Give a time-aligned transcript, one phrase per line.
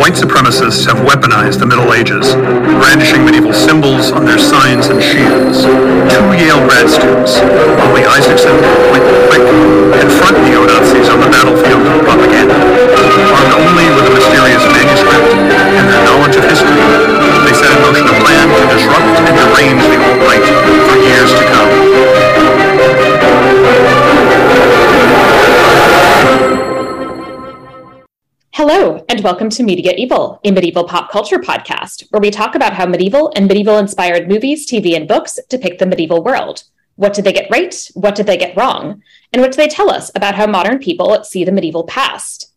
[0.00, 5.68] White supremacists have weaponized the Middle Ages, brandishing medieval symbols on their signs and shields.
[6.08, 7.36] Two Yale grad students,
[7.84, 9.44] Molly Isaacson and Quentin Quint,
[10.00, 12.56] confront neo-Nazis on the battlefield of propaganda.
[12.56, 16.80] Armed only with a mysterious manuscript and their knowledge of history,
[29.20, 32.86] and welcome to Media Evil, a medieval pop culture podcast, where we talk about how
[32.86, 36.64] medieval and medieval inspired movies, TV, and books depict the medieval world.
[36.96, 37.90] What did they get right?
[37.92, 39.02] What did they get wrong?
[39.34, 42.50] And what do they tell us about how modern people see the medieval past?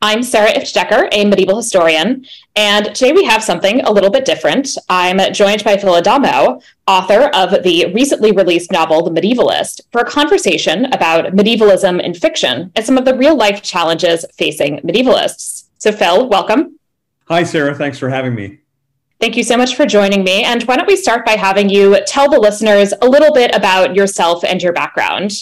[0.00, 2.24] I'm Sarah Ifft Decker, a medieval historian,
[2.56, 4.78] and today we have something a little bit different.
[4.88, 10.08] I'm joined by Phil Adamo, author of the recently released novel The Medievalist, for a
[10.08, 15.57] conversation about medievalism in fiction and some of the real life challenges facing medievalists.
[15.78, 16.78] So, Phil, welcome.
[17.28, 17.74] Hi, Sarah.
[17.74, 18.58] Thanks for having me.
[19.20, 20.42] Thank you so much for joining me.
[20.42, 23.94] And why don't we start by having you tell the listeners a little bit about
[23.94, 25.32] yourself and your background?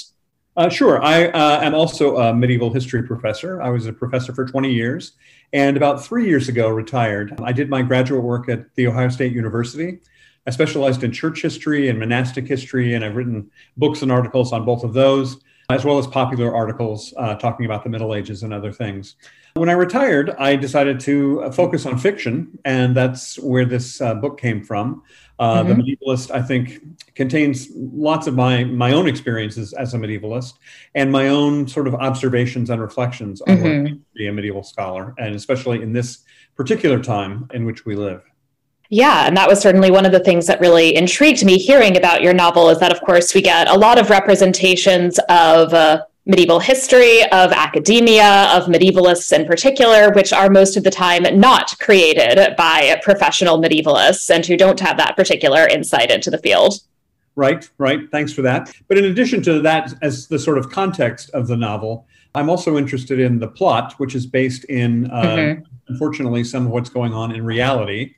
[0.56, 1.02] Uh, sure.
[1.02, 3.62] I uh, am also a medieval history professor.
[3.62, 5.12] I was a professor for 20 years
[5.54, 7.38] and about three years ago retired.
[7.42, 10.00] I did my graduate work at The Ohio State University.
[10.46, 14.64] I specialized in church history and monastic history, and I've written books and articles on
[14.64, 15.38] both of those,
[15.70, 19.16] as well as popular articles uh, talking about the Middle Ages and other things.
[19.56, 24.38] When I retired, I decided to focus on fiction, and that's where this uh, book
[24.38, 25.02] came from.
[25.38, 25.80] Uh, mm-hmm.
[25.80, 26.82] The Medievalist, I think,
[27.14, 30.54] contains lots of my my own experiences as a medievalist
[30.94, 33.82] and my own sort of observations and reflections on mm-hmm.
[33.84, 37.96] what to be a medieval scholar, and especially in this particular time in which we
[37.96, 38.22] live.
[38.90, 42.20] Yeah, and that was certainly one of the things that really intrigued me hearing about
[42.22, 46.58] your novel is that, of course, we get a lot of representations of uh, medieval
[46.58, 52.56] history, of academia, of medievalists in particular, which are most of the time not created
[52.56, 56.80] by professional medievalists and who don't have that particular insight into the field.
[57.36, 58.10] Right, right.
[58.10, 58.74] Thanks for that.
[58.88, 62.76] But in addition to that, as the sort of context of the novel, I'm also
[62.76, 65.62] interested in the plot, which is based in, uh, mm-hmm.
[65.88, 68.14] unfortunately, some of what's going on in reality.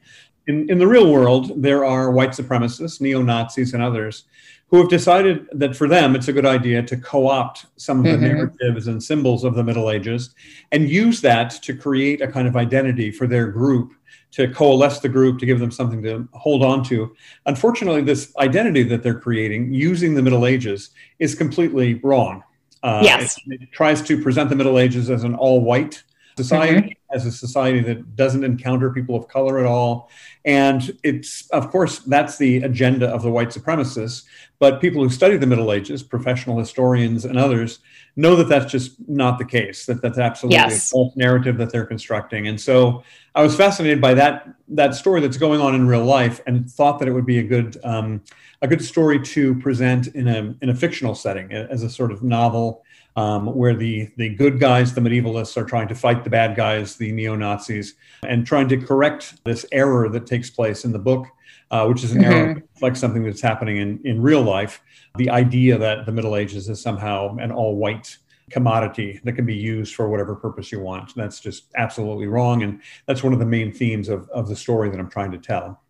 [0.46, 4.24] In, in the real world, there are white supremacists, neo Nazis, and others
[4.68, 8.10] who have decided that for them it's a good idea to co-opt some of the
[8.10, 8.24] mm-hmm.
[8.24, 10.34] narratives and symbols of the Middle Ages
[10.72, 13.94] and use that to create a kind of identity for their group,
[14.32, 17.14] to coalesce the group, to give them something to hold on to.
[17.46, 22.42] Unfortunately, this identity that they're creating using the Middle Ages is completely wrong.
[22.82, 23.36] Uh, yes.
[23.46, 26.02] It, it, tries to present the Middle Ages as an all-white
[26.44, 27.16] society, mm-hmm.
[27.16, 30.10] as a society that doesn't encounter people of color at all.
[30.44, 34.24] And it's, of course, that's the agenda of the white supremacists.
[34.58, 37.80] But people who study the Middle Ages, professional historians and others,
[38.16, 39.86] know that that's just not the case.
[39.86, 40.88] That that's absolutely yes.
[40.88, 42.48] a false narrative that they're constructing.
[42.48, 43.02] And so
[43.34, 46.98] I was fascinated by that that story that's going on in real life, and thought
[46.98, 48.20] that it would be a good um,
[48.60, 52.22] a good story to present in a in a fictional setting as a sort of
[52.22, 52.82] novel.
[53.16, 56.94] Um, where the the good guys, the medievalists, are trying to fight the bad guys,
[56.94, 61.26] the neo Nazis, and trying to correct this error that takes place in the book
[61.70, 62.32] uh, which is an mm-hmm.
[62.32, 64.82] error like something that's happening in, in real life.
[65.16, 68.16] The idea that the Middle Ages is somehow an all white
[68.50, 71.14] commodity that can be used for whatever purpose you want.
[71.14, 72.62] That's just absolutely wrong.
[72.62, 75.38] And that's one of the main themes of, of the story that I'm trying to
[75.38, 75.82] tell.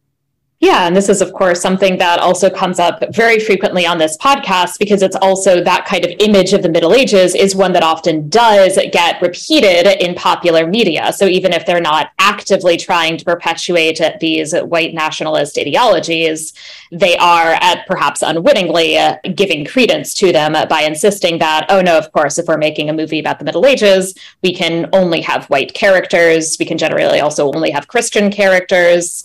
[0.61, 4.17] Yeah, and this is, of course, something that also comes up very frequently on this
[4.17, 7.85] podcast because it's also that kind of image of the Middle Ages is one that
[7.85, 11.13] often does get repeated in popular media.
[11.13, 16.55] So even if they're not actively trying to perpetuate these white nationalist ideologies,
[16.91, 21.97] they are, at perhaps unwittingly, uh, giving credence to them by insisting that, oh no,
[21.97, 25.45] of course, if we're making a movie about the Middle Ages, we can only have
[25.51, 26.57] white characters.
[26.59, 29.23] We can generally also only have Christian characters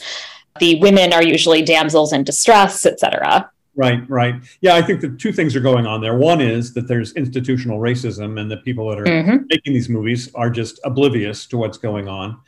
[0.60, 3.50] the women are usually damsels in distress, etc.
[3.76, 4.36] Right, right.
[4.62, 6.16] Yeah, I think the two things are going on there.
[6.16, 9.46] One is that there's institutional racism, and the people that are mm-hmm.
[9.50, 12.40] making these movies are just oblivious to what's going on.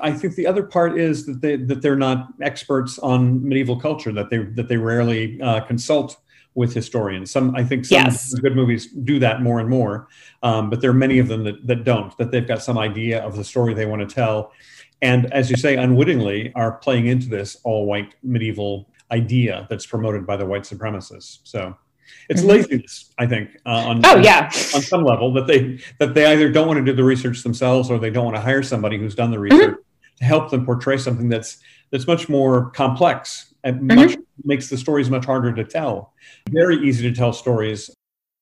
[0.00, 4.12] I think the other part is that they that they're not experts on medieval culture.
[4.12, 6.18] That they that they rarely uh, consult
[6.54, 7.30] with historians.
[7.30, 8.34] Some I think some yes.
[8.34, 10.08] good movies do that more and more,
[10.44, 12.16] um, but there are many of them that that don't.
[12.18, 14.52] That they've got some idea of the story they want to tell,
[15.02, 20.26] and as you say, unwittingly are playing into this all white medieval idea that's promoted
[20.26, 21.38] by the white supremacists.
[21.44, 21.76] So
[22.28, 22.50] it's mm-hmm.
[22.50, 26.50] laziness, I think, uh, on oh yeah, on some level that they that they either
[26.50, 29.14] don't want to do the research themselves or they don't want to hire somebody who's
[29.14, 30.16] done the research mm-hmm.
[30.18, 31.58] to help them portray something that's
[31.90, 34.00] that's much more complex and mm-hmm.
[34.00, 36.12] much makes the stories much harder to tell.
[36.50, 37.90] Very easy to tell stories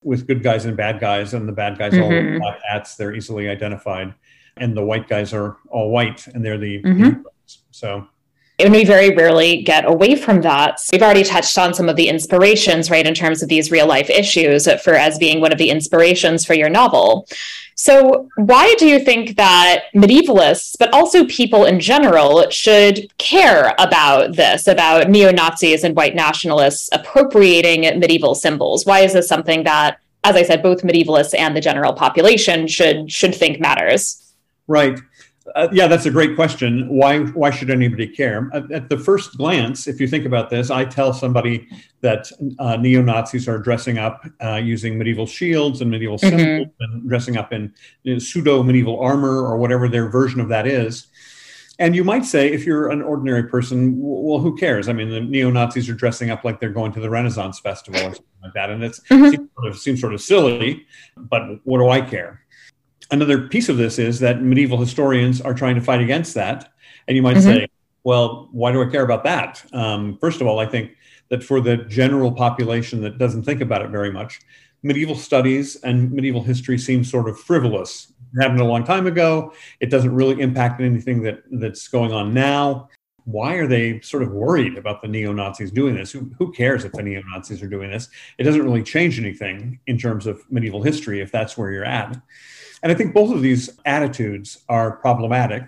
[0.02, 2.38] with good guys and bad guys, and the bad guys all mm-hmm.
[2.38, 2.96] black hats.
[2.96, 4.14] They're easily identified.
[4.56, 7.22] And the white guys are all white and they're the, mm-hmm.
[7.70, 8.06] so
[8.58, 10.80] and we very rarely get away from that.
[10.90, 14.08] We've already touched on some of the inspirations, right, in terms of these real life
[14.08, 17.28] issues for as being one of the inspirations for your novel.
[17.74, 24.36] So, why do you think that medievalists, but also people in general, should care about
[24.36, 28.86] this, about neo Nazis and white nationalists appropriating medieval symbols?
[28.86, 33.12] Why is this something that, as I said, both medievalists and the general population should
[33.12, 34.25] should think matters?
[34.66, 34.98] Right.
[35.54, 36.88] Uh, yeah, that's a great question.
[36.88, 38.50] Why why should anybody care?
[38.52, 41.68] At, at, the first glance, if you think about this, I tell somebody
[42.00, 46.36] that uh, neo Nazis are dressing up uh, using medieval shields and medieval mm-hmm.
[46.36, 47.72] symbols and dressing up in
[48.02, 51.06] you know, pseudo medieval armor or whatever their version of that is.
[51.78, 54.88] And you might say, if you're an ordinary person, well, who cares?
[54.88, 58.00] I mean, the neo Nazis are dressing up like they're going to the Renaissance Festival
[58.00, 59.30] or something like that, and it mm-hmm.
[59.30, 60.86] seems, sort of, seems sort of silly.
[61.16, 62.45] But what do I care?
[63.10, 66.72] Another piece of this is that medieval historians are trying to fight against that.
[67.08, 67.58] And you might mm-hmm.
[67.58, 67.68] say,
[68.04, 69.64] well, why do I care about that?
[69.72, 70.92] Um, first of all, I think
[71.28, 74.40] that for the general population that doesn't think about it very much,
[74.82, 78.12] medieval studies and medieval history seem sort of frivolous.
[78.34, 79.52] It happened a long time ago.
[79.80, 82.88] It doesn't really impact anything that, that's going on now.
[83.24, 86.12] Why are they sort of worried about the neo Nazis doing this?
[86.12, 88.08] Who, who cares if the neo Nazis are doing this?
[88.38, 92.16] It doesn't really change anything in terms of medieval history if that's where you're at.
[92.82, 95.64] And I think both of these attitudes are problematic.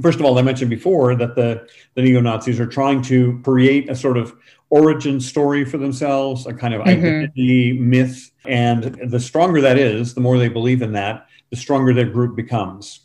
[0.00, 3.90] First of all, I mentioned before that the, the neo Nazis are trying to create
[3.90, 4.34] a sort of
[4.70, 7.04] origin story for themselves, a kind of mm-hmm.
[7.04, 8.30] identity myth.
[8.46, 12.34] And the stronger that is, the more they believe in that, the stronger their group
[12.34, 13.00] becomes.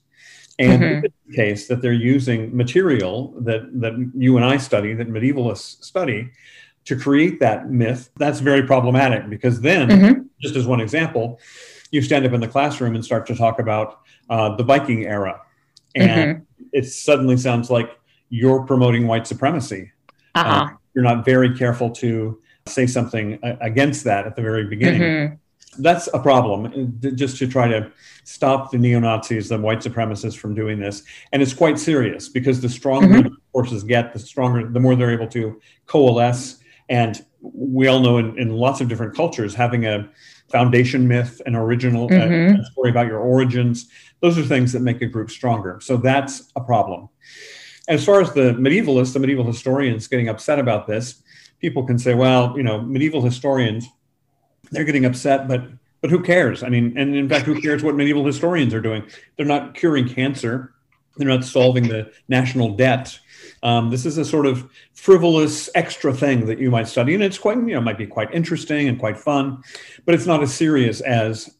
[0.59, 1.05] And mm-hmm.
[1.05, 5.83] in the case that they're using material that, that you and I study, that medievalists
[5.83, 6.31] study,
[6.85, 10.21] to create that myth, that's very problematic because then, mm-hmm.
[10.39, 11.37] just as one example,
[11.91, 13.99] you stand up in the classroom and start to talk about
[14.29, 15.41] uh, the Viking era,
[15.95, 16.63] and mm-hmm.
[16.73, 17.97] it suddenly sounds like
[18.29, 19.91] you're promoting white supremacy.
[20.35, 20.49] Uh-huh.
[20.49, 25.01] Uh, you're not very careful to say something against that at the very beginning.
[25.01, 25.35] Mm-hmm.
[25.81, 27.91] That's a problem, just to try to
[28.23, 31.03] stop the neo Nazis, the white supremacists from doing this.
[31.31, 33.29] And it's quite serious because the stronger mm-hmm.
[33.29, 36.57] the forces get, the stronger, the more they're able to coalesce.
[36.89, 40.09] And we all know in, in lots of different cultures, having a
[40.49, 42.61] foundation myth, an original uh, mm-hmm.
[42.61, 43.89] uh, story about your origins.
[44.21, 45.79] Those are things that make a group stronger.
[45.81, 47.09] So that's a problem.
[47.87, 51.21] As far as the medievalists, the medieval historians getting upset about this,
[51.59, 53.87] people can say, well, you know, medieval historians,
[54.71, 55.63] they're getting upset, but
[56.01, 56.61] but who cares?
[56.61, 59.03] I mean, and in fact, who cares what medieval historians are doing?
[59.35, 60.75] They're not curing cancer.
[61.17, 63.19] They're not solving the national debt.
[63.63, 67.37] Um, this is a sort of frivolous extra thing that you might study, and it's
[67.37, 69.63] quite, you know, might be quite interesting and quite fun,
[70.05, 71.55] but it's not as serious as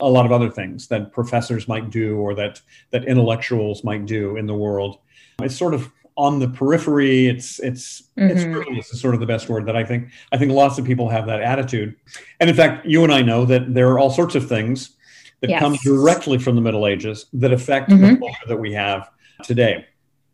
[0.00, 2.60] a lot of other things that professors might do or that
[2.90, 4.98] that intellectuals might do in the world.
[5.40, 7.26] It's sort of on the periphery.
[7.26, 8.30] It's it's mm-hmm.
[8.30, 10.10] it's frivolous is sort of the best word that I think.
[10.32, 11.94] I think lots of people have that attitude,
[12.40, 14.96] and in fact, you and I know that there are all sorts of things
[15.40, 15.60] that yes.
[15.60, 18.14] come directly from the Middle Ages that affect mm-hmm.
[18.14, 19.10] the culture that we have
[19.42, 19.86] today.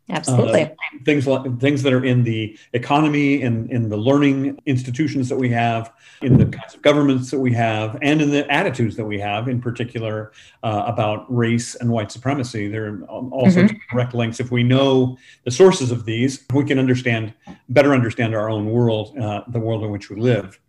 [0.09, 0.63] Absolutely.
[0.63, 0.69] Uh,
[1.05, 5.37] things like things that are in the economy and in, in the learning institutions that
[5.37, 9.05] we have, in the kinds of governments that we have, and in the attitudes that
[9.05, 12.67] we have, in particular uh, about race and white supremacy.
[12.67, 13.51] There are all mm-hmm.
[13.51, 14.41] sorts of direct links.
[14.41, 17.33] If we know the sources of these, we can understand
[17.69, 20.59] better understand our own world, uh, the world in which we live.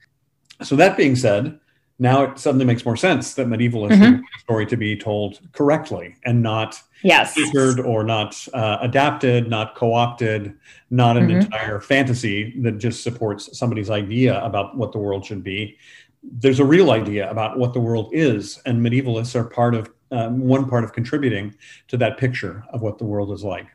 [0.63, 1.59] So that being said,
[1.99, 4.15] now it suddenly makes more sense that medieval is mm-hmm.
[4.15, 7.37] a story to be told correctly and not yes.
[7.79, 10.55] or not uh, adapted, not co-opted,
[10.91, 11.41] not an mm-hmm.
[11.41, 15.77] entire fantasy that just supports somebody's idea about what the world should be.
[16.23, 20.41] There's a real idea about what the world is, and medievalists are part of um,
[20.41, 21.55] one part of contributing
[21.89, 23.67] to that picture of what the world is like.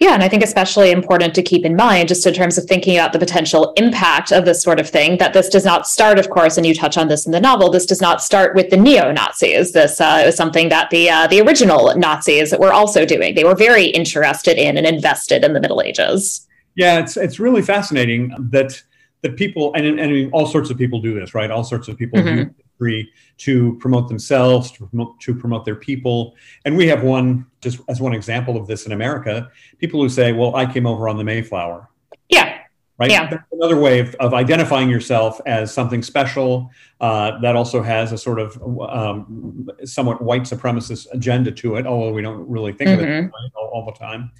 [0.00, 2.96] Yeah, and I think especially important to keep in mind, just in terms of thinking
[2.96, 6.30] about the potential impact of this sort of thing, that this does not start, of
[6.30, 7.68] course, and you touch on this in the novel.
[7.68, 9.72] This does not start with the neo Nazis.
[9.72, 13.34] This uh, is something that the uh, the original Nazis were also doing.
[13.34, 16.46] They were very interested in and invested in the Middle Ages.
[16.76, 18.80] Yeah, it's it's really fascinating that
[19.22, 21.50] that people and, and all sorts of people do this, right?
[21.50, 26.34] All sorts of people mm-hmm free to promote themselves, to promote, to promote their people.
[26.64, 30.32] And we have one, just as one example of this in America, people who say,
[30.32, 31.90] well, I came over on the Mayflower.
[32.28, 32.58] Yeah.
[32.98, 33.10] Right.
[33.12, 33.30] Yeah.
[33.30, 36.70] That's another way of, of identifying yourself as something special
[37.00, 42.12] uh, that also has a sort of um, somewhat white supremacist agenda to it, although
[42.12, 43.00] we don't really think mm-hmm.
[43.00, 43.56] of it mm-hmm.
[43.56, 44.32] all, all the time.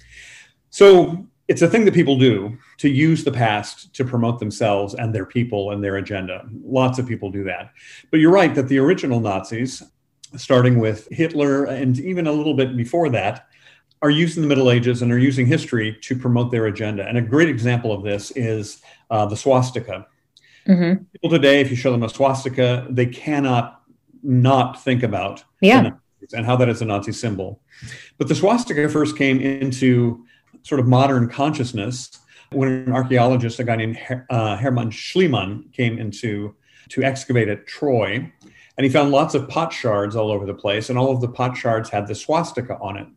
[0.71, 5.13] So it's a thing that people do to use the past to promote themselves and
[5.13, 6.47] their people and their agenda.
[6.63, 7.71] Lots of people do that.
[8.11, 9.83] But you're right that the original Nazis
[10.35, 13.47] starting with Hitler and even a little bit before that,
[14.01, 17.05] are using the Middle Ages and are using history to promote their agenda.
[17.05, 20.07] And a great example of this is uh, the swastika.
[20.67, 21.03] Mm-hmm.
[21.11, 23.81] People today, if you show them a swastika, they cannot
[24.23, 25.91] not think about yeah.
[26.33, 27.61] and how that is a Nazi symbol.
[28.17, 30.25] But the swastika first came into
[30.63, 32.09] sort of modern consciousness
[32.51, 36.55] when an archaeologist, a guy named Her- uh, Hermann Schliemann, came into
[36.89, 38.31] to excavate at Troy,
[38.77, 41.27] and he found lots of pot shards all over the place, and all of the
[41.27, 43.07] pot shards had the swastika on it.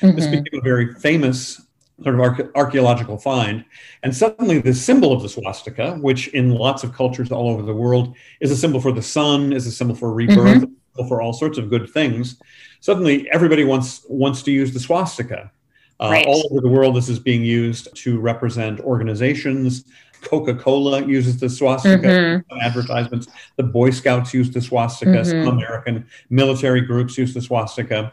[0.00, 0.16] Mm-hmm.
[0.16, 1.60] This became a very famous
[2.02, 3.64] sort of arche- archaeological find.
[4.02, 7.74] And suddenly, the symbol of the swastika, which in lots of cultures all over the
[7.74, 11.08] world is a symbol for the sun, is a symbol for rebirth, mm-hmm.
[11.08, 12.40] for all sorts of good things.
[12.80, 15.52] Suddenly, everybody wants wants to use the swastika.
[16.00, 16.26] Uh, right.
[16.26, 19.84] All over the world, this is being used to represent organizations.
[20.22, 22.58] Coca Cola uses the swastika mm-hmm.
[22.60, 23.26] advertisements.
[23.56, 25.10] The Boy Scouts use the swastika.
[25.10, 25.44] Mm-hmm.
[25.44, 28.12] Some American military groups use the swastika.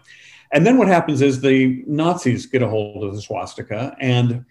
[0.52, 4.46] And then what happens is the Nazis get a hold of the swastika, and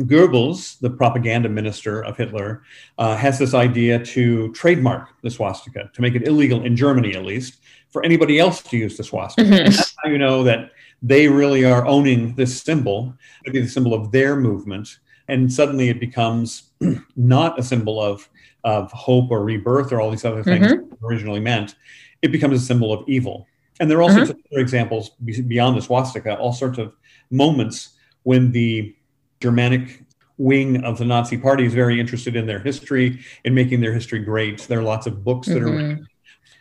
[0.00, 2.62] Goebbels, the propaganda minister of Hitler,
[2.98, 7.24] uh, has this idea to trademark the swastika, to make it illegal in Germany at
[7.24, 9.48] least, for anybody else to use the swastika.
[9.48, 9.64] Mm-hmm.
[9.64, 10.72] that's how you know that
[11.04, 14.98] they really are owning this symbol, to be the symbol of their movement.
[15.28, 16.70] And suddenly it becomes
[17.16, 18.26] not a symbol of,
[18.64, 21.04] of hope or rebirth or all these other things mm-hmm.
[21.04, 21.74] originally meant.
[22.22, 23.46] It becomes a symbol of evil.
[23.80, 24.32] And there are also uh-huh.
[24.52, 26.94] other examples beyond the swastika, all sorts of
[27.30, 27.90] moments
[28.22, 28.96] when the
[29.40, 30.04] Germanic
[30.38, 34.20] wing of the Nazi party is very interested in their history and making their history
[34.20, 34.62] great.
[34.62, 35.68] There are lots of books that mm-hmm.
[35.68, 36.08] are written.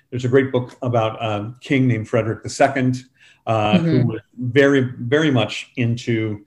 [0.10, 2.94] There's a great book about a king named Frederick II,
[3.46, 3.86] uh, mm-hmm.
[3.86, 6.44] who was very, very much into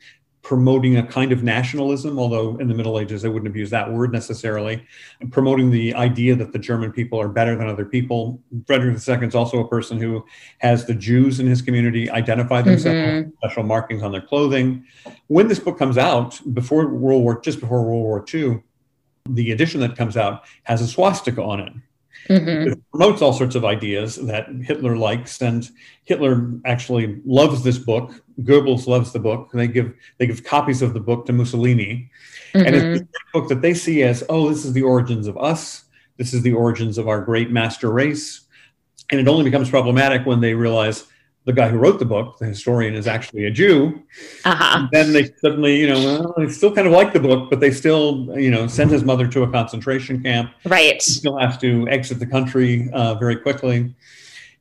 [0.46, 3.92] promoting a kind of nationalism, although in the Middle Ages they wouldn't have used that
[3.92, 4.86] word necessarily,
[5.32, 8.40] promoting the idea that the German people are better than other people.
[8.64, 10.24] Frederick II is also a person who
[10.58, 13.30] has the Jews in his community identify themselves mm-hmm.
[13.38, 14.84] special markings on their clothing.
[15.26, 18.62] When this book comes out, before World War, just before World War II,
[19.28, 21.72] the edition that comes out has a swastika on it.
[22.28, 22.72] Mm-hmm.
[22.72, 25.68] It promotes all sorts of ideas that Hitler likes, and
[26.04, 28.22] Hitler actually loves this book.
[28.42, 29.50] Goebbels loves the book.
[29.52, 32.10] They give they give copies of the book to Mussolini,
[32.52, 32.66] mm-hmm.
[32.66, 35.84] and it's a book that they see as, oh, this is the origins of us.
[36.16, 38.46] This is the origins of our great master race,
[39.10, 41.06] and it only becomes problematic when they realize
[41.46, 44.02] the guy who wrote the book, the historian, is actually a Jew.
[44.44, 44.88] Uh-huh.
[44.90, 47.70] Then they suddenly, you know, well, they still kind of like the book, but they
[47.70, 50.50] still, you know, send his mother to a concentration camp.
[50.64, 51.00] Right.
[51.00, 53.94] He still has to exit the country uh, very quickly.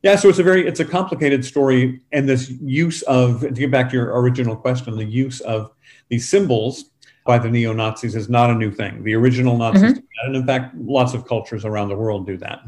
[0.02, 3.72] Yeah, so it's a very it's a complicated story, and this use of to get
[3.72, 5.72] back to your original question, the use of
[6.08, 6.90] these symbols
[7.24, 9.02] by the neo Nazis is not a new thing.
[9.02, 10.26] The original Nazis, mm-hmm.
[10.26, 12.60] and in fact, lots of cultures around the world do that.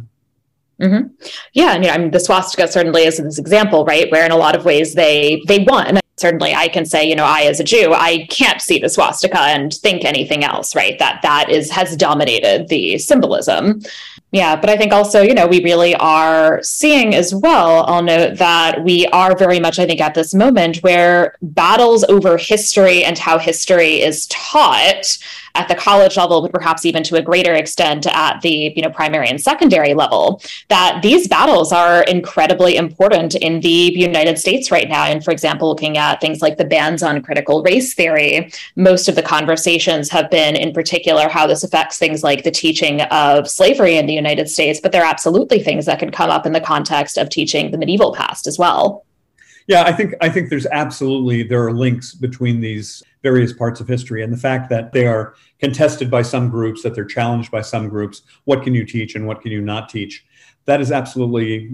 [0.80, 1.08] Mm-hmm.
[1.54, 4.10] Yeah, and you know, I mean, the swastika certainly is this example, right?
[4.12, 5.86] Where in a lot of ways they they won.
[5.86, 8.88] And certainly, I can say, you know, I as a Jew, I can't see the
[8.88, 10.98] swastika and think anything else, right?
[10.98, 13.80] That that is has dominated the symbolism.
[14.30, 17.86] Yeah, but I think also, you know, we really are seeing as well.
[17.86, 22.36] I'll note that we are very much, I think, at this moment where battles over
[22.36, 25.18] history and how history is taught
[25.54, 28.90] at the college level, but perhaps even to a greater extent at the you know
[28.90, 34.88] primary and secondary level, that these battles are incredibly important in the United States right
[34.88, 35.04] now.
[35.04, 39.16] And for example, looking at things like the bans on critical race theory, most of
[39.16, 43.96] the conversations have been in particular how this affects things like the teaching of slavery
[43.96, 46.60] in the United States, but there are absolutely things that can come up in the
[46.60, 49.04] context of teaching the medieval past as well.
[49.68, 53.88] Yeah, I think I think there's absolutely there are links between these various parts of
[53.88, 57.60] history and the fact that they are contested by some groups, that they're challenged by
[57.60, 58.22] some groups.
[58.44, 60.24] What can you teach and what can you not teach?
[60.64, 61.70] That is absolutely,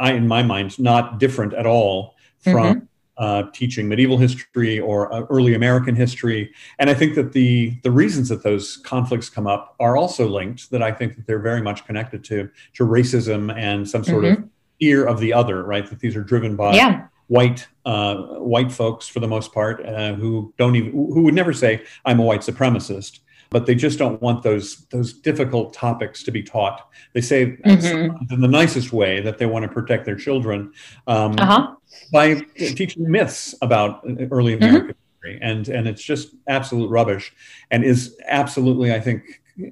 [0.00, 2.54] I in my mind, not different at all from.
[2.54, 2.84] Mm-hmm.
[3.18, 7.90] Uh, teaching medieval history or uh, early American history, and I think that the the
[7.90, 10.70] reasons that those conflicts come up are also linked.
[10.70, 14.42] That I think that they're very much connected to to racism and some sort mm-hmm.
[14.44, 14.48] of
[14.78, 15.64] fear of the other.
[15.64, 19.84] Right, that these are driven by yeah white uh, white folks for the most part
[19.86, 23.98] uh, who don't even who would never say I'm a white supremacist, but they just
[23.98, 26.88] don't want those those difficult topics to be taught.
[27.14, 28.32] They say mm-hmm.
[28.32, 30.72] in the nicest way that they want to protect their children
[31.06, 31.74] um, uh-huh.
[32.12, 34.64] by teaching myths about early mm-hmm.
[34.64, 35.28] American mm-hmm.
[35.28, 37.32] history, and and it's just absolute rubbish,
[37.70, 39.22] and is absolutely I think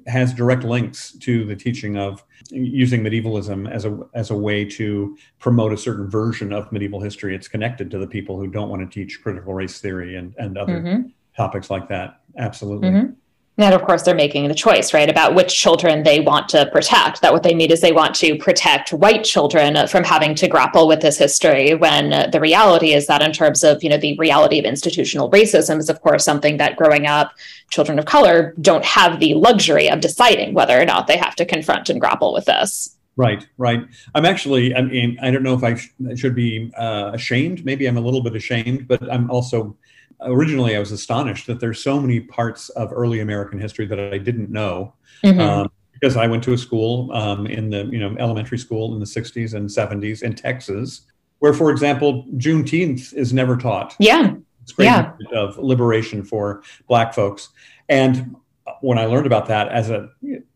[0.05, 5.17] has direct links to the teaching of using medievalism as a as a way to
[5.39, 7.35] promote a certain version of medieval history.
[7.35, 10.57] It's connected to the people who don't want to teach critical race theory and and
[10.57, 11.09] other mm-hmm.
[11.35, 12.21] topics like that.
[12.37, 12.89] Absolutely.
[12.89, 13.11] Mm-hmm.
[13.59, 17.21] And of course, they're making the choice, right, about which children they want to protect.
[17.21, 20.87] That what they need is they want to protect white children from having to grapple
[20.87, 21.73] with this history.
[21.73, 25.79] When the reality is that, in terms of you know the reality of institutional racism,
[25.79, 27.33] is of course something that growing up,
[27.71, 31.45] children of color don't have the luxury of deciding whether or not they have to
[31.45, 32.95] confront and grapple with this.
[33.15, 33.83] Right, right.
[34.13, 37.65] I'm actually, I mean, I don't know if I sh- should be uh, ashamed.
[37.65, 39.75] Maybe I'm a little bit ashamed, but I'm also
[40.21, 44.17] originally I was astonished that there's so many parts of early American history that I
[44.17, 44.93] didn't know.
[45.23, 45.39] Mm-hmm.
[45.39, 48.99] Um, because I went to a school um, in the you know elementary school in
[48.99, 51.01] the 60s and 70s in Texas,
[51.39, 53.95] where, for example, Juneteenth is never taught.
[53.97, 55.13] Yeah, it's great yeah.
[55.33, 57.49] of liberation for Black folks.
[57.89, 58.35] And
[58.81, 60.09] when I learned about that as a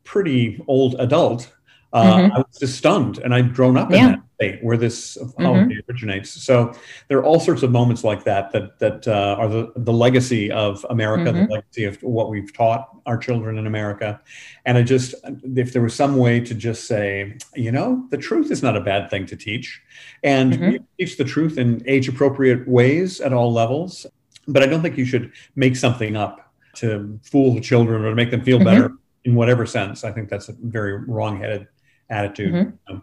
[0.03, 1.51] pretty old adult,
[1.93, 2.33] uh, mm-hmm.
[2.33, 3.97] I was just stunned, and I'd grown up yeah.
[3.97, 5.91] in that state where this holiday mm-hmm.
[5.91, 6.31] originates.
[6.31, 6.73] So
[7.07, 10.51] there are all sorts of moments like that that that uh, are the the legacy
[10.51, 11.45] of America, mm-hmm.
[11.45, 14.19] the legacy of what we've taught our children in America.
[14.65, 18.51] And I just, if there was some way to just say, you know, the truth
[18.51, 19.81] is not a bad thing to teach,
[20.23, 20.83] and mm-hmm.
[20.99, 24.05] teach the truth in age appropriate ways at all levels.
[24.47, 28.15] But I don't think you should make something up to fool the children or to
[28.15, 28.95] make them feel better mm-hmm.
[29.29, 30.03] in whatever sense.
[30.03, 31.67] I think that's a very wrong-headed
[32.09, 32.53] attitude.
[32.53, 32.97] Mm-hmm.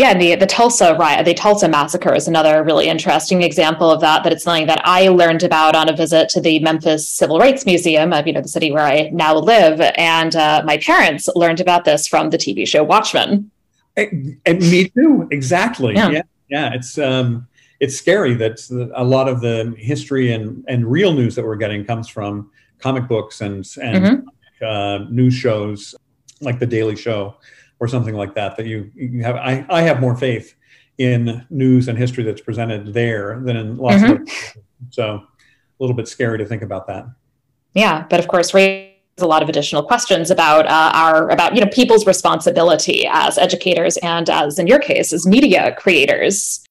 [0.00, 4.24] Yeah, the the Tulsa riot, the Tulsa massacre is another really interesting example of that.
[4.24, 7.66] That it's something that I learned about on a visit to the Memphis Civil Rights
[7.66, 11.60] Museum of you know the city where I now live, and uh, my parents learned
[11.60, 13.50] about this from the TV show Watchmen.
[13.98, 15.92] And, and me too, exactly.
[15.96, 16.72] Yeah, yeah, yeah.
[16.72, 17.46] It's um,
[17.78, 18.58] it's scary that
[18.94, 23.06] a lot of the history and and real news that we're getting comes from comic
[23.06, 24.64] books and and mm-hmm.
[24.64, 25.94] uh, news shows
[26.40, 27.36] like the Daily Show
[27.80, 30.54] or something like that that you, you have I, I have more faith
[30.98, 34.22] in news and history that's presented there than in lots mm-hmm.
[34.22, 35.22] of so a
[35.78, 37.06] little bit scary to think about that.
[37.74, 41.60] Yeah but of course raise a lot of additional questions about uh, our about you
[41.60, 46.64] know people's responsibility as educators and as in your case as media creators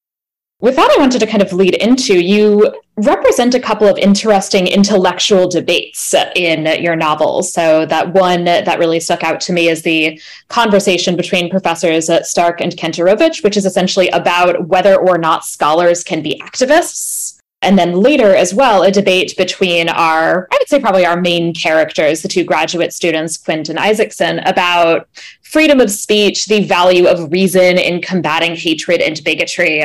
[0.61, 4.67] with that, I wanted to kind of lead into you represent a couple of interesting
[4.67, 7.53] intellectual debates in your novels.
[7.53, 12.59] So, that one that really stuck out to me is the conversation between professors Stark
[12.59, 17.39] and Kantorovich, which is essentially about whether or not scholars can be activists.
[17.61, 21.53] And then later as well, a debate between our, I would say probably our main
[21.53, 25.09] characters, the two graduate students, Quint and Isaacson, about
[25.41, 29.83] freedom of speech, the value of reason in combating hatred and bigotry.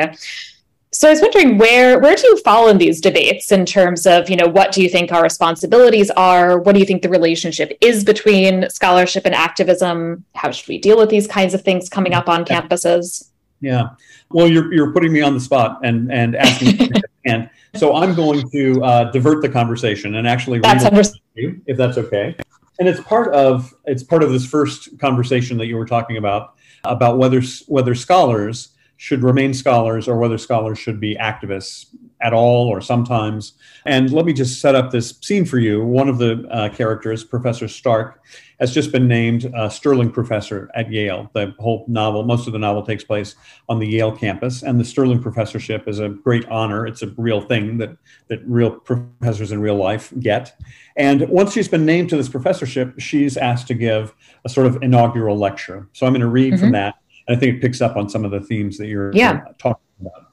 [0.95, 4.29] So I was wondering where where do you fall in these debates in terms of
[4.29, 6.57] you know what do you think our responsibilities are?
[6.57, 10.23] What do you think the relationship is between scholarship and activism?
[10.35, 13.29] How should we deal with these kinds of things coming up on campuses?
[13.59, 13.89] Yeah,
[14.31, 16.89] well, you're you're putting me on the spot and and asking,
[17.25, 21.75] and so I'm going to uh, divert the conversation and actually that's read you, if
[21.75, 22.37] that's okay.
[22.79, 26.53] And it's part of it's part of this first conversation that you were talking about
[26.85, 31.87] about whether whether scholars should remain scholars or whether scholars should be activists
[32.21, 33.53] at all or sometimes.
[33.85, 35.83] And let me just set up this scene for you.
[35.83, 38.23] One of the uh, characters, Professor Stark,
[38.59, 41.29] has just been named uh, Sterling Professor at Yale.
[41.33, 43.35] The whole novel, most of the novel takes place
[43.67, 46.87] on the Yale campus, and the Sterling Professorship is a great honor.
[46.87, 47.97] It's a real thing that,
[48.29, 50.57] that real professors in real life get.
[50.95, 54.81] And once she's been named to this professorship, she's asked to give a sort of
[54.81, 55.89] inaugural lecture.
[55.91, 56.61] So I'm going to read mm-hmm.
[56.61, 56.95] from that
[57.27, 59.43] and I think it picks up on some of the themes that you're yeah.
[59.57, 60.31] talking about.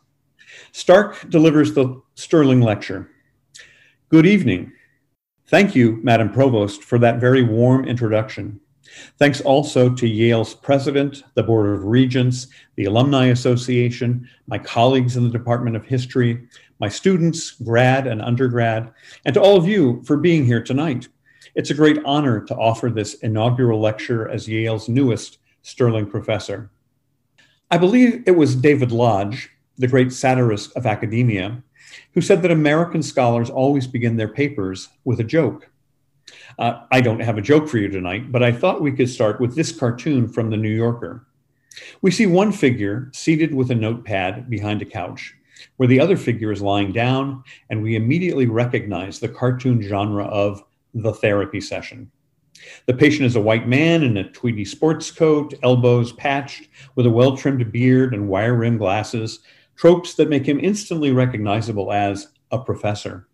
[0.73, 3.11] Stark delivers the Sterling lecture.
[4.09, 4.73] Good evening.
[5.49, 8.61] Thank you, Madam Provost, for that very warm introduction.
[9.19, 15.25] Thanks also to Yale's president, the Board of Regents, the Alumni Association, my colleagues in
[15.25, 16.47] the Department of History,
[16.79, 18.93] my students, grad and undergrad,
[19.25, 21.09] and to all of you for being here tonight.
[21.55, 26.71] It's a great honor to offer this inaugural lecture as Yale's newest Sterling professor.
[27.73, 31.63] I believe it was David Lodge, the great satirist of academia,
[32.13, 35.71] who said that American scholars always begin their papers with a joke.
[36.59, 39.41] Uh, I don't have a joke for you tonight, but I thought we could start
[39.41, 41.27] with this cartoon from The New Yorker.
[42.03, 45.35] We see one figure seated with a notepad behind a couch,
[45.79, 50.63] where the other figure is lying down, and we immediately recognize the cartoon genre of
[50.93, 52.11] the therapy session.
[52.87, 57.11] The patient is a white man in a tweedy sports coat, elbows patched, with a
[57.11, 59.41] well trimmed beard and wire rimmed glasses,
[59.77, 63.29] tropes that make him instantly recognizable as a professor.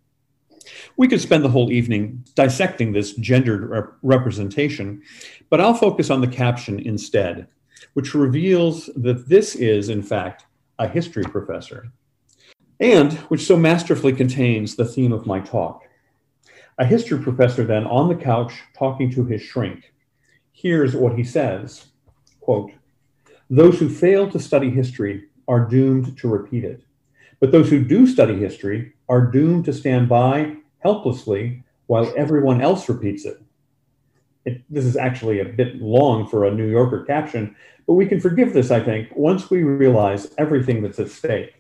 [0.96, 5.02] We could spend the whole evening dissecting this gendered rep- representation,
[5.50, 7.48] but I'll focus on the caption instead,
[7.94, 10.44] which reveals that this is, in fact,
[10.78, 11.90] a history professor,
[12.80, 15.88] and which so masterfully contains the theme of my talk
[16.78, 19.92] A history professor then on the couch talking to his shrink.
[20.52, 21.86] Here's what he says
[22.40, 22.70] quote,
[23.50, 26.82] Those who fail to study history are doomed to repeat it.
[27.40, 32.88] But those who do study history are doomed to stand by helplessly while everyone else
[32.88, 33.40] repeats it.
[34.44, 34.62] it.
[34.70, 38.52] This is actually a bit long for a New Yorker caption, but we can forgive
[38.52, 41.54] this, I think, once we realize everything that's at stake.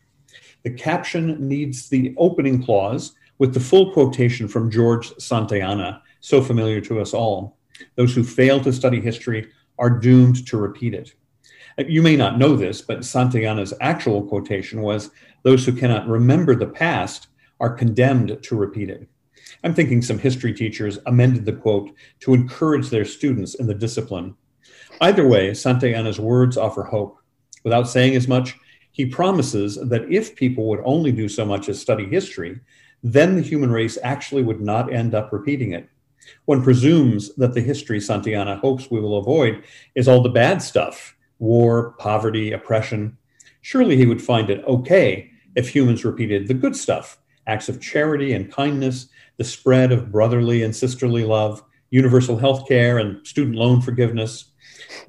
[0.62, 6.80] The caption needs the opening clause with the full quotation from George Santayana, so familiar
[6.82, 7.56] to us all.
[7.94, 9.48] Those who fail to study history
[9.78, 11.14] are doomed to repeat it.
[11.78, 15.10] Uh, you may not know this, but Santayana's actual quotation was
[15.44, 17.28] Those who cannot remember the past
[17.60, 19.08] are condemned to repeat it.
[19.64, 24.34] I'm thinking some history teachers amended the quote to encourage their students in the discipline.
[25.00, 27.18] Either way, Santayana's words offer hope.
[27.64, 28.56] Without saying as much,
[28.90, 32.58] he promises that if people would only do so much as study history,
[33.02, 35.88] then the human race actually would not end up repeating it.
[36.44, 41.14] One presumes that the history Santayana hopes we will avoid is all the bad stuff
[41.38, 43.16] war, poverty, oppression.
[43.60, 48.34] Surely he would find it okay if humans repeated the good stuff acts of charity
[48.34, 49.08] and kindness,
[49.38, 54.52] the spread of brotherly and sisterly love, universal health care, and student loan forgiveness.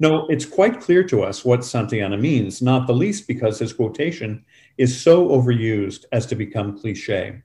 [0.00, 4.42] No, it's quite clear to us what Santayana means, not the least because his quotation
[4.78, 7.42] is so overused as to become cliche.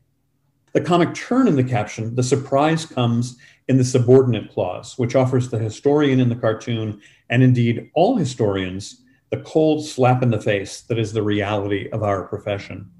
[0.75, 3.37] The comic turn in the caption, the surprise comes
[3.69, 9.01] in the subordinate clause, which offers the historian in the cartoon, and indeed all historians,
[9.29, 12.91] the cold slap in the face that is the reality of our profession.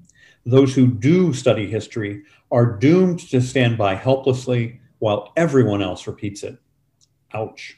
[0.46, 6.44] Those who do study history are doomed to stand by helplessly while everyone else repeats
[6.44, 6.56] it.
[7.34, 7.76] Ouch.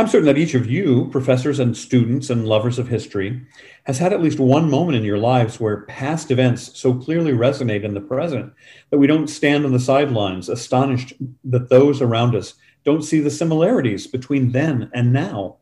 [0.00, 3.38] I'm certain that each of you, professors and students and lovers of history,
[3.84, 7.84] has had at least one moment in your lives where past events so clearly resonate
[7.84, 8.50] in the present
[8.88, 11.12] that we don't stand on the sidelines astonished
[11.44, 15.58] that those around us don't see the similarities between then and now.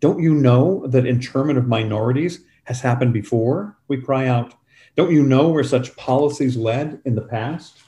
[0.00, 3.78] Don't you know that internment of minorities has happened before?
[3.86, 4.52] We cry out.
[4.96, 7.78] Don't you know where such policies led in the past?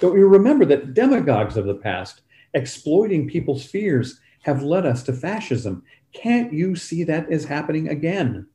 [0.00, 5.12] Don't you remember that demagogues of the past, exploiting people's fears, have led us to
[5.12, 5.82] fascism.
[6.12, 8.46] Can't you see that is happening again?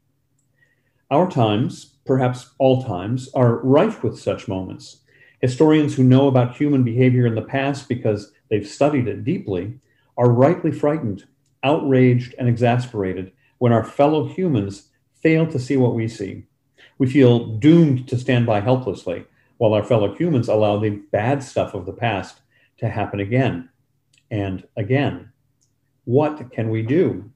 [1.11, 4.97] Our times, perhaps all times, are rife with such moments.
[5.41, 9.79] Historians who know about human behavior in the past because they've studied it deeply
[10.17, 11.25] are rightly frightened,
[11.63, 14.89] outraged, and exasperated when our fellow humans
[15.21, 16.45] fail to see what we see.
[16.97, 19.25] We feel doomed to stand by helplessly
[19.57, 22.39] while our fellow humans allow the bad stuff of the past
[22.77, 23.69] to happen again
[24.31, 25.31] and again
[26.05, 27.29] what can we do?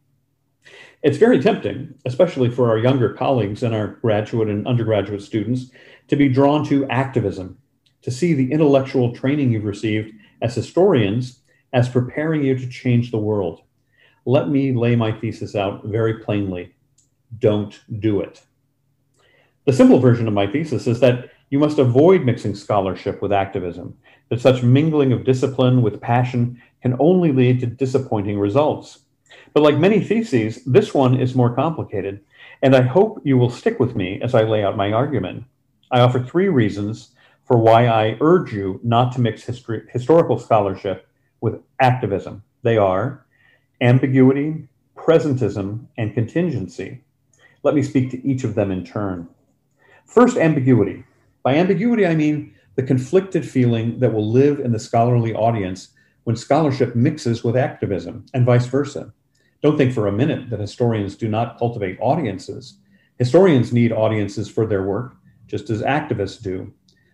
[1.02, 5.72] It's very tempting, especially for our younger colleagues and our graduate and undergraduate students,
[6.08, 7.58] to be drawn to activism,
[8.02, 11.42] to see the intellectual training you've received as historians
[11.74, 13.62] as preparing you to change the world.
[14.26, 16.74] Let me lay my thesis out very plainly.
[17.38, 18.42] Don't do it.
[19.66, 23.98] The simple version of my thesis is that you must avoid mixing scholarship with activism,
[24.30, 29.00] that such mingling of discipline with passion can only lead to disappointing results.
[29.54, 32.22] But like many theses, this one is more complicated,
[32.62, 35.44] and I hope you will stick with me as I lay out my argument.
[35.92, 37.12] I offer three reasons
[37.46, 41.08] for why I urge you not to mix history, historical scholarship
[41.42, 42.44] with activism.
[42.62, 43.26] They are
[43.82, 47.02] ambiguity, presentism, and contingency.
[47.64, 49.28] Let me speak to each of them in turn.
[50.06, 51.06] First, ambiguity.
[51.44, 55.90] By ambiguity, I mean the conflicted feeling that will live in the scholarly audience
[56.30, 59.12] when scholarship mixes with activism and vice versa.
[59.64, 62.78] Don't think for a minute that historians do not cultivate audiences.
[63.18, 65.16] Historians need audiences for their work,
[65.48, 66.72] just as activists do.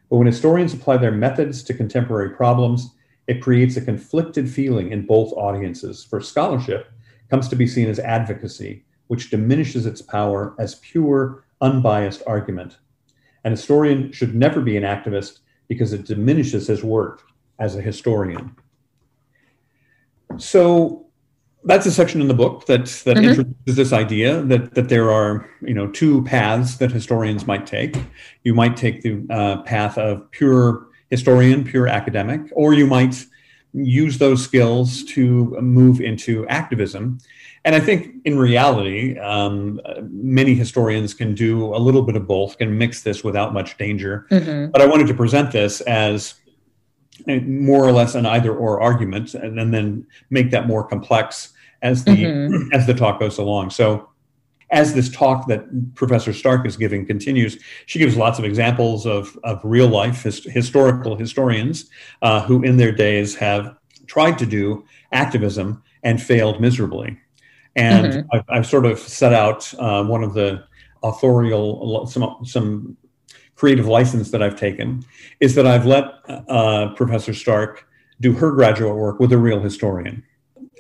[0.10, 2.90] But when historians apply their methods to contemporary problems,
[3.26, 6.04] it creates a conflicted feeling in both audiences.
[6.04, 6.92] For scholarship
[7.30, 12.80] comes to be seen as advocacy, which diminishes its power as pure, unbiased argument.
[13.46, 17.24] An historian should never be an activist because it diminishes his work
[17.58, 18.54] as a historian.
[20.38, 21.06] So
[21.66, 23.30] that's a section in the book that that mm-hmm.
[23.30, 27.98] introduces this idea that that there are you know two paths that historians might take.
[28.44, 33.26] You might take the uh, path of pure historian, pure academic, or you might
[33.74, 37.20] use those skills to move into activism.
[37.66, 42.58] And I think in reality, um, many historians can do a little bit of both,
[42.58, 44.28] can mix this without much danger.
[44.32, 44.72] Mm-hmm.
[44.72, 46.36] But I wanted to present this as
[47.28, 52.12] more or less an either or argument and, then make that more complex as the
[52.12, 52.74] mm-hmm.
[52.74, 54.10] as the talk goes along so
[54.72, 59.38] as this talk that Professor Stark is giving continues, she gives lots of examples of,
[59.44, 61.90] of real life his, historical historians
[62.22, 63.76] uh, who, in their days, have
[64.08, 67.18] tried to do activism and failed miserably.
[67.76, 68.28] And mm-hmm.
[68.32, 70.64] I've, I've, sort of set out uh, one of the
[71.04, 72.98] authorial, some, some
[73.56, 75.04] creative license that I've taken
[75.40, 77.88] is that I've let uh, Professor Stark
[78.22, 80.24] do her graduate work with a real historian,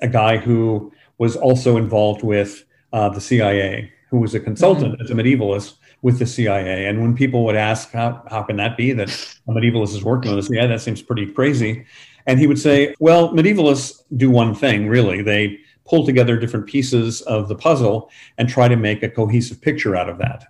[0.01, 5.01] a guy who was also involved with uh, the CIA, who was a consultant mm-hmm.
[5.01, 6.85] as a medievalist with the CIA.
[6.85, 9.09] And when people would ask, how, how can that be that
[9.47, 10.67] a medievalist is working with the CIA?
[10.67, 11.85] That seems pretty crazy.
[12.27, 15.21] And he would say, well, medievalists do one thing, really.
[15.21, 19.95] They pull together different pieces of the puzzle and try to make a cohesive picture
[19.95, 20.45] out of that.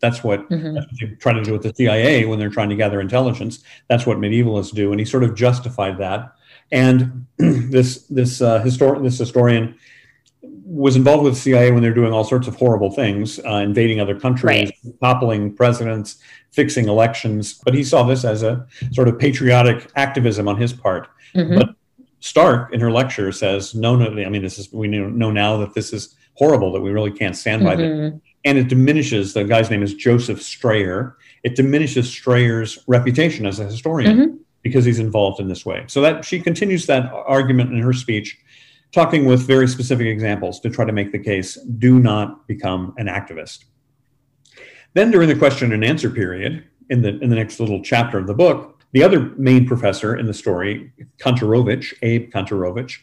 [0.00, 0.74] That's what, mm-hmm.
[0.74, 3.62] that's what they try to do with the CIA when they're trying to gather intelligence.
[3.88, 6.34] That's what medievalists do, and he sort of justified that.
[6.72, 9.76] And this this uh, histor- this historian
[10.42, 14.00] was involved with the CIA when they're doing all sorts of horrible things, uh, invading
[14.00, 15.00] other countries, right.
[15.00, 16.18] toppling presidents,
[16.52, 17.60] fixing elections.
[17.64, 21.08] But he saw this as a sort of patriotic activism on his part.
[21.34, 21.58] Mm-hmm.
[21.58, 21.74] But
[22.20, 24.22] Stark, in her lecture, says, "No, no.
[24.22, 26.72] I mean, this is we know now that this is horrible.
[26.72, 28.16] That we really can't stand by mm-hmm.
[28.16, 31.16] this." And it diminishes the guy's name is Joseph Strayer.
[31.42, 34.36] It diminishes Strayer's reputation as a historian mm-hmm.
[34.62, 35.84] because he's involved in this way.
[35.88, 38.38] So that she continues that argument in her speech,
[38.92, 43.06] talking with very specific examples to try to make the case: do not become an
[43.06, 43.64] activist.
[44.94, 48.26] Then during the question and answer period in the in the next little chapter of
[48.26, 52.98] the book, the other main professor in the story, Kantorovich, Abe Kantorovich,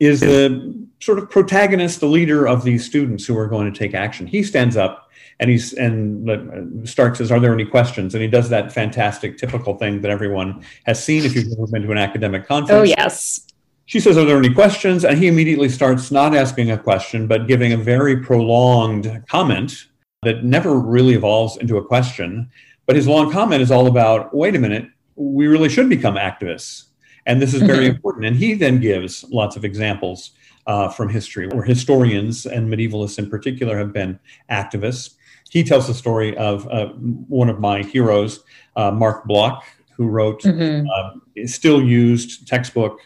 [0.00, 3.94] is the sort of protagonist, the leader of these students who are going to take
[3.94, 4.26] action.
[4.26, 8.48] He stands up and he's and Stark says, "Are there any questions?" And he does
[8.50, 12.46] that fantastic, typical thing that everyone has seen if you've ever been to an academic
[12.46, 12.78] conference.
[12.78, 13.46] Oh yes.
[13.86, 17.46] She says, "Are there any questions?" And he immediately starts not asking a question, but
[17.46, 19.86] giving a very prolonged comment
[20.22, 22.50] that never really evolves into a question.
[22.86, 26.89] But his long comment is all about, "Wait a minute, we really should become activists."
[27.30, 28.26] And this is very important.
[28.26, 30.32] And he then gives lots of examples
[30.66, 34.18] uh, from history where historians and medievalists in particular have been
[34.50, 35.14] activists.
[35.48, 38.42] He tells the story of uh, one of my heroes,
[38.74, 39.62] uh, Marc Bloch,
[39.96, 40.88] who wrote mm-hmm.
[40.88, 42.98] Uh, still used textbook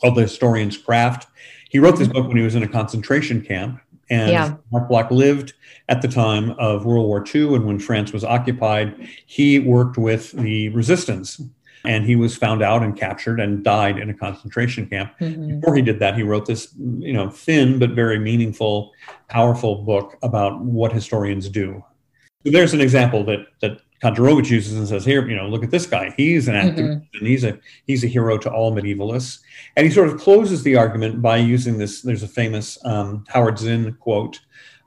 [0.00, 1.26] called The Historian's Craft.
[1.68, 3.78] He wrote this book when he was in a concentration camp.
[4.08, 4.54] And yeah.
[4.72, 5.52] Marc Bloch lived
[5.90, 10.32] at the time of World War II, and when France was occupied, he worked with
[10.32, 11.40] the resistance
[11.84, 15.12] and he was found out and captured and died in a concentration camp.
[15.20, 15.60] Mm-hmm.
[15.60, 18.92] Before he did that, he wrote this, you know, thin but very meaningful,
[19.28, 21.82] powerful book about what historians do.
[22.44, 25.70] So there's an example that that Kantorovich uses and says, "Here, you know, look at
[25.70, 26.14] this guy.
[26.16, 27.18] He's an activist, mm-hmm.
[27.18, 29.40] and he's a he's a hero to all medievalists."
[29.76, 32.00] And he sort of closes the argument by using this.
[32.00, 34.40] There's a famous um, Howard Zinn quote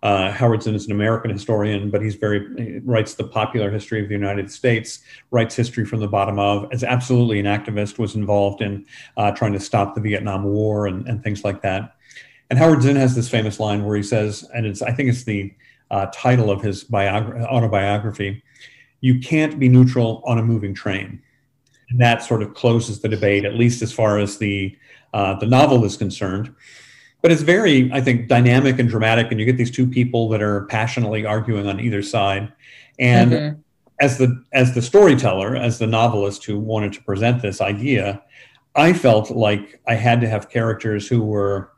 [0.04, 4.02] uh, Howard Zinn is an American historian, but he's very he writes the popular history
[4.04, 5.00] of the United States,
[5.32, 6.68] writes history from the bottom of.
[6.74, 8.86] As absolutely an activist, was involved in
[9.16, 11.96] uh, trying to stop the Vietnam War and, and things like that.
[12.50, 15.24] And Howard Zinn has this famous line where he says, and it's I think it's
[15.24, 15.54] the
[15.90, 18.44] uh, title of his biog- autobiography:
[19.00, 21.22] "You can't be neutral on a moving train."
[21.90, 24.78] And that sort of closes the debate, at least as far as the
[25.14, 26.54] uh, the novel is concerned
[27.24, 30.44] but it's very i think dynamic and dramatic and you get these two people that
[30.44, 32.54] are passionately arguing on either side.
[33.00, 33.60] And mm-hmm.
[34.00, 38.22] as the as the storyteller as the novelist who wanted to present this idea
[38.76, 41.72] i felt like i had to have characters who were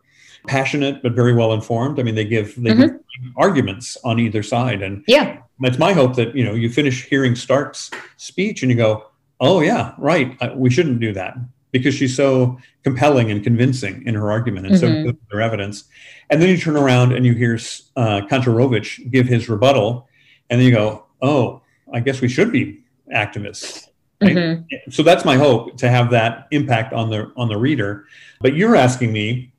[0.48, 2.00] passionate but very well informed.
[2.00, 2.82] I mean they give they mm-hmm.
[2.82, 4.82] give arguments on either side.
[4.82, 5.40] And yeah.
[5.62, 9.06] it's my hope that you know you finish hearing stark's speech and you go
[9.40, 10.38] oh yeah right.
[10.58, 11.36] We shouldn't do that
[11.78, 14.88] because she's so compelling and convincing in her argument and mm-hmm.
[14.88, 15.84] so good with her evidence.
[16.30, 17.56] And then you turn around and you hear
[17.98, 20.08] uh, Kantorovich give his rebuttal,
[20.50, 21.62] and then you go, "Oh,
[21.94, 22.80] I guess we should be
[23.14, 23.90] activists."
[24.22, 24.36] Right?
[24.38, 24.90] Mm-hmm.
[24.90, 28.06] So that's my hope to have that impact on the on the reader.
[28.40, 29.52] But you're asking me,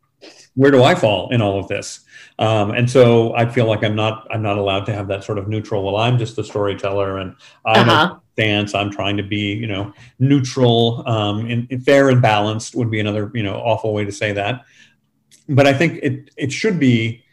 [0.54, 2.00] where do I fall in all of this?
[2.38, 5.36] Um, and so I feel like I'm not I'm not allowed to have that sort
[5.36, 5.84] of neutral.
[5.84, 8.16] Well, I'm just the storyteller, and I uh-huh.
[8.36, 8.74] Stance.
[8.74, 13.00] I'm trying to be you know neutral, um, and, and fair and balanced would be
[13.00, 14.64] another you know awful way to say that.
[15.48, 17.24] But I think it it should be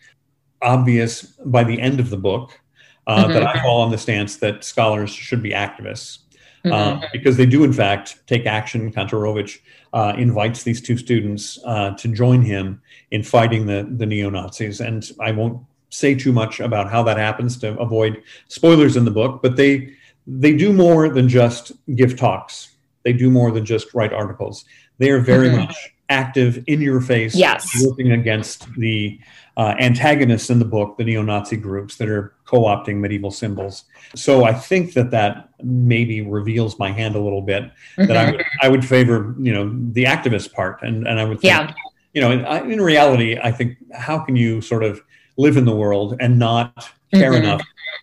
[0.61, 2.57] obvious by the end of the book
[3.05, 3.33] uh, mm-hmm.
[3.33, 6.19] that I fall on the stance that scholars should be activists.
[6.65, 7.05] Uh, mm-hmm.
[7.11, 8.89] because they do, in fact, take action.
[8.89, 9.59] Kantorovich
[9.91, 14.79] uh, invites these two students uh, to join him in fighting the, the neo Nazis.
[14.79, 19.11] And I won't say too much about how that happens to avoid spoilers in the
[19.11, 19.93] book, but they
[20.25, 22.69] they do more than just give talks.
[23.03, 24.65] They do more than just write articles.
[24.97, 25.61] They are very mm-hmm.
[25.61, 25.75] much
[26.09, 27.69] active, in your face, yes.
[27.85, 29.19] working against the
[29.57, 33.85] uh, antagonists in the book, the neo-Nazi groups that are co-opting medieval symbols.
[34.15, 37.63] So I think that that maybe reveals my hand a little bit.
[37.63, 38.05] Mm-hmm.
[38.05, 41.39] That I would, I would favor, you know, the activist part, and and I would
[41.39, 41.73] think, yeah.
[42.13, 45.01] you know, in, in reality, I think how can you sort of
[45.37, 47.43] live in the world and not care mm-hmm.
[47.43, 47.61] enough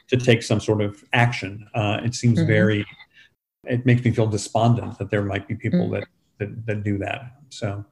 [0.08, 1.68] to take some sort of action?
[1.74, 2.48] Uh, it seems mm-hmm.
[2.48, 2.86] very.
[3.64, 5.92] It makes me feel despondent that there might be people mm.
[5.92, 6.04] that,
[6.38, 7.36] that that do that.
[7.50, 7.84] So.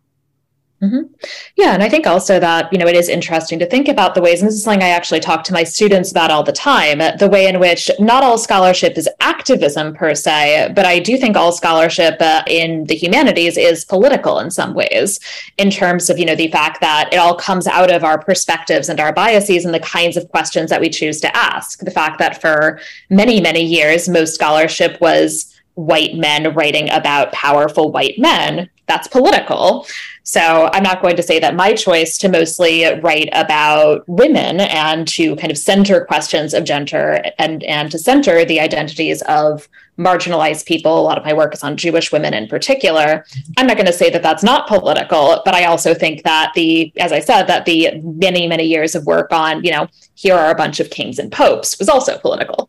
[0.81, 1.13] Mm-hmm.
[1.57, 4.23] Yeah, and I think also that you know it is interesting to think about the
[4.23, 6.99] ways, and this is something I actually talk to my students about all the time.
[7.19, 11.37] The way in which not all scholarship is activism per se, but I do think
[11.37, 15.19] all scholarship uh, in the humanities is political in some ways,
[15.57, 18.89] in terms of you know the fact that it all comes out of our perspectives
[18.89, 21.81] and our biases and the kinds of questions that we choose to ask.
[21.81, 22.79] The fact that for
[23.11, 29.87] many many years most scholarship was white men writing about powerful white men that's political.
[30.25, 35.09] So I'm not going to say that my choice to mostly write about women and
[35.09, 40.67] to kind of center questions of gender and, and to center the identities of marginalized
[40.67, 41.01] people.
[41.01, 43.25] A lot of my work is on Jewish women in particular.
[43.57, 46.93] I'm not going to say that that's not political, but I also think that the,
[46.99, 50.51] as I said, that the many, many years of work on, you know, here are
[50.51, 52.69] a bunch of kings and popes was also political.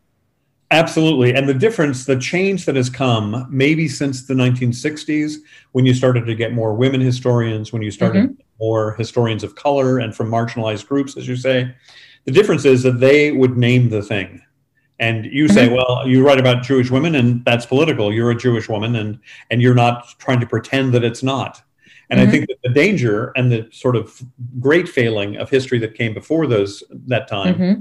[0.72, 1.34] Absolutely.
[1.34, 5.36] And the difference, the change that has come maybe since the 1960s,
[5.72, 8.42] when you started to get more women historians, when you started mm-hmm.
[8.60, 11.74] more historians of color and from marginalized groups, as you say,
[12.24, 14.42] the difference is that they would name the thing.
[15.00, 15.76] And you say, mm-hmm.
[15.76, 18.12] well, you write about Jewish women and that's political.
[18.12, 19.18] You're a Jewish woman and,
[19.50, 21.62] and you're not trying to pretend that it's not.
[22.10, 22.28] And mm-hmm.
[22.28, 24.22] I think that the danger and the sort of
[24.60, 27.80] great failing of history that came before those that time mm-hmm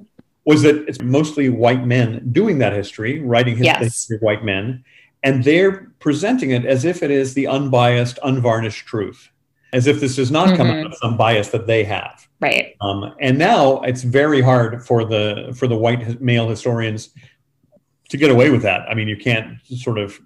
[0.49, 3.83] was that it's mostly white men doing that history, writing his, yes.
[3.83, 4.83] history of white men,
[5.21, 9.29] and they're presenting it as if it is the unbiased, unvarnished truth,
[9.73, 10.57] as if this does not mm-hmm.
[10.57, 12.27] come out of some bias that they have.
[12.39, 12.75] Right.
[12.81, 17.09] Um, and now it's very hard for the for the white male historians
[18.09, 18.89] to get away with that.
[18.89, 20.19] I mean, you can't sort of,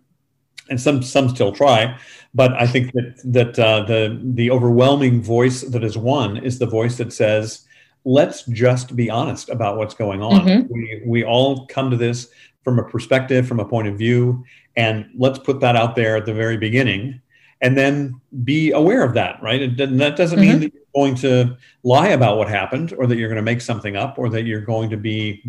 [0.70, 2.00] and some some still try,
[2.34, 6.66] but I think that that uh, the the overwhelming voice that is won is the
[6.66, 7.66] voice that says
[8.06, 10.46] let's just be honest about what's going on.
[10.46, 10.74] Mm-hmm.
[10.74, 12.30] We, we all come to this
[12.64, 14.44] from a perspective, from a point of view,
[14.76, 17.22] and let's put that out there at the very beginning
[17.62, 19.62] and then be aware of that, right?
[19.62, 20.50] And that doesn't mm-hmm.
[20.50, 23.62] mean that you're going to lie about what happened or that you're going to make
[23.62, 25.42] something up or that you're going to be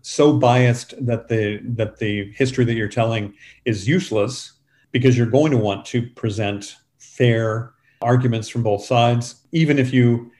[0.00, 4.54] so biased that the that the history that you're telling is useless
[4.92, 10.30] because you're going to want to present fair arguments from both sides even if you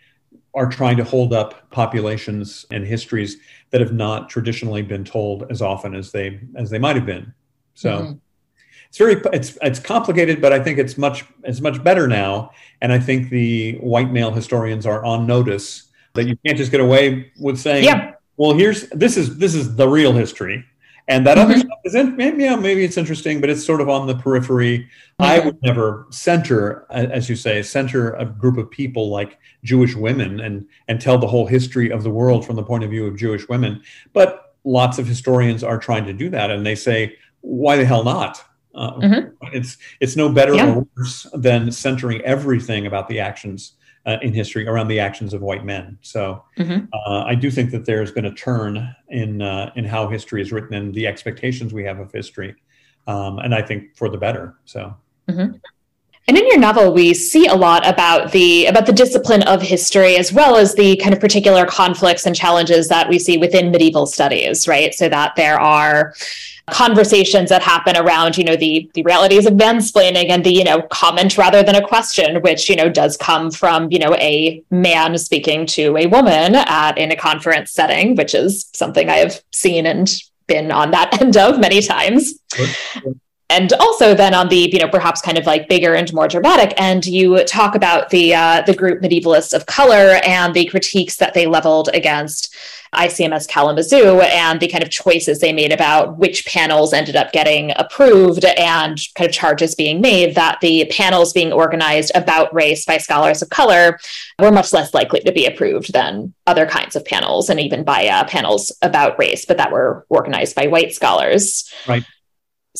[0.59, 3.37] are trying to hold up populations and histories
[3.71, 7.33] that have not traditionally been told as often as they as they might have been.
[7.75, 8.13] So mm-hmm.
[8.89, 12.51] it's very it's it's complicated, but I think it's much it's much better now.
[12.81, 16.81] And I think the white male historians are on notice that you can't just get
[16.81, 18.15] away with saying, yeah.
[18.37, 20.65] well, here's this is this is the real history
[21.09, 21.51] and that mm-hmm.
[21.51, 24.15] other stuff is in, maybe, yeah, maybe it's interesting, but it's sort of on the
[24.15, 24.81] periphery.
[24.81, 25.25] Mm-hmm.
[25.25, 30.41] I would never center, as you say, center a group of people like Jewish women
[30.41, 33.17] and and tell the whole history of the world from the point of view of
[33.17, 33.83] Jewish women.
[34.13, 38.05] But lots of historians are trying to do that, and they say, why the hell
[38.05, 38.45] not?
[38.75, 39.47] Uh, mm-hmm.
[39.55, 40.75] It's it's no better yeah.
[40.75, 43.73] or worse than centering everything about the actions
[44.07, 45.99] uh, in history around the actions of white men.
[46.03, 46.87] So mm-hmm.
[46.93, 50.53] uh, I do think that there's been a turn in uh, in how history is
[50.53, 52.55] written and the expectations we have of history,
[53.07, 54.57] um, and I think for the better.
[54.65, 54.95] So.
[55.29, 55.57] Mm-hmm.
[56.27, 60.17] And in your novel, we see a lot about the about the discipline of history,
[60.17, 64.05] as well as the kind of particular conflicts and challenges that we see within medieval
[64.05, 64.93] studies, right?
[64.93, 66.13] So that there are
[66.71, 70.83] conversations that happen around you know the the realities of mansplaining and the you know
[70.91, 75.17] comment rather than a question which you know does come from you know a man
[75.19, 79.87] speaking to a woman at in a conference setting which is something i have seen
[79.87, 82.35] and been on that end of many times
[83.51, 86.75] and also then on the you know perhaps kind of like bigger and more dramatic
[86.77, 91.35] end you talk about the uh, the group medievalists of color and the critiques that
[91.35, 92.55] they leveled against
[92.95, 97.73] ICMS Kalamazoo and the kind of choices they made about which panels ended up getting
[97.77, 102.97] approved and kind of charges being made that the panels being organized about race by
[102.97, 103.99] scholars of color
[104.39, 108.09] were much less likely to be approved than other kinds of panels and even by
[108.09, 111.71] uh, panels about race, but that were organized by white scholars.
[111.87, 112.05] Right.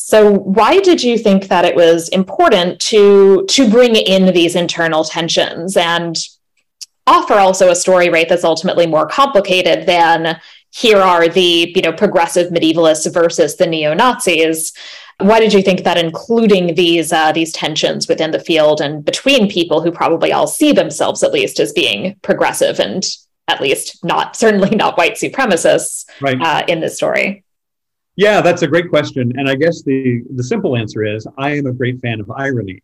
[0.01, 5.05] So why did you think that it was important to to bring in these internal
[5.05, 6.17] tensions and
[7.07, 10.39] offer also a story right that's ultimately more complicated than
[10.71, 14.73] here are the you know progressive medievalists versus the neo-nazis
[15.19, 19.51] Why did you think that including these uh, these tensions within the field and between
[19.51, 23.05] people who probably all see themselves at least as being progressive and
[23.49, 26.41] at least not certainly not white supremacists right.
[26.41, 27.43] uh, in this story?
[28.19, 31.67] Yeah, that's a great question, and I guess the the simple answer is I am
[31.67, 32.83] a great fan of irony.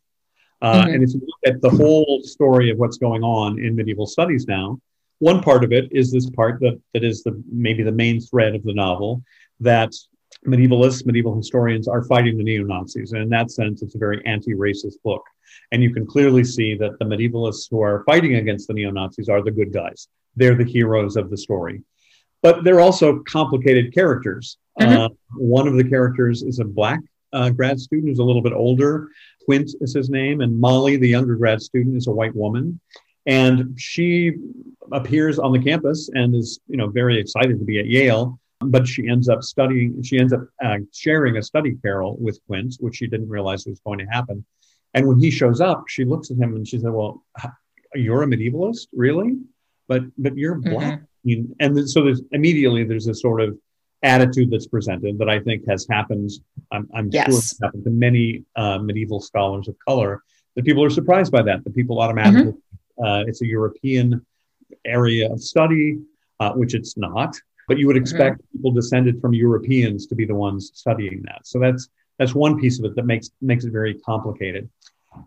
[0.62, 0.94] Uh, mm-hmm.
[0.94, 4.46] And if you look at the whole story of what's going on in medieval studies
[4.46, 4.78] now,
[5.18, 8.54] one part of it is this part that, that is the maybe the main thread
[8.54, 9.24] of the novel
[9.58, 9.92] that
[10.46, 13.10] medievalists, medieval historians are fighting the neo Nazis.
[13.10, 15.24] And in that sense, it's a very anti racist book.
[15.72, 19.28] And you can clearly see that the medievalists who are fighting against the neo Nazis
[19.28, 20.06] are the good guys.
[20.36, 21.82] They're the heroes of the story.
[22.40, 24.58] But they're also complicated characters.
[24.80, 25.02] Mm-hmm.
[25.02, 27.00] Uh, one of the characters is a black
[27.32, 29.08] uh, grad student who's a little bit older.
[29.44, 30.40] Quint is his name.
[30.40, 32.80] And Molly, the younger grad student, is a white woman.
[33.26, 34.32] And she
[34.92, 38.38] appears on the campus and is, you know, very excited to be at Yale
[38.70, 42.76] but she ends up studying, she ends up uh, sharing a study carrel with Quint,
[42.80, 44.44] which she didn't realize was going to happen.
[44.94, 47.24] And when he shows up, she looks at him and she said, Well,
[47.94, 49.38] you're a medievalist, really?
[49.88, 51.02] But but you're black.
[51.26, 51.52] Mm-hmm.
[51.60, 53.58] And so there's immediately there's a sort of
[54.04, 56.30] attitude that's presented that I think has happened.
[56.70, 57.26] I'm, I'm yes.
[57.26, 60.22] sure it's happened to many uh, medieval scholars of color.
[60.54, 61.64] That people are surprised by that.
[61.64, 63.04] That people automatically, mm-hmm.
[63.04, 64.24] uh, it's a European
[64.84, 65.98] area of study,
[66.38, 67.34] uh, which it's not
[67.68, 68.58] but you would expect mm-hmm.
[68.58, 71.46] people descended from Europeans to be the ones studying that.
[71.46, 71.88] So that's
[72.18, 74.68] that's one piece of it that makes makes it very complicated.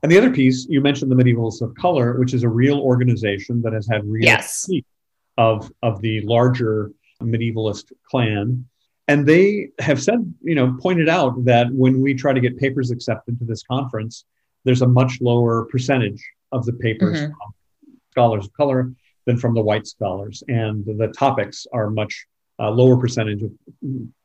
[0.03, 3.61] And the other piece, you mentioned the Medievalists of Color, which is a real organization
[3.61, 4.69] that has had real yes.
[5.37, 6.91] of of the larger
[7.21, 8.65] medievalist clan.
[9.07, 12.91] And they have said, you know, pointed out that when we try to get papers
[12.91, 14.25] accepted to this conference,
[14.65, 17.91] there's a much lower percentage of the papers mm-hmm.
[18.11, 18.91] scholars of color
[19.25, 20.43] than from the white scholars.
[20.47, 22.25] And the topics are much
[22.59, 23.51] uh, lower percentage of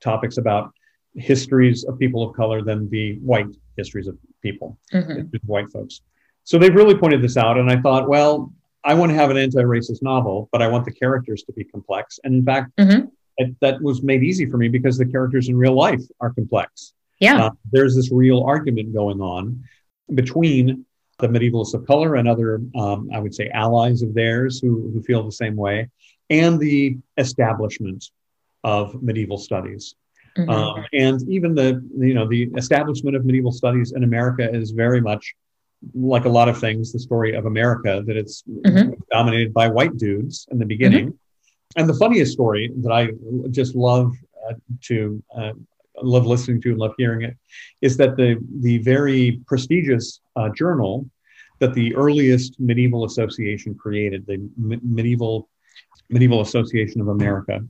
[0.01, 0.72] topics about
[1.14, 5.36] histories of people of color than the white histories of people, mm-hmm.
[5.47, 6.01] white folks.
[6.45, 7.59] So they've really pointed this out.
[7.59, 8.53] And I thought, well,
[8.85, 11.64] I want to have an anti racist novel, but I want the characters to be
[11.64, 12.18] complex.
[12.24, 13.07] And in fact, mm-hmm.
[13.39, 16.93] it, that was made easy for me because the characters in real life are complex.
[17.20, 17.47] Yeah.
[17.47, 19.62] Uh, there's this real argument going on
[20.14, 20.85] between
[21.18, 25.03] the medievalists of color and other, um, I would say, allies of theirs who, who
[25.03, 25.89] feel the same way,
[26.30, 28.11] and the establishment
[28.64, 29.95] of medieval studies.
[30.37, 30.51] Mm-hmm.
[30.51, 35.01] Um, and even the you know the establishment of medieval studies in America is very
[35.01, 35.35] much
[35.95, 38.93] like a lot of things the story of America that it's mm-hmm.
[39.11, 41.09] dominated by white dudes in the beginning.
[41.09, 41.80] Mm-hmm.
[41.80, 43.09] And the funniest story that I
[43.51, 44.12] just love
[44.49, 45.53] uh, to uh,
[46.03, 47.37] love listening to and love hearing it
[47.80, 51.09] is that the the very prestigious uh, journal
[51.61, 55.49] that the earliest medieval association created, the M- medieval
[56.11, 57.61] medieval Association of America,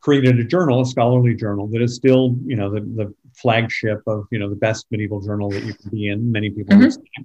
[0.00, 4.26] created a journal, a scholarly journal that is still, you know, the, the flagship of,
[4.30, 6.30] you know, the best medieval journal that you can be in.
[6.30, 7.22] Many people mm-hmm.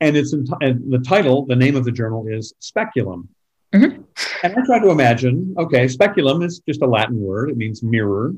[0.00, 3.28] And it's in and the title, the name of the journal is Speculum.
[3.74, 4.02] Mm-hmm.
[4.42, 7.50] And I try to imagine, okay, speculum is just a Latin word.
[7.50, 8.34] It means mirror.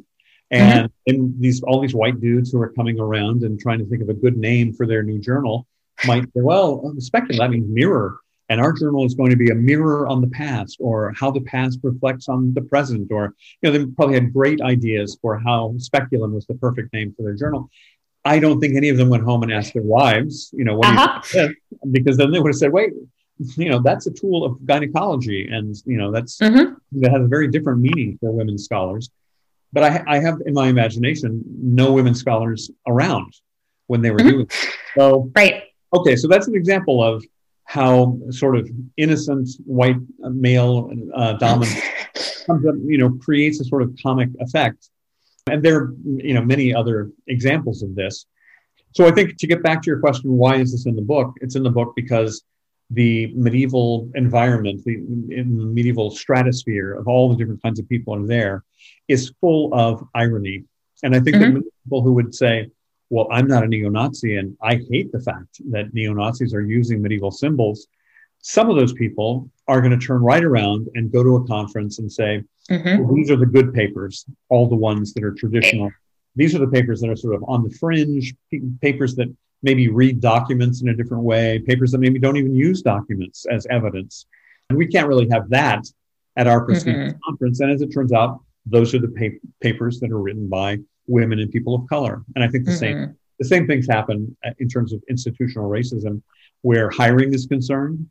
[0.51, 1.15] And, mm-hmm.
[1.15, 4.09] and these all these white dudes who are coming around and trying to think of
[4.09, 5.67] a good name for their new journal
[6.07, 8.21] might say, well, speculum, that means mirror.
[8.49, 11.41] And our journal is going to be a mirror on the past or how the
[11.41, 13.11] past reflects on the present.
[13.11, 17.13] Or, you know, they probably had great ideas for how speculum was the perfect name
[17.17, 17.69] for their journal.
[18.25, 20.89] I don't think any of them went home and asked their wives, you know, what
[20.89, 21.23] uh-huh.
[21.35, 21.55] you
[21.93, 22.93] because then they would have said, wait,
[23.57, 25.49] you know, that's a tool of gynecology.
[25.49, 26.75] And, you know, that's mm-hmm.
[27.01, 29.11] that has a very different meaning for women scholars.
[29.73, 33.33] But I, I have in my imagination no women scholars around
[33.87, 34.29] when they were mm-hmm.
[34.29, 34.69] doing it.
[34.97, 35.65] So, right.
[35.95, 37.25] Okay, so that's an example of
[37.67, 41.81] how sort of innocent white male uh, dominance
[42.47, 44.89] comes up, you know, creates a sort of comic effect.
[45.49, 48.27] And there are, you know, many other examples of this.
[48.95, 51.35] So I think to get back to your question, why is this in the book?
[51.41, 52.43] It's in the book because
[52.91, 54.97] the medieval environment, the,
[55.29, 58.65] the medieval stratosphere of all the different kinds of people in there,
[59.09, 60.65] is full of irony.
[61.03, 61.55] And I think mm-hmm.
[61.55, 62.71] that people who would say,
[63.11, 66.63] well, I'm not a neo Nazi and I hate the fact that neo Nazis are
[66.63, 67.87] using medieval symbols.
[68.41, 71.99] Some of those people are going to turn right around and go to a conference
[71.99, 73.03] and say, mm-hmm.
[73.03, 75.91] well, these are the good papers, all the ones that are traditional.
[76.37, 78.35] These are the papers that are sort of on the fringe,
[78.81, 82.83] papers that maybe read documents in a different way, papers that maybe don't even use
[82.83, 84.27] documents as evidence.
[84.69, 85.85] And we can't really have that
[86.37, 87.19] at our prestigious mm-hmm.
[87.25, 87.61] conference.
[87.61, 91.39] And as it turns out, those are the pa- papers that are written by women
[91.39, 92.23] and people of color.
[92.35, 92.79] And I think the mm-hmm.
[92.79, 96.23] same the same things happen uh, in terms of institutional racism,
[96.63, 98.09] where hiring is concerned,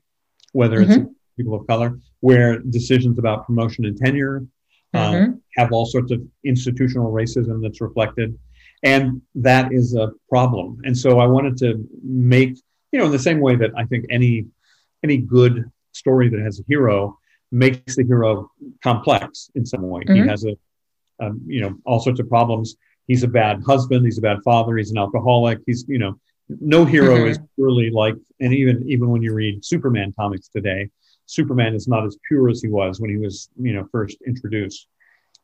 [0.51, 0.91] whether mm-hmm.
[0.91, 4.45] it's people of color, where decisions about promotion and tenure
[4.93, 5.31] um, mm-hmm.
[5.57, 8.37] have all sorts of institutional racism that's reflected.
[8.83, 10.79] And that is a problem.
[10.85, 12.55] And so I wanted to make,
[12.91, 14.45] you know, in the same way that I think any
[15.03, 17.17] any good story that has a hero
[17.51, 18.51] makes the hero
[18.83, 20.01] complex in some way.
[20.01, 20.23] Mm-hmm.
[20.23, 20.55] He has a,
[21.23, 22.75] um, you know, all sorts of problems.
[23.07, 24.05] He's a bad husband.
[24.05, 24.77] He's a bad father.
[24.77, 25.59] He's an alcoholic.
[25.65, 27.27] He's, you know, no hero mm-hmm.
[27.27, 30.89] is purely like, and even even when you read Superman comics today,
[31.25, 34.87] Superman is not as pure as he was when he was, you know, first introduced.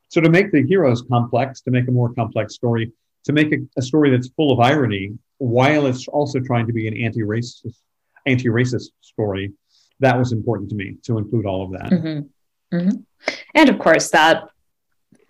[0.09, 2.91] So to make the heroes complex, to make a more complex story,
[3.23, 6.87] to make a, a story that's full of irony while it's also trying to be
[6.87, 7.73] an anti-racist
[8.27, 9.51] anti-racist story,
[9.99, 11.91] that was important to me to include all of that.
[11.91, 12.75] Mm-hmm.
[12.75, 12.97] Mm-hmm.
[13.55, 14.50] And of course, that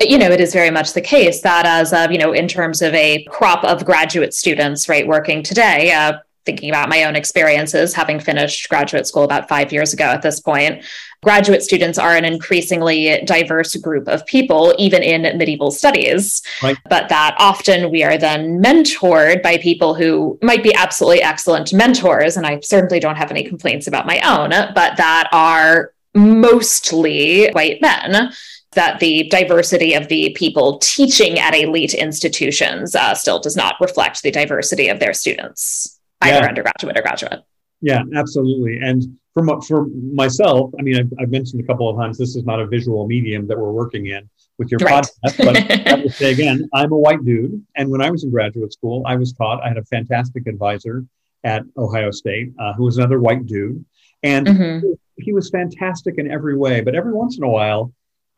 [0.09, 2.81] you know, it is very much the case that as of, you know, in terms
[2.81, 7.93] of a crop of graduate students, right, working today, uh, thinking about my own experiences,
[7.93, 10.83] having finished graduate school about five years ago at this point,
[11.21, 16.41] graduate students are an increasingly diverse group of people, even in medieval studies.
[16.63, 16.77] Right.
[16.89, 22.37] But that often we are then mentored by people who might be absolutely excellent mentors.
[22.37, 27.81] And I certainly don't have any complaints about my own, but that are mostly white
[27.81, 28.31] men
[28.73, 34.23] that the diversity of the people teaching at elite institutions uh, still does not reflect
[34.23, 36.47] the diversity of their students, either yeah.
[36.47, 37.41] undergraduate or graduate.
[37.81, 38.79] Yeah, absolutely.
[38.81, 42.45] And for, for myself, I mean, I've, I've, mentioned a couple of times this is
[42.45, 45.03] not a visual medium that we're working in with your right.
[45.03, 47.65] podcast, but I will say again, I'm a white dude.
[47.75, 51.05] And when I was in graduate school, I was taught, I had a fantastic advisor
[51.43, 53.83] at Ohio State uh, who was another white dude.
[54.23, 54.87] And mm-hmm.
[55.17, 56.81] he was fantastic in every way.
[56.81, 57.91] But every once in a while,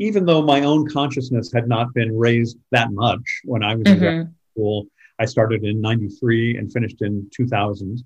[0.04, 4.04] even though my own consciousness had not been raised that much when I was mm-hmm.
[4.04, 4.88] in school,
[5.18, 8.04] I started in 93 and finished in 2000.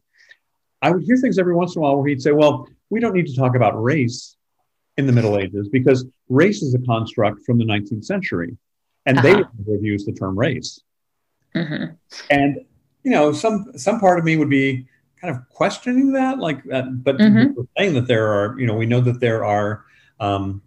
[0.84, 3.14] I would hear things every once in a while where he'd say, Well, we don't
[3.14, 4.38] need to talk about race
[4.98, 8.56] in the Middle Ages because race is a construct from the 19th century.
[9.08, 9.28] And uh-huh.
[9.28, 10.80] they would never have used the term race.
[11.56, 11.94] Mm-hmm.
[12.30, 12.60] And,
[13.04, 14.86] you know, some some part of me would be
[15.20, 17.60] kind of questioning that, like, uh, but mm-hmm.
[17.76, 19.86] saying that there are, you know, we know that there are
[20.20, 20.62] um,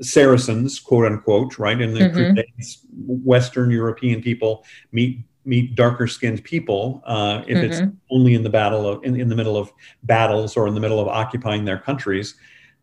[0.00, 1.80] Saracens, quote unquote, right?
[1.80, 2.34] In the mm-hmm.
[2.34, 7.72] Crusades, Western European people meet meet darker skinned people uh, if mm-hmm.
[7.72, 7.80] it's
[8.10, 9.72] only in the battle of in, in the middle of
[10.02, 12.34] battles or in the middle of occupying their countries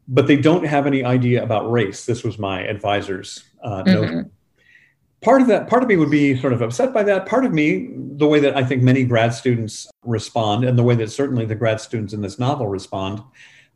[0.07, 4.21] but they don't have any idea about race this was my advisor's uh, mm-hmm.
[5.21, 7.51] part of that part of me would be sort of upset by that part of
[7.51, 11.45] me the way that i think many grad students respond and the way that certainly
[11.45, 13.21] the grad students in this novel respond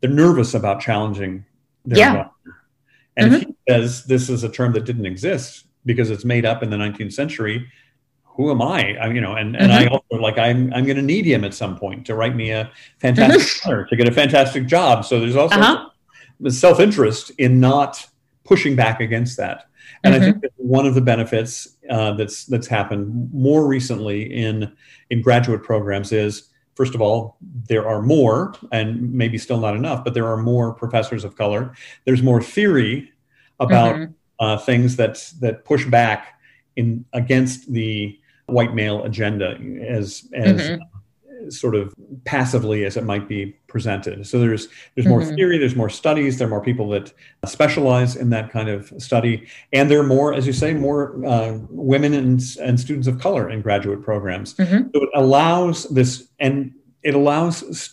[0.00, 1.44] they're nervous about challenging
[1.84, 2.10] their yeah.
[2.10, 2.57] Advisor.
[3.18, 3.42] And mm-hmm.
[3.42, 6.70] if he says this is a term that didn't exist because it's made up in
[6.70, 7.68] the 19th century,
[8.24, 8.96] who am I?
[8.96, 9.88] I you know, and, and mm-hmm.
[9.88, 12.52] I also like I'm I'm going to need him at some point to write me
[12.52, 13.68] a fantastic mm-hmm.
[13.68, 15.04] letter to get a fantastic job.
[15.04, 16.50] So there's also uh-huh.
[16.50, 18.06] self interest in not
[18.44, 19.68] pushing back against that.
[20.04, 20.22] And mm-hmm.
[20.22, 20.42] I think mm-hmm.
[20.42, 24.72] that one of the benefits uh, that's that's happened more recently in
[25.10, 26.47] in graduate programs is
[26.78, 30.72] first of all, there are more, and maybe still not enough, but there are more
[30.72, 31.74] professors of color.
[32.04, 33.10] There's more theory
[33.58, 34.12] about mm-hmm.
[34.38, 36.40] uh, things that that push back
[36.76, 38.16] in against the
[38.46, 40.82] white male agenda as as mm-hmm
[41.50, 44.26] sort of passively as it might be presented.
[44.26, 45.36] So there's there's more mm-hmm.
[45.36, 47.12] theory, there's more studies, there are more people that
[47.46, 51.58] specialize in that kind of study, and there are more, as you say, more uh,
[51.70, 54.54] women and, and students of color in graduate programs.
[54.54, 54.88] Mm-hmm.
[54.94, 57.92] So it allows this, and it allows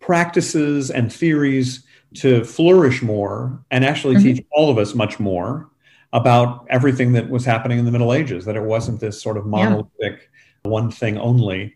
[0.00, 4.34] practices and theories to flourish more and actually mm-hmm.
[4.34, 5.70] teach all of us much more
[6.12, 8.44] about everything that was happening in the Middle Ages.
[8.44, 10.30] That it wasn't this sort of monolithic
[10.64, 10.70] yeah.
[10.70, 11.74] one thing only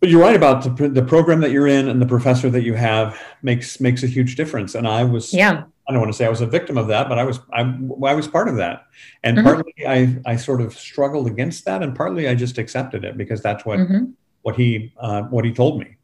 [0.00, 2.74] but you're right about the, the program that you're in and the professor that you
[2.74, 4.74] have makes makes a huge difference.
[4.74, 5.64] And I was yeah.
[5.86, 7.60] I don't want to say I was a victim of that, but I was I,
[7.60, 8.86] I was part of that.
[9.22, 9.46] And mm-hmm.
[9.46, 13.42] partly I I sort of struggled against that, and partly I just accepted it because
[13.42, 14.06] that's what mm-hmm.
[14.42, 15.96] what he uh, what he told me.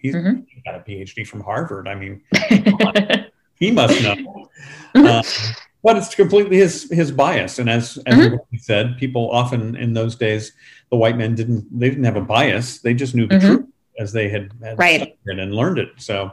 [0.00, 0.42] He's mm-hmm.
[0.46, 1.88] he got a PhD from Harvard.
[1.88, 2.22] I mean,
[3.54, 4.48] he must know.
[4.94, 5.22] Uh,
[5.82, 7.58] but it's completely his his bias.
[7.58, 8.36] And as as mm-hmm.
[8.50, 10.52] he said, people often in those days,
[10.90, 12.78] the white men didn't they didn't have a bias.
[12.80, 13.46] They just knew the mm-hmm.
[13.46, 13.66] truth
[13.98, 15.18] as they had, had right.
[15.26, 15.90] and learned it.
[15.96, 16.32] So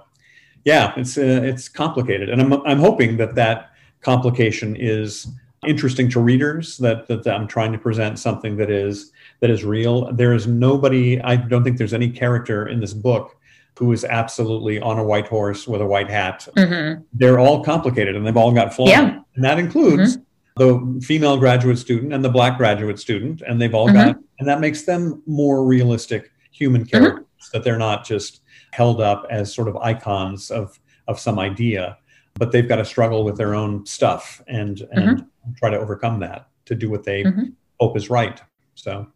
[0.63, 3.71] yeah, it's uh, it's complicated, and I'm I'm hoping that that
[4.01, 5.27] complication is
[5.67, 6.77] interesting to readers.
[6.77, 10.11] That, that that I'm trying to present something that is that is real.
[10.13, 11.21] There is nobody.
[11.21, 13.37] I don't think there's any character in this book
[13.77, 16.47] who is absolutely on a white horse with a white hat.
[16.55, 17.03] Mm-hmm.
[17.13, 18.89] They're all complicated and they've all got flaws.
[18.89, 19.19] Yeah.
[19.35, 20.97] And that includes mm-hmm.
[20.97, 23.41] the female graduate student and the black graduate student.
[23.41, 24.11] And they've all mm-hmm.
[24.11, 26.97] got, and that makes them more realistic human mm-hmm.
[26.97, 31.97] characters, that they're not just held up as sort of icons of, of some idea,
[32.35, 35.51] but they've got to struggle with their own stuff and, and mm-hmm.
[35.57, 37.43] try to overcome that to do what they mm-hmm.
[37.79, 38.41] hope is right.
[38.75, 39.07] So.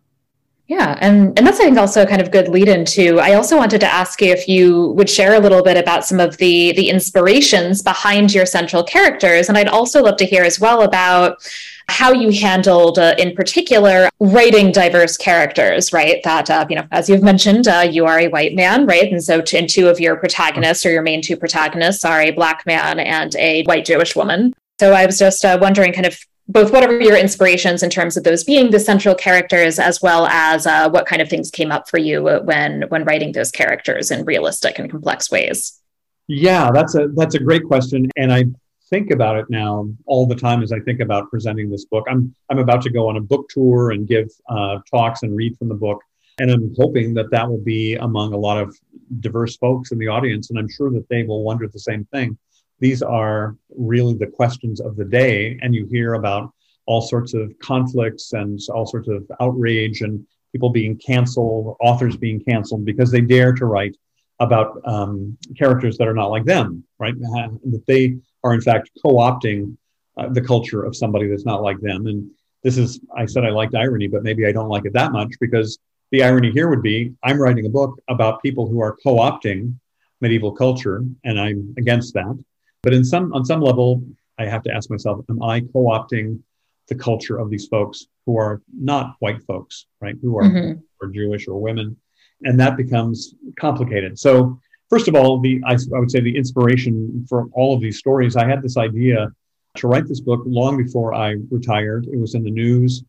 [0.70, 3.20] Yeah, and and that's I think also a kind of good lead into.
[3.20, 6.20] I also wanted to ask you if you would share a little bit about some
[6.20, 10.60] of the the inspirations behind your central characters, and I'd also love to hear as
[10.60, 11.42] well about
[11.88, 15.92] how you handled, uh, in particular, writing diverse characters.
[15.92, 19.12] Right, that uh, you know, as you've mentioned, uh, you are a white man, right,
[19.12, 22.30] and so t- and two of your protagonists or your main two protagonists are a
[22.30, 24.54] black man and a white Jewish woman.
[24.80, 28.18] So I was just uh, wondering, kind of both what are your inspirations in terms
[28.18, 31.72] of those being the central characters as well as uh, what kind of things came
[31.72, 35.80] up for you when when writing those characters in realistic and complex ways?
[36.28, 38.43] Yeah that's a that's a great question and i
[38.89, 42.06] think about it now all the time as i think about presenting this book.
[42.10, 45.58] I'm i'm about to go on a book tour and give uh, talks and read
[45.58, 46.02] from the book
[46.39, 48.76] and i'm hoping that that will be among a lot of
[49.20, 52.38] diverse folks in the audience and i'm sure that they will wonder the same thing
[52.80, 55.58] these are really the questions of the day.
[55.62, 56.52] And you hear about
[56.86, 62.44] all sorts of conflicts and all sorts of outrage and people being canceled, authors being
[62.44, 63.96] canceled because they dare to write
[64.40, 67.14] about um, characters that are not like them, right?
[67.20, 69.76] That they are, in fact, co opting
[70.18, 72.08] uh, the culture of somebody that's not like them.
[72.08, 72.32] And
[72.64, 75.34] this is, I said I liked irony, but maybe I don't like it that much
[75.40, 75.78] because
[76.12, 79.76] the irony here would be I'm writing a book about people who are co opting
[80.22, 82.38] medieval culture, and I'm against that.
[82.82, 84.04] But in some on some level,
[84.38, 86.40] I have to ask myself, am I co-opting
[86.88, 90.16] the culture of these folks who are not white folks, right?
[90.22, 90.80] Who are, mm-hmm.
[91.02, 91.96] or Jewish or women,
[92.44, 94.18] and that becomes complicated.
[94.18, 94.60] So
[94.90, 98.36] first of all, the I, I, would say the inspiration for all of these stories,
[98.36, 99.32] I had this idea
[99.78, 102.08] to write this book long before I retired.
[102.12, 103.04] It was in the news,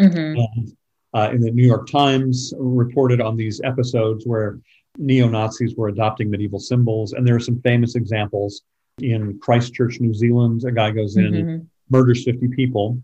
[0.00, 0.40] mm-hmm.
[0.40, 0.76] and,
[1.14, 4.58] uh, in the New York Times reported on these episodes where
[4.96, 8.62] neo Nazis were adopting medieval symbols, and there are some famous examples
[8.98, 10.64] in Christchurch, New Zealand.
[10.64, 11.48] A guy goes in mm-hmm.
[11.48, 13.00] and murders 50 people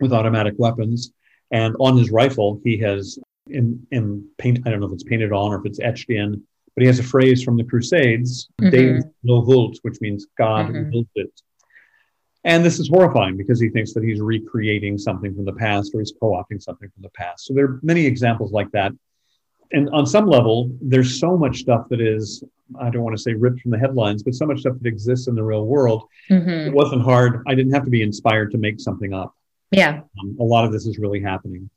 [0.00, 1.12] with automatic weapons.
[1.50, 5.32] And on his rifle, he has in, in paint, I don't know if it's painted
[5.32, 6.42] on or if it's etched in,
[6.74, 8.70] but he has a phrase from the Crusades, mm-hmm.
[8.70, 11.00] Deus lo vult, which means God mm-hmm.
[11.14, 11.42] it.
[12.44, 16.00] And this is horrifying because he thinks that he's recreating something from the past or
[16.00, 17.44] he's co opting something from the past.
[17.46, 18.92] So there are many examples like that.
[19.72, 22.42] And on some level, there's so much stuff that is
[22.78, 25.26] I don't want to say ripped from the headlines, but so much stuff that exists
[25.28, 26.04] in the real world.
[26.28, 26.68] Mm-hmm.
[26.68, 27.42] It wasn't hard.
[27.46, 29.34] I didn't have to be inspired to make something up.
[29.70, 30.00] Yeah.
[30.20, 31.70] Um, a lot of this is really happening.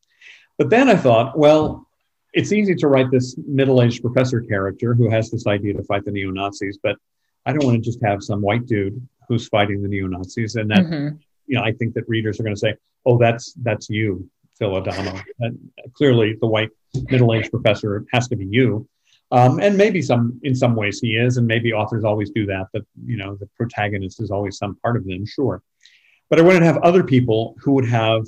[0.58, 1.88] But then I thought, well,
[2.34, 6.06] it's easy to write this middle aged professor character who has this idea to fight
[6.06, 6.98] the neo Nazis, but
[7.46, 10.56] I don't want to just have some white dude who's fighting the neo Nazis.
[10.56, 11.16] And that, mm-hmm.
[11.48, 12.76] you know, I think that readers are going to say,
[13.06, 14.28] oh, that's, that's you,
[14.58, 15.20] Phil Adamo.
[15.94, 16.70] clearly, the white
[17.10, 18.88] middle aged professor has to be you.
[19.34, 22.68] Um, and maybe some in some ways he is, and maybe authors always do that.
[22.72, 25.64] That you know the protagonist is always some part of them, sure.
[26.30, 28.26] But I wanted to have other people who would have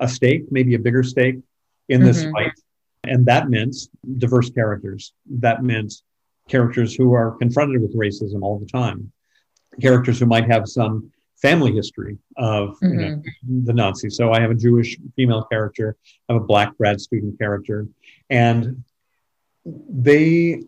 [0.00, 1.36] a stake, maybe a bigger stake
[1.90, 2.32] in this mm-hmm.
[2.32, 2.52] fight,
[3.06, 3.76] and that meant
[4.16, 5.12] diverse characters.
[5.26, 5.92] That meant
[6.48, 9.12] characters who are confronted with racism all the time,
[9.78, 11.12] characters who might have some
[11.42, 12.88] family history of mm-hmm.
[12.88, 13.64] you know, mm-hmm.
[13.66, 14.16] the Nazis.
[14.16, 15.98] So I have a Jewish female character,
[16.30, 17.86] I have a black grad student character,
[18.30, 18.82] and
[19.64, 20.62] they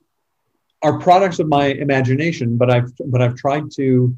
[0.82, 4.16] are products of my imagination, but I've but I've tried to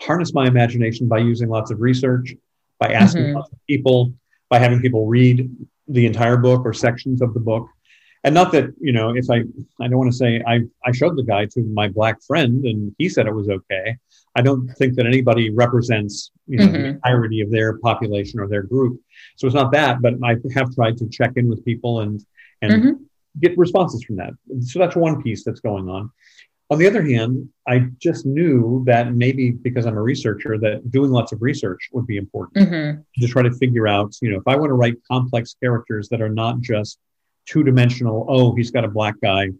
[0.00, 2.34] harness my imagination by using lots of research,
[2.78, 3.36] by asking mm-hmm.
[3.36, 4.14] lots of people,
[4.48, 5.50] by having people read
[5.88, 7.68] the entire book or sections of the book.
[8.24, 9.42] And not that, you know, if I
[9.80, 12.94] I don't want to say I I showed the guy to my black friend and
[12.98, 13.96] he said it was okay.
[14.36, 16.72] I don't think that anybody represents, you know, mm-hmm.
[16.72, 19.00] the entirety of their population or their group.
[19.36, 22.24] So it's not that, but I have tried to check in with people and
[22.62, 23.02] and mm-hmm
[23.40, 24.32] get responses from that.
[24.60, 26.10] So that's one piece that's going on.
[26.70, 31.10] On the other hand, I just knew that maybe because I'm a researcher, that doing
[31.10, 33.00] lots of research would be important mm-hmm.
[33.20, 36.22] to try to figure out, you know, if I want to write complex characters that
[36.22, 36.98] are not just
[37.44, 39.50] two dimensional, oh, he's got a black guy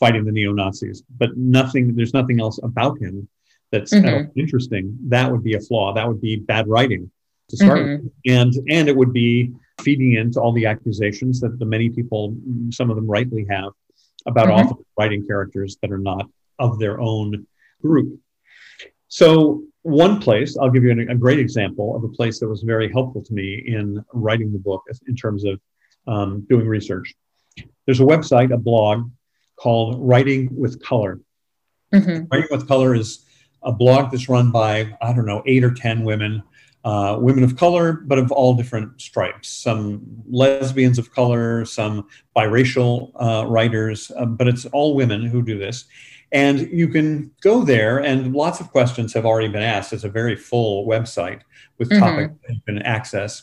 [0.00, 3.28] fighting the neo Nazis, but nothing, there's nothing else about him
[3.70, 4.28] that's mm-hmm.
[4.38, 4.96] interesting.
[5.08, 5.94] That would be a flaw.
[5.94, 7.10] That would be bad writing
[7.50, 8.04] to start mm-hmm.
[8.04, 8.12] with.
[8.26, 12.36] And, and it would be feeding into all the accusations that the many people,
[12.70, 13.72] some of them rightly have,
[14.26, 14.68] about mm-hmm.
[14.68, 17.46] authors writing characters that are not of their own
[17.82, 18.18] group.
[19.08, 22.62] So, one place, I'll give you a, a great example of a place that was
[22.62, 25.60] very helpful to me in writing the book in terms of
[26.08, 27.14] um, doing research.
[27.84, 29.08] There's a website, a blog
[29.56, 31.20] called Writing with Color.
[31.94, 32.26] Mm-hmm.
[32.32, 33.24] Writing with Color is
[33.62, 36.42] a blog that's run by, I don't know, eight or 10 women
[36.86, 39.48] uh, women of color, but of all different stripes.
[39.48, 42.06] Some lesbians of color, some
[42.36, 45.84] biracial uh, writers, uh, but it's all women who do this.
[46.30, 49.92] And you can go there, and lots of questions have already been asked.
[49.92, 51.40] It's a very full website
[51.78, 52.04] with mm-hmm.
[52.04, 53.42] topics that you can access.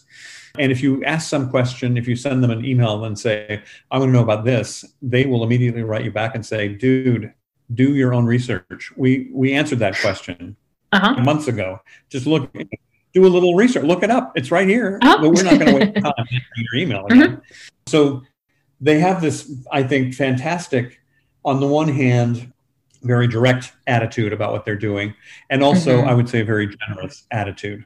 [0.58, 3.98] And if you ask some question, if you send them an email and say, I
[3.98, 7.34] want to know about this, they will immediately write you back and say, dude,
[7.74, 8.92] do your own research.
[8.96, 10.56] We we answered that question
[10.94, 11.24] uh-huh.
[11.24, 11.80] months ago.
[12.10, 12.50] Just look,
[13.14, 14.34] do a little research, look it up.
[14.36, 15.00] It's right here.
[15.02, 15.18] Uh-huh.
[15.22, 17.38] But we're not going to wait time answering your email again.
[17.38, 17.42] Mm-hmm.
[17.88, 18.24] So
[18.82, 21.00] they have this, I think, fantastic,
[21.46, 22.52] on the one hand,
[23.02, 25.14] very direct attitude about what they're doing,
[25.50, 26.10] and also, mm-hmm.
[26.10, 27.86] I would say, a very generous attitude.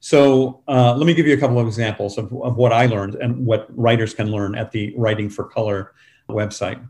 [0.00, 3.14] So uh, let me give you a couple of examples of, of what I learned
[3.14, 5.94] and what writers can learn at the Writing for Color
[6.28, 6.86] website.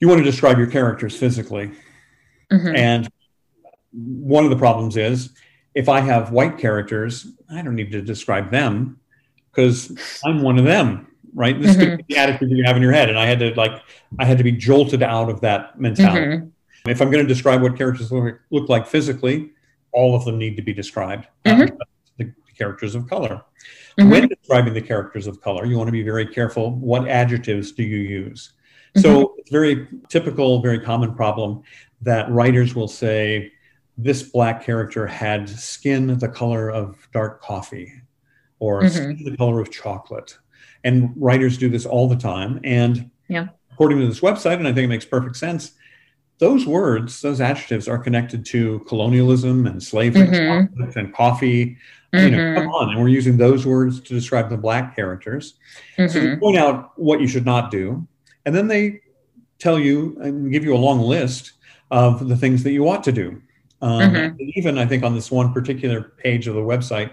[0.00, 1.70] You want to describe your characters physically.
[2.50, 2.74] Mm-hmm.
[2.74, 3.08] And
[3.92, 5.30] one of the problems is
[5.74, 9.00] if I have white characters, I don't need to describe them
[9.50, 11.60] because I'm one of them, right?
[11.60, 12.00] This mm-hmm.
[12.00, 13.08] is the attitude that you have in your head.
[13.08, 13.82] And I had to like,
[14.18, 16.38] I had to be jolted out of that mentality.
[16.38, 16.90] Mm-hmm.
[16.90, 19.50] If I'm going to describe what characters look, look, like physically,
[19.92, 21.26] all of them need to be described.
[21.44, 21.76] Mm-hmm
[22.62, 23.42] characters of color.
[23.98, 24.10] Mm-hmm.
[24.10, 26.72] When describing the characters of color, you want to be very careful.
[26.76, 28.52] What adjectives do you use?
[28.94, 29.00] Mm-hmm.
[29.00, 31.62] So it's very typical, very common problem
[32.02, 33.52] that writers will say,
[34.02, 37.92] this black character had skin the color of dark coffee
[38.58, 39.24] or mm-hmm.
[39.24, 40.36] the color of chocolate.
[40.84, 42.60] And writers do this all the time.
[42.64, 43.48] And yeah.
[43.72, 45.72] according to this website, and I think it makes perfect sense,
[46.38, 50.98] those words, those adjectives are connected to colonialism and slavery mm-hmm.
[50.98, 51.76] and coffee.
[52.12, 52.24] Mm-hmm.
[52.24, 52.62] You know, mm-hmm.
[52.62, 52.90] come on.
[52.90, 55.54] And we're using those words to describe the black characters.
[55.96, 56.12] Mm-hmm.
[56.12, 58.06] So they point out what you should not do.
[58.44, 59.00] And then they
[59.58, 61.52] tell you and give you a long list
[61.92, 63.40] of the things that you ought to do.
[63.82, 64.36] Um, mm-hmm.
[64.54, 67.10] Even, I think, on this one particular page of the website,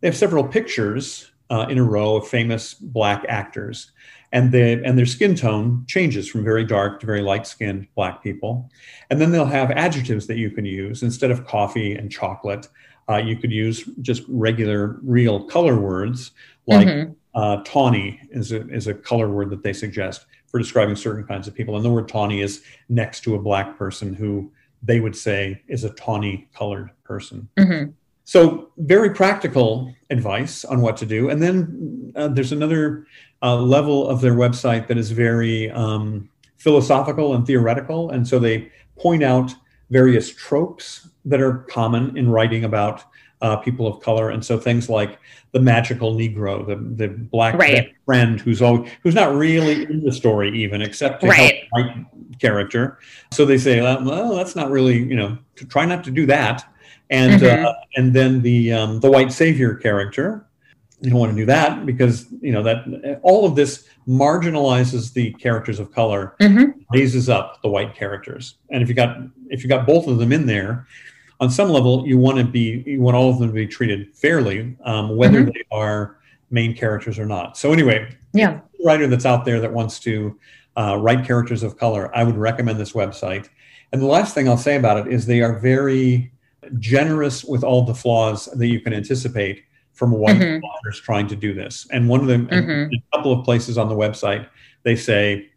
[0.00, 3.92] they have several pictures uh, in a row of famous black actors
[4.32, 8.22] and the and their skin tone changes from very dark to very light skinned black
[8.22, 8.70] people
[9.10, 12.68] and then they'll have adjectives that you can use instead of coffee and chocolate
[13.08, 16.30] uh, you could use just regular real color words
[16.66, 17.12] like mm-hmm.
[17.34, 21.48] uh, tawny is a, is a color word that they suggest for describing certain kinds
[21.48, 24.50] of people and the word tawny is next to a black person who
[24.82, 27.90] they would say is a tawny colored person mm-hmm.
[28.30, 31.30] So, very practical advice on what to do.
[31.30, 33.08] And then uh, there's another
[33.42, 38.10] uh, level of their website that is very um, philosophical and theoretical.
[38.10, 39.52] And so they point out
[39.90, 43.02] various tropes that are common in writing about
[43.42, 44.30] uh, people of color.
[44.30, 45.18] And so things like
[45.52, 47.94] the magical Negro, the, the black right.
[48.04, 51.68] friend who's always, who's not really in the story even, except to right.
[51.72, 52.06] help white
[52.40, 52.98] character.
[53.32, 56.64] So they say, well, that's not really, you know, to try not to do that
[57.10, 57.66] and mm-hmm.
[57.66, 60.46] uh, and then the um, the white savior character.
[61.02, 65.32] You don't want to do that because you know that all of this marginalizes the
[65.34, 66.78] characters of color, mm-hmm.
[66.92, 68.56] raises up the white characters.
[68.70, 69.16] And if you got
[69.48, 70.86] if you got both of them in there,
[71.40, 74.14] on some level, you want to be you want all of them to be treated
[74.14, 75.50] fairly, um, whether mm-hmm.
[75.50, 76.18] they are
[76.50, 77.56] main characters or not.
[77.56, 80.38] So anyway, yeah, writer that's out there that wants to
[80.76, 83.48] uh, write characters of color, I would recommend this website.
[83.92, 86.32] And the last thing I'll say about it is they are very
[86.78, 90.64] generous with all the flaws that you can anticipate from white mm-hmm.
[90.64, 91.86] authors trying to do this.
[91.90, 92.94] And one of them, mm-hmm.
[92.94, 94.46] a couple of places on the website,
[94.82, 95.50] they say,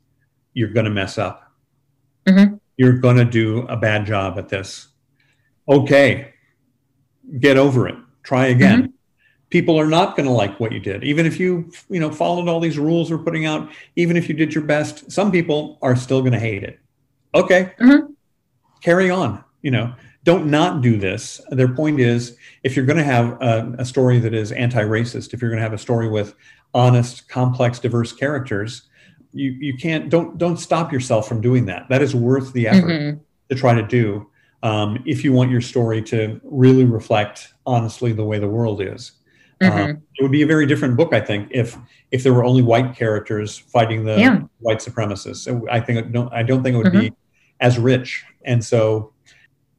[0.53, 1.51] you're going to mess up.
[2.27, 2.55] Mm-hmm.
[2.77, 4.87] You're going to do a bad job at this.
[5.67, 6.33] Okay,
[7.39, 7.95] get over it.
[8.23, 8.83] Try again.
[8.83, 8.91] Mm-hmm.
[9.49, 12.49] People are not going to like what you did, even if you, you know, followed
[12.49, 13.69] all these rules we're putting out.
[13.95, 16.79] Even if you did your best, some people are still going to hate it.
[17.35, 18.11] Okay, mm-hmm.
[18.81, 19.43] carry on.
[19.61, 19.93] You know,
[20.23, 21.41] don't not do this.
[21.49, 25.33] Their point is if you're going to have a, a story that is anti racist,
[25.33, 26.33] if you're going to have a story with
[26.73, 28.83] honest, complex, diverse characters,
[29.33, 31.87] you, you can't, don't, don't stop yourself from doing that.
[31.89, 33.19] That is worth the effort mm-hmm.
[33.49, 34.29] to try to do
[34.63, 39.11] um, if you want your story to really reflect honestly the way the world is.
[39.61, 39.77] Mm-hmm.
[39.77, 41.77] Um, it would be a very different book, I think, if
[42.11, 44.39] if there were only white characters fighting the yeah.
[44.59, 45.47] white supremacists.
[45.69, 46.99] I think don't, I don't think it would mm-hmm.
[46.99, 47.13] be
[47.59, 48.25] as rich.
[48.45, 49.13] And so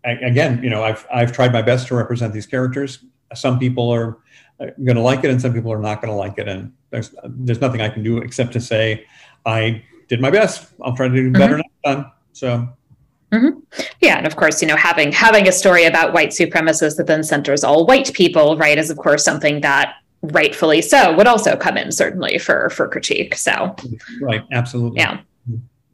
[0.05, 3.05] again, you know, I've I've tried my best to represent these characters.
[3.35, 4.19] Some people are
[4.61, 6.47] uh, going to like it, and some people are not going to like it.
[6.47, 9.07] And there's there's nothing I can do except to say
[9.45, 10.73] I did my best.
[10.83, 11.63] I'll try to do better mm-hmm.
[11.85, 12.13] next time.
[12.33, 12.69] So.
[13.35, 13.83] Mm-hmm.
[14.01, 17.25] Yeah, and of course, you know, having having a story about white supremacists that then
[17.25, 21.77] centers all white people, right, is of course something that rightfully so would also come
[21.77, 23.35] in certainly for for critique.
[23.35, 23.75] So,
[24.21, 25.01] right, absolutely.
[25.01, 25.21] Yeah.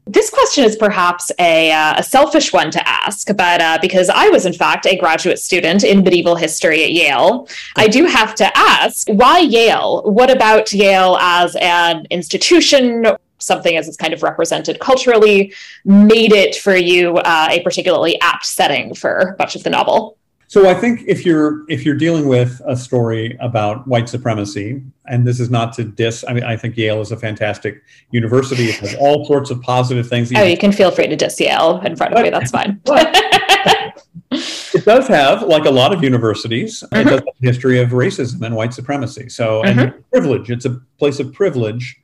[0.07, 4.29] This question is perhaps a, uh, a selfish one to ask, but uh, because I
[4.29, 8.57] was, in fact, a graduate student in medieval history at Yale, I do have to
[8.57, 10.01] ask why Yale?
[10.03, 13.05] What about Yale as an institution?
[13.41, 15.53] Something as it's kind of represented culturally
[15.85, 20.17] made it for you uh, a particularly apt setting for much of the novel.
[20.51, 25.25] So I think if you're if you're dealing with a story about white supremacy, and
[25.25, 28.65] this is not to diss, I mean I think Yale is a fantastic university.
[28.65, 30.29] It has all sorts of positive things.
[30.35, 32.31] Oh, you can feel free to diss Yale in front of me.
[32.31, 32.81] That's fine.
[34.31, 36.95] it does have, like a lot of universities, mm-hmm.
[36.95, 39.29] it does have a history of racism and white supremacy.
[39.29, 39.79] So mm-hmm.
[39.79, 40.51] and privilege.
[40.51, 41.97] It's a place of privilege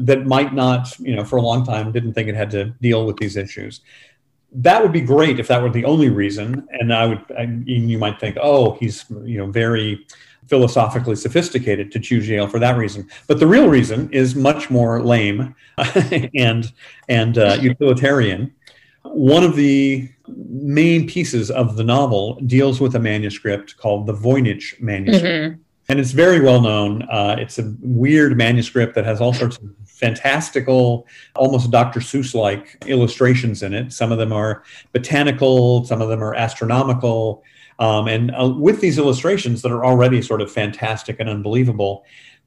[0.00, 3.06] that might not, you know, for a long time didn't think it had to deal
[3.06, 3.80] with these issues
[4.56, 6.66] that would be great if that were the only reason.
[6.70, 10.06] And I would, I, you might think, oh, he's you know very
[10.46, 13.08] philosophically sophisticated to choose Yale for that reason.
[13.26, 15.54] But the real reason is much more lame
[16.34, 16.72] and
[17.08, 18.54] and uh, utilitarian.
[19.02, 24.80] One of the main pieces of the novel deals with a manuscript called the Voynich
[24.80, 25.24] manuscript.
[25.26, 25.60] Mm-hmm.
[25.88, 27.02] And it's very well known.
[27.02, 31.06] Uh, it's a weird manuscript that has all sorts of fantastical,
[31.36, 32.00] almost Dr.
[32.00, 33.92] Seuss like illustrations in it.
[33.92, 37.42] Some of them are botanical, some of them are astronomical.
[37.78, 42.04] Um, and uh, with these illustrations that are already sort of fantastic and unbelievable,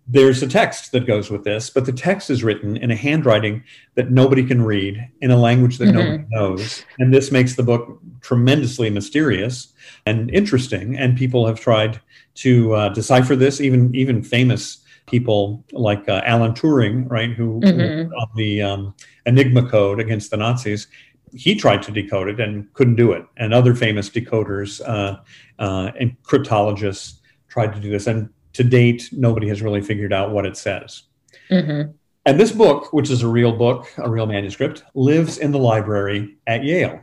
[0.07, 3.63] there's a text that goes with this, but the text is written in a handwriting
[3.95, 5.97] that nobody can read, in a language that mm-hmm.
[5.97, 6.85] nobody knows.
[6.97, 9.73] And this makes the book tremendously mysterious
[10.05, 10.97] and interesting.
[10.97, 11.99] And people have tried
[12.38, 18.13] to uh, decipher this, even even famous people like uh, Alan Turing, right, who mm-hmm.
[18.13, 20.88] on the um, Enigma code against the Nazis.
[21.33, 23.25] He tried to decode it and couldn't do it.
[23.38, 25.19] And other famous decoders uh,
[25.59, 28.07] uh, and cryptologists tried to do this.
[28.07, 31.03] And to date, nobody has really figured out what it says.
[31.49, 31.91] Mm-hmm.
[32.25, 36.38] And this book, which is a real book, a real manuscript, lives in the library
[36.47, 36.99] at Yale.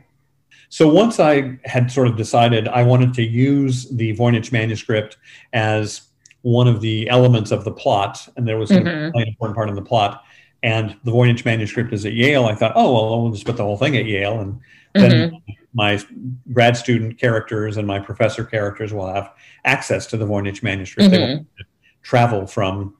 [0.75, 5.15] So once I had sort of decided I wanted to use the Voynich manuscript
[5.53, 6.01] as
[6.41, 9.15] one of the elements of the plot, and there was mm-hmm.
[9.15, 10.25] an important part in the plot.
[10.63, 12.47] And the Voynich manuscript is at Yale.
[12.47, 14.59] I thought, oh well, we'll just put the whole thing at Yale, and
[14.93, 15.53] then mm-hmm.
[15.73, 15.97] my
[16.51, 19.31] grad student characters and my professor characters will have
[19.63, 21.09] access to the Voynich manuscript.
[21.09, 21.15] Mm-hmm.
[21.15, 21.45] They will
[22.03, 22.95] travel from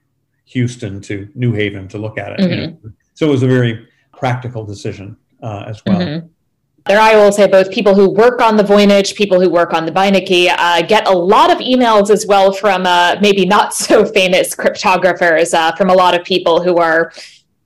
[0.45, 2.49] Houston to New Haven to look at it.
[2.49, 2.67] You know?
[2.67, 2.87] Mm-hmm.
[3.15, 6.29] So it was a very practical decision uh, as well.
[6.87, 9.87] There, I will say both people who work on the Voynich, people who work on
[9.87, 14.05] the Beinecke, uh, get a lot of emails as well from uh, maybe not so
[14.05, 17.11] famous cryptographers, uh, from a lot of people who are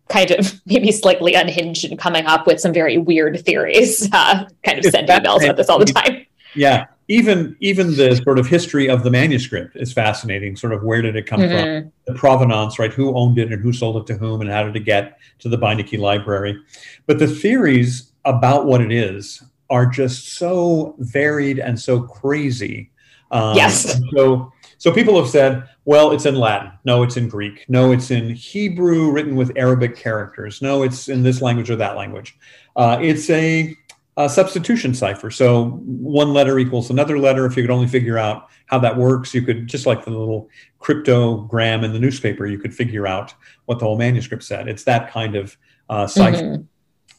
[0.07, 4.09] kind of maybe slightly unhinged and coming up with some very weird theories.
[4.19, 6.25] Uh, kind of send emails about this all the time.
[6.55, 10.55] Yeah, even even the sort of history of the manuscript is fascinating.
[10.55, 11.83] Sort of where did it come mm-hmm.
[11.83, 11.91] from?
[12.05, 12.91] The provenance, right?
[12.91, 15.49] Who owned it and who sold it to whom, and how did it get to
[15.49, 16.59] the Beinecke library?
[17.05, 22.91] But the theories about what it is are just so varied and so crazy.
[23.31, 23.99] Um, yes.
[24.13, 26.71] So, so people have said, well, it's in Latin.
[26.85, 27.65] No, it's in Greek.
[27.67, 30.61] No, it's in Hebrew written with Arabic characters.
[30.61, 32.37] No, it's in this language or that language.
[32.75, 33.75] Uh, it's a,
[34.17, 35.29] a, substitution cipher.
[35.29, 37.45] So one letter equals another letter.
[37.45, 40.49] If you could only figure out how that works, you could, just like the little
[40.79, 43.33] cryptogram in the newspaper, you could figure out
[43.65, 44.67] what the whole manuscript said.
[44.67, 45.57] It's that kind of
[45.89, 46.37] uh, cipher.
[46.37, 46.61] Mm-hmm.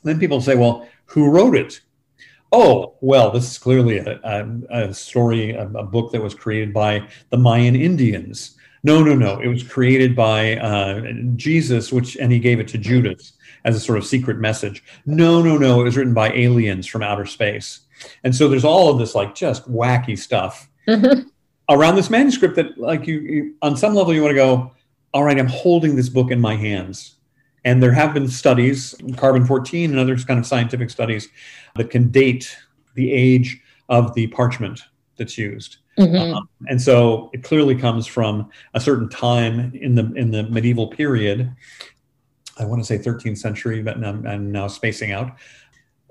[0.02, 1.80] Then people say, well, who wrote it?
[2.52, 6.74] Oh, well, this is clearly a, a, a story, a, a, book that was created
[6.74, 8.56] by the Mayan Indians.
[8.82, 9.38] No, no, no.
[9.40, 13.34] It was created by uh, Jesus, which and he gave it to Judas
[13.64, 14.82] as a sort of secret message.
[15.06, 15.80] No, no, no.
[15.80, 17.80] It was written by aliens from outer space.
[18.24, 21.28] And so there's all of this like just wacky stuff mm-hmm.
[21.68, 24.72] around this manuscript that like you, you on some level you want to go,
[25.12, 27.16] all right, I'm holding this book in my hands.
[27.64, 31.28] And there have been studies, carbon 14 and other kind of scientific studies,
[31.76, 32.56] that can date
[32.94, 34.80] the age of the parchment
[35.16, 35.78] that's used.
[35.98, 36.34] Mm-hmm.
[36.34, 40.88] Um, and so it clearly comes from a certain time in the in the medieval
[40.88, 41.54] period.
[42.58, 45.36] I want to say 13th century, but I'm, I'm now spacing out.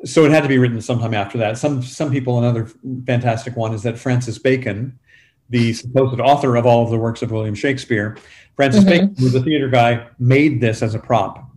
[0.05, 1.57] So it had to be written sometime after that.
[1.57, 2.69] Some some people, another
[3.05, 4.97] fantastic one is that Francis Bacon,
[5.49, 8.17] the supposed author of all of the works of William Shakespeare,
[8.59, 8.89] Francis mm-hmm.
[8.89, 11.49] Bacon, who was a theater guy, made this as a prop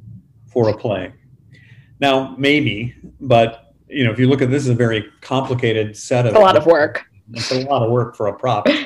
[0.47, 1.13] for a play.
[1.99, 6.27] Now, maybe, but you know, if you look at this, is a very complicated set
[6.27, 7.05] of a lot of work.
[7.33, 8.69] It's a lot of work for a prop.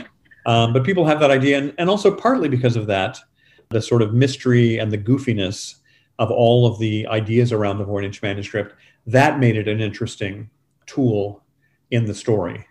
[0.46, 3.18] Um, but people have that idea, and, and also partly because of that,
[3.70, 5.74] the sort of mystery and the goofiness
[6.20, 8.72] of all of the ideas around the Voynich manuscript,
[9.08, 10.48] that made it an interesting
[10.86, 11.42] tool
[11.90, 12.64] in the story.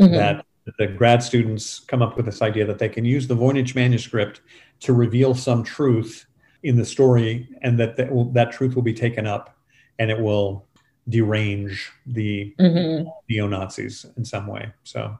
[0.00, 0.14] Mm-hmm.
[0.14, 0.44] That
[0.78, 4.40] the grad students come up with this idea that they can use the Voynich manuscript
[4.80, 6.26] to reveal some truth
[6.62, 9.56] in the story and that that, will, that truth will be taken up
[9.98, 10.66] and it will
[11.08, 13.08] derange the mm-hmm.
[13.28, 14.72] neo Nazis in some way.
[14.84, 15.18] So.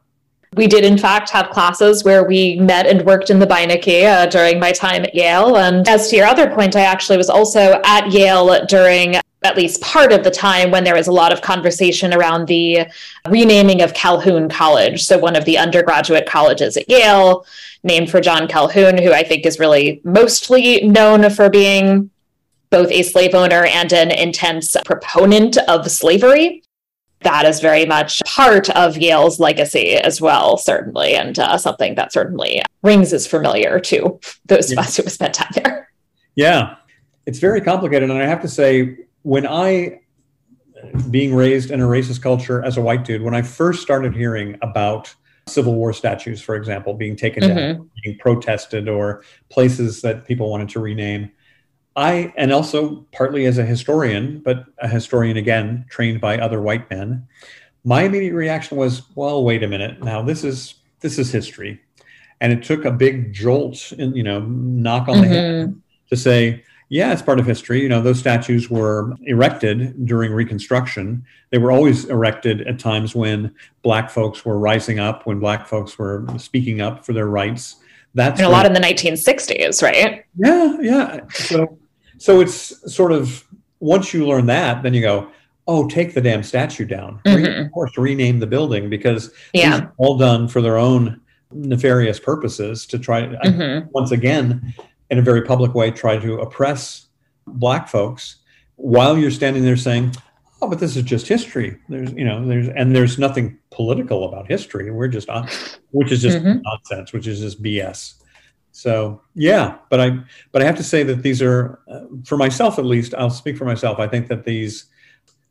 [0.54, 4.26] We did, in fact, have classes where we met and worked in the Beinecke uh,
[4.26, 5.56] during my time at Yale.
[5.56, 9.80] And as to your other point, I actually was also at Yale during at least
[9.80, 12.86] part of the time when there was a lot of conversation around the
[13.28, 15.04] renaming of Calhoun College.
[15.04, 17.46] So, one of the undergraduate colleges at Yale,
[17.82, 22.10] named for John Calhoun, who I think is really mostly known for being
[22.70, 26.62] both a slave owner and an intense proponent of slavery
[27.22, 32.12] that is very much part of Yale's legacy as well, certainly, and uh, something that
[32.12, 35.90] certainly rings as familiar to those of us who have spent time there.
[36.34, 36.76] Yeah,
[37.26, 38.10] it's very complicated.
[38.10, 40.00] And I have to say, when I,
[41.10, 44.58] being raised in a racist culture as a white dude, when I first started hearing
[44.62, 45.14] about
[45.46, 47.56] Civil War statues, for example, being taken mm-hmm.
[47.56, 51.30] down, being protested, or places that people wanted to rename,
[51.94, 56.88] I, and also partly as a historian, but a historian again, trained by other white
[56.90, 57.26] men,
[57.84, 60.02] my immediate reaction was, well, wait a minute.
[60.02, 61.80] Now this is this is history.
[62.40, 65.32] And it took a big jolt and you know, knock on the mm-hmm.
[65.34, 67.80] head to say, yeah, it's part of history.
[67.80, 71.24] You know, those statues were erected during Reconstruction.
[71.48, 75.98] They were always erected at times when black folks were rising up, when black folks
[75.98, 77.76] were speaking up for their rights.
[78.12, 80.22] That's and a lot in the 1960s, right?
[80.36, 81.20] Yeah, yeah.
[81.30, 81.78] So
[82.18, 83.42] so it's sort of
[83.80, 85.30] once you learn that, then you go,
[85.66, 87.22] oh, take the damn statue down.
[87.24, 87.64] Mm-hmm.
[87.64, 89.86] Of course, rename the building because yeah.
[89.96, 91.22] all done for their own
[91.52, 93.88] nefarious purposes to try mm-hmm.
[93.92, 94.74] once again
[95.12, 97.06] in a very public way try to oppress
[97.46, 98.36] black folks
[98.74, 100.12] while you're standing there saying
[100.60, 104.48] oh but this is just history there's you know there's and there's nothing political about
[104.48, 105.48] history we're just on
[105.90, 106.60] which is just mm-hmm.
[106.62, 108.14] nonsense which is just bs
[108.72, 110.18] so yeah, but I
[110.50, 113.14] but I have to say that these are uh, for myself at least.
[113.14, 113.98] I'll speak for myself.
[113.98, 114.86] I think that these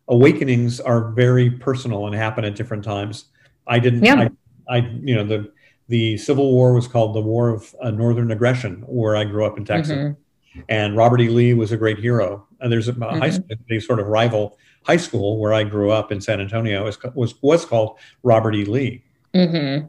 [0.08, 3.26] awakenings are very personal and happen at different times.
[3.68, 4.04] I didn't.
[4.04, 4.28] Yeah.
[4.68, 5.52] I, I you know the
[5.88, 9.58] the Civil War was called the War of uh, Northern Aggression, where I grew up
[9.58, 9.98] in Texas.
[9.98, 10.62] Mm-hmm.
[10.68, 11.30] And Robert E.
[11.30, 12.46] Lee was a great hero.
[12.60, 13.20] And there's a mm-hmm.
[13.20, 16.84] high school, a sort of rival high school where I grew up in San Antonio
[16.84, 18.66] was was, was called Robert E.
[18.66, 19.04] Lee.
[19.34, 19.88] Mm-hmm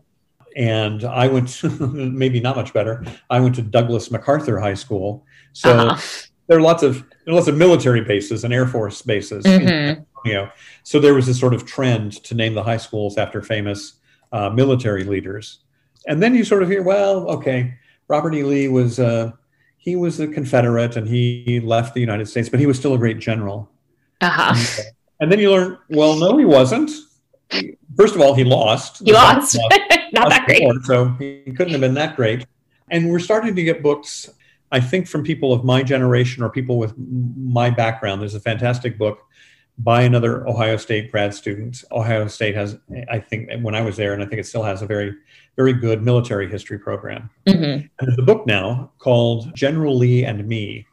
[0.57, 3.05] and I went to, maybe not much better.
[3.30, 5.24] I went to Douglas MacArthur High School.
[5.53, 6.01] So uh-huh.
[6.47, 9.45] there are lots of there are lots of military bases and Air Force bases.
[9.45, 10.03] Mm-hmm.
[10.24, 10.49] In,
[10.84, 13.95] so there was this sort of trend to name the high schools after famous
[14.32, 15.61] uh, military leaders.
[16.07, 17.74] And then you sort of hear, well, okay,
[18.09, 18.42] Robert E.
[18.42, 19.32] Lee was uh,
[19.76, 22.98] he was a Confederate and he left the United States, but he was still a
[22.98, 23.70] great general.
[24.20, 24.55] Uh-huh.
[24.55, 24.86] And,
[25.20, 26.90] and then you learn, well, no, he wasn't
[27.96, 29.03] first of all, he lost.
[29.05, 29.57] He lost.
[30.12, 30.62] Not that great.
[30.84, 32.46] so he couldn't have been that great.
[32.90, 34.28] And we're starting to get books,
[34.70, 38.20] I think, from people of my generation or people with my background.
[38.20, 39.20] There's a fantastic book
[39.78, 41.82] by another Ohio State grad student.
[41.90, 42.78] Ohio State has,
[43.11, 45.14] I think, when I was there, and I think it still has a very,
[45.57, 47.28] very good military history program.
[47.46, 47.62] Mm-hmm.
[47.62, 50.86] And there's a book now called General Lee and Me,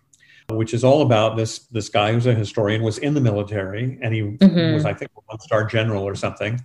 [0.49, 4.13] which is all about this this guy who's a historian was in the military and
[4.13, 4.73] he mm-hmm.
[4.73, 6.59] was I think a one star general or something,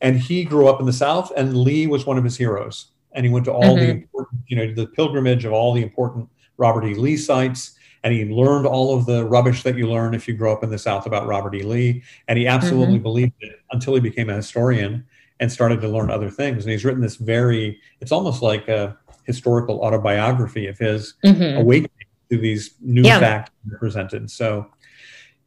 [0.00, 3.24] and he grew up in the South and Lee was one of his heroes and
[3.24, 3.86] he went to all mm-hmm.
[3.86, 6.28] the important you know the pilgrimage of all the important
[6.58, 6.94] Robert E.
[6.94, 10.52] Lee sites and he learned all of the rubbish that you learn if you grow
[10.52, 11.62] up in the South about Robert E.
[11.62, 13.02] Lee and he absolutely mm-hmm.
[13.02, 15.04] believed it until he became a historian
[15.40, 18.96] and started to learn other things and he's written this very it's almost like a
[19.28, 21.58] historical autobiography of his mm-hmm.
[21.58, 21.90] awakening
[22.30, 23.20] to these new yeah.
[23.20, 24.30] facts presented.
[24.30, 24.66] So,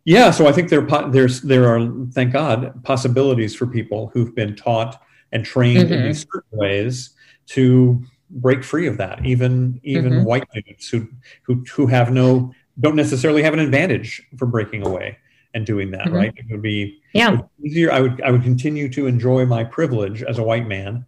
[0.05, 4.55] yeah, so I think there there's there are thank God possibilities for people who've been
[4.55, 5.93] taught and trained mm-hmm.
[5.93, 7.11] in these certain ways
[7.47, 9.25] to break free of that.
[9.25, 10.23] Even even mm-hmm.
[10.23, 11.07] white dudes who
[11.43, 15.17] who who have no don't necessarily have an advantage for breaking away
[15.53, 16.05] and doing that.
[16.05, 16.15] Mm-hmm.
[16.15, 16.33] Right?
[16.35, 17.91] It would be yeah easier.
[17.91, 21.05] I would I would continue to enjoy my privilege as a white man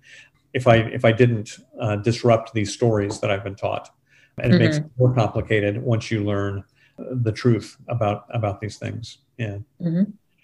[0.54, 3.90] if I if I didn't uh, disrupt these stories that I've been taught
[4.38, 4.66] and it mm-hmm.
[4.66, 6.64] makes it more complicated once you learn
[6.98, 9.20] the truth about about these things.
[9.38, 10.04] Yeah, mm-hmm.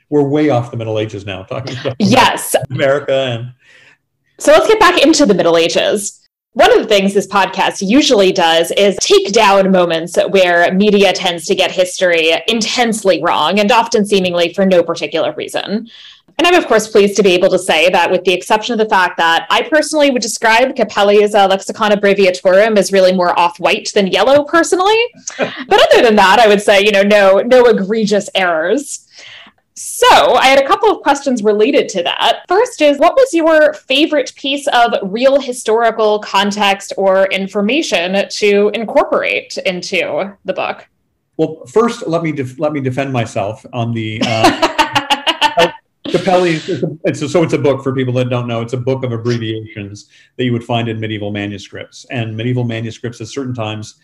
[0.09, 3.53] we're way off the Middle Ages now, talking about yes, America and.
[4.39, 6.18] So let's get back into the Middle Ages.
[6.53, 11.45] One of the things this podcast usually does is take down moments where media tends
[11.45, 15.87] to get history intensely wrong and often seemingly for no particular reason.
[16.39, 18.79] And I'm, of course, pleased to be able to say that, with the exception of
[18.79, 23.59] the fact that I personally would describe Cappelli's uh, Lexicon Abbreviaturarum as really more off
[23.59, 24.97] white than yellow, personally.
[25.37, 29.05] but other than that, I would say, you know, no, no egregious errors.
[29.81, 32.43] So, I had a couple of questions related to that.
[32.49, 39.57] First is what was your favorite piece of real historical context or information to incorporate
[39.59, 40.85] into the book?
[41.37, 44.21] Well, first, let me def- let me defend myself on the.
[44.21, 45.71] Uh,
[46.07, 48.59] Cappelli, it's, a, it's a, so it's a book for people that don't know.
[48.59, 53.21] It's a book of abbreviations that you would find in medieval manuscripts, and medieval manuscripts
[53.21, 53.95] at certain times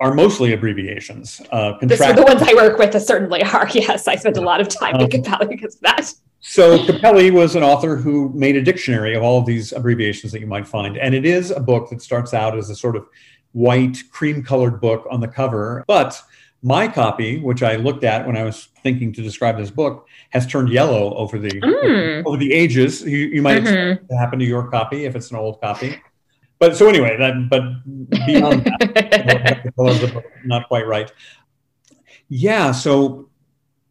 [0.00, 1.40] are mostly abbreviations.
[1.50, 3.68] Uh, contract- the ones I work with certainly are.
[3.74, 6.12] Yes, I spent a lot of time um, with Cappelli because of that.
[6.40, 10.40] So Cappelli was an author who made a dictionary of all of these abbreviations that
[10.40, 13.06] you might find, and it is a book that starts out as a sort of
[13.52, 16.20] white, cream-colored book on the cover, but
[16.62, 20.46] my copy, which I looked at when I was thinking to describe this book, has
[20.46, 22.24] turned yellow over the mm.
[22.26, 23.02] over the ages.
[23.02, 23.92] You, you might mm-hmm.
[23.92, 26.00] expect to happen to your copy if it's an old copy.
[26.58, 27.62] But so anyway, that but
[28.26, 31.12] beyond that, not quite right.
[32.28, 33.28] Yeah, so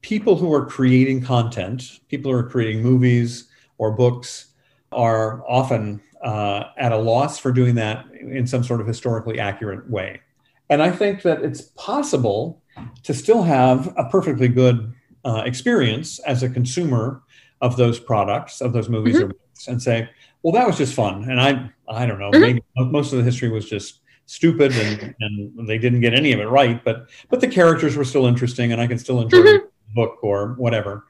[0.02, 4.48] people who are creating content, people who are creating movies or books,
[4.92, 9.90] are often uh, at a loss for doing that in some sort of historically accurate
[9.90, 10.22] way.
[10.70, 12.62] And I think that it's possible
[13.04, 14.94] to still have a perfectly good
[15.26, 17.22] uh, experience as a consumer
[17.62, 19.26] of those products, of those movies mm-hmm.
[19.26, 20.10] or books, and say,
[20.44, 21.30] well, that was just fun.
[21.30, 22.42] And I, I don't know, mm-hmm.
[22.42, 26.40] maybe most of the history was just stupid and, and they didn't get any of
[26.40, 29.66] it right, but but the characters were still interesting, and I can still enjoy mm-hmm.
[29.66, 31.06] the book or whatever.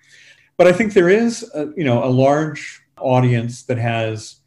[0.57, 4.37] But I think there is, a, you know, a large audience that has,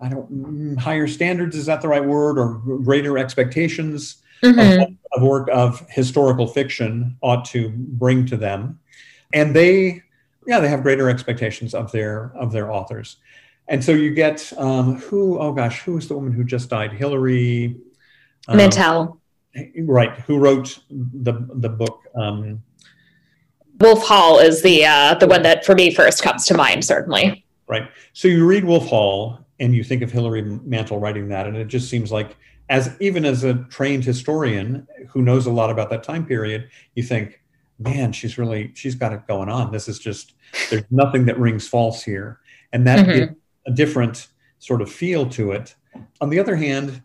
[0.00, 4.82] I don't, mm, higher standards is that the right word, or greater expectations mm-hmm.
[4.82, 8.78] of, of work of historical fiction ought to bring to them,
[9.32, 10.02] and they,
[10.46, 13.16] yeah, they have greater expectations of their of their authors,
[13.68, 15.38] and so you get um, who?
[15.38, 16.92] Oh gosh, who was the woman who just died?
[16.92, 17.76] Hilary
[18.48, 19.20] um, Mantel,
[19.80, 20.12] right?
[20.20, 22.04] Who wrote the the book?
[22.14, 22.62] Um,
[23.80, 27.44] Wolf Hall is the uh, the one that for me first comes to mind, certainly.
[27.68, 27.88] Right.
[28.14, 31.68] So you read Wolf Hall and you think of Hilary Mantel writing that, and it
[31.68, 32.36] just seems like
[32.70, 37.02] as even as a trained historian who knows a lot about that time period, you
[37.02, 37.40] think,
[37.78, 39.70] man, she's really she's got it going on.
[39.72, 40.34] This is just
[40.70, 42.40] there's nothing that rings false here,
[42.72, 43.18] and that mm-hmm.
[43.18, 43.32] gives
[43.68, 45.76] a different sort of feel to it.
[46.20, 47.02] On the other hand,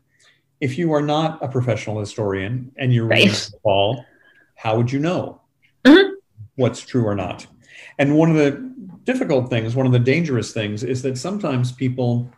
[0.61, 3.49] if you are not a professional historian and you're reading right.
[3.63, 4.05] Paul,
[4.55, 5.41] how would you know
[5.85, 6.13] mm-hmm.
[6.55, 7.45] what's true or not?
[7.99, 12.31] And one of the difficult things, one of the dangerous things, is that sometimes people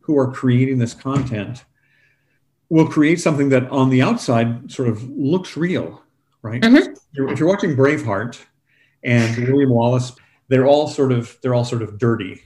[0.00, 1.64] who are creating this content
[2.68, 6.02] will create something that on the outside sort of looks real,
[6.42, 6.62] right?
[6.62, 7.30] Mm-hmm.
[7.30, 8.38] If you're watching Braveheart
[9.02, 10.12] and William Wallace,
[10.48, 12.42] they're all sort of they're all sort of dirty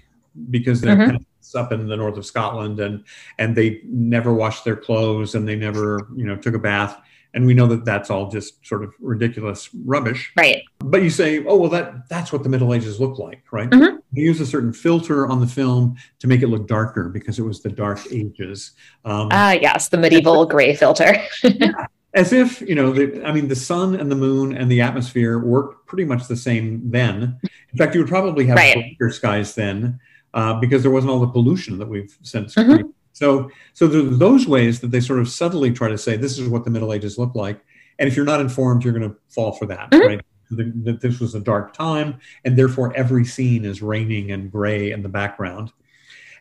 [0.50, 1.58] because they're mm-hmm.
[1.58, 3.04] up in the north of Scotland and
[3.38, 7.00] and they never washed their clothes and they never you know took a bath.
[7.34, 10.32] And we know that that's all just sort of ridiculous rubbish.
[10.38, 10.62] Right.
[10.78, 13.70] But you say oh well that that's what the middle ages look like right?
[13.70, 13.96] Mm-hmm.
[14.12, 17.42] they use a certain filter on the film to make it look darker because it
[17.42, 18.72] was the dark ages.
[19.04, 21.16] Um, ah yes the medieval gray filter.
[21.44, 24.80] Yeah, as if you know the, i mean the sun and the moon and the
[24.80, 27.38] atmosphere worked pretty much the same then.
[27.72, 28.96] In fact you would probably have right.
[29.10, 30.00] skies then
[30.36, 32.88] uh, because there wasn't all the pollution that we've since mm-hmm.
[33.12, 36.64] So, so those ways that they sort of subtly try to say this is what
[36.64, 37.58] the Middle Ages look like,
[37.98, 40.06] and if you're not informed, you're going to fall for that, mm-hmm.
[40.06, 40.20] right?
[40.50, 45.02] That this was a dark time, and therefore every scene is raining and gray in
[45.02, 45.72] the background.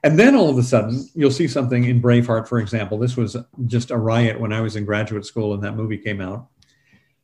[0.03, 2.99] And then all of a sudden, you'll see something in Braveheart, for example.
[2.99, 6.21] This was just a riot when I was in graduate school and that movie came
[6.21, 6.47] out.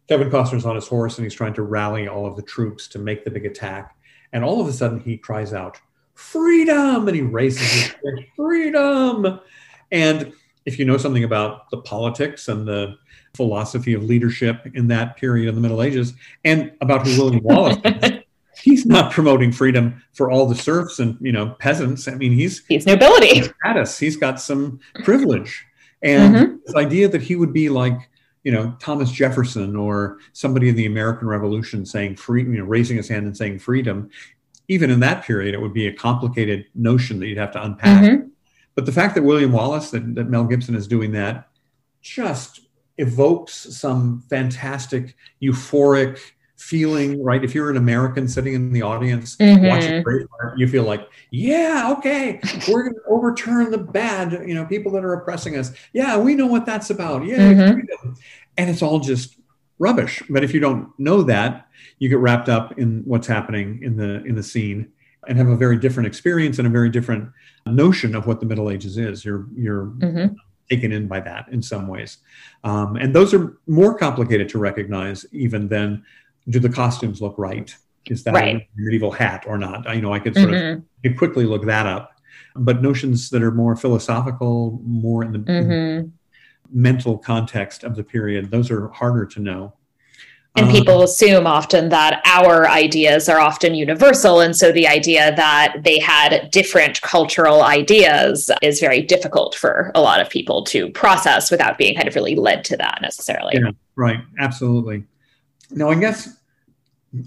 [0.08, 3.00] Kevin Costner's on his horse and he's trying to rally all of the troops to
[3.00, 3.96] make the big attack.
[4.34, 5.78] And all of a sudden, he cries out,
[6.14, 9.40] freedom and he raises his freedom.
[9.92, 10.34] And
[10.66, 12.98] if you know something about the politics and the
[13.34, 17.78] philosophy of leadership in that period of the middle ages and about who william wallace
[17.86, 18.22] is
[18.62, 22.08] he's not promoting freedom for all the serfs and you know peasants.
[22.08, 23.42] I mean he's he's nobility.
[23.42, 23.98] status.
[23.98, 25.66] He's got some privilege.
[26.02, 26.56] And mm-hmm.
[26.66, 27.98] this idea that he would be like
[28.44, 32.98] you know thomas jefferson or somebody in the american revolution saying free you know raising
[32.98, 34.10] his hand and saying freedom
[34.72, 38.04] even in that period, it would be a complicated notion that you'd have to unpack.
[38.04, 38.28] Mm-hmm.
[38.74, 41.50] But the fact that William Wallace, that, that Mel Gibson is doing that,
[42.02, 42.62] just
[42.98, 46.20] evokes some fantastic, euphoric
[46.56, 47.44] feeling, right?
[47.44, 49.66] If you're an American sitting in the audience mm-hmm.
[49.66, 54.66] watching Braveheart, you feel like, yeah, okay, we're going to overturn the bad, you know,
[54.66, 55.74] people that are oppressing us.
[55.92, 57.26] Yeah, we know what that's about.
[57.26, 58.12] Yeah, mm-hmm.
[58.58, 59.36] and it's all just
[59.82, 60.22] rubbish.
[60.30, 61.68] But if you don't know that,
[61.98, 64.92] you get wrapped up in what's happening in the in the scene
[65.28, 67.30] and have a very different experience and a very different
[67.66, 69.26] notion of what the Middle Ages is.
[69.26, 70.36] You're you're mm-hmm.
[70.70, 72.20] taken in by that in some ways,
[72.64, 76.06] um, and those are more complicated to recognize even than
[76.50, 77.76] do the costumes look right?
[78.08, 78.56] Is that right.
[78.56, 79.88] a medieval hat or not?
[79.88, 81.08] I you know I could sort mm-hmm.
[81.08, 82.12] of quickly look that up,
[82.56, 86.10] but notions that are more philosophical, more in the mm-hmm.
[86.72, 89.74] Mental context of the period, those are harder to know.
[90.58, 94.42] And um, people assume often that our ideas are often universal.
[94.42, 100.02] And so the idea that they had different cultural ideas is very difficult for a
[100.02, 103.54] lot of people to process without being kind of really led to that necessarily.
[103.56, 104.20] Yeah, right.
[104.40, 105.06] Absolutely.
[105.70, 106.38] Now, I guess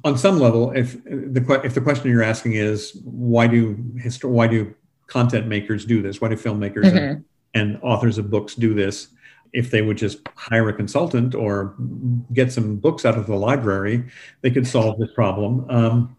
[0.04, 4.46] on some level, if the if the question you're asking is why do histo- why
[4.46, 4.74] do
[5.06, 6.20] content makers do this?
[6.20, 6.96] Why do filmmakers mm-hmm.
[6.98, 9.08] and, and authors of books do this?
[9.54, 11.74] If they would just hire a consultant or
[12.32, 14.04] get some books out of the library,
[14.42, 15.64] they could solve this problem.
[15.70, 16.16] Um,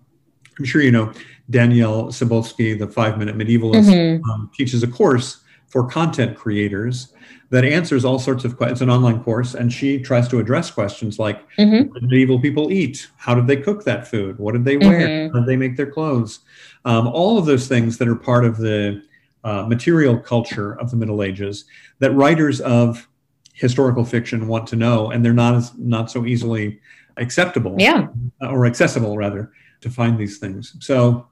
[0.57, 1.12] I'm sure you know
[1.49, 4.30] Danielle Cybulskie, the five minute medievalist, mm-hmm.
[4.30, 7.14] um, teaches a course for content creators
[7.49, 8.78] that answers all sorts of questions.
[8.78, 11.90] It's an online course, and she tries to address questions like mm-hmm.
[11.90, 13.07] what did medieval people eat?
[13.18, 14.40] How did they cook that food?
[14.40, 15.07] What did they wear?
[15.07, 15.34] Mm-hmm.
[15.34, 16.40] How did they make their clothes?
[16.86, 19.03] Um, all of those things that are part of the
[19.44, 21.66] uh, material culture of the Middle Ages
[21.99, 23.07] that writers of
[23.56, 26.80] historical fiction want to know, and they're not as not so easily
[27.18, 28.07] acceptable, yeah,
[28.41, 29.52] or accessible rather,
[29.82, 30.76] to find these things.
[30.80, 31.27] So,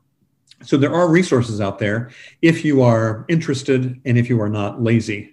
[0.63, 4.81] so there are resources out there if you are interested and if you are not
[4.81, 5.29] lazy.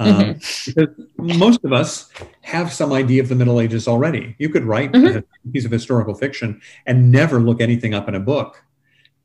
[0.00, 0.70] Um, mm-hmm.
[0.70, 2.08] because most of us
[2.42, 4.36] have some idea of the Middle Ages already.
[4.38, 5.18] You could write mm-hmm.
[5.18, 8.62] a piece of historical fiction and never look anything up in a book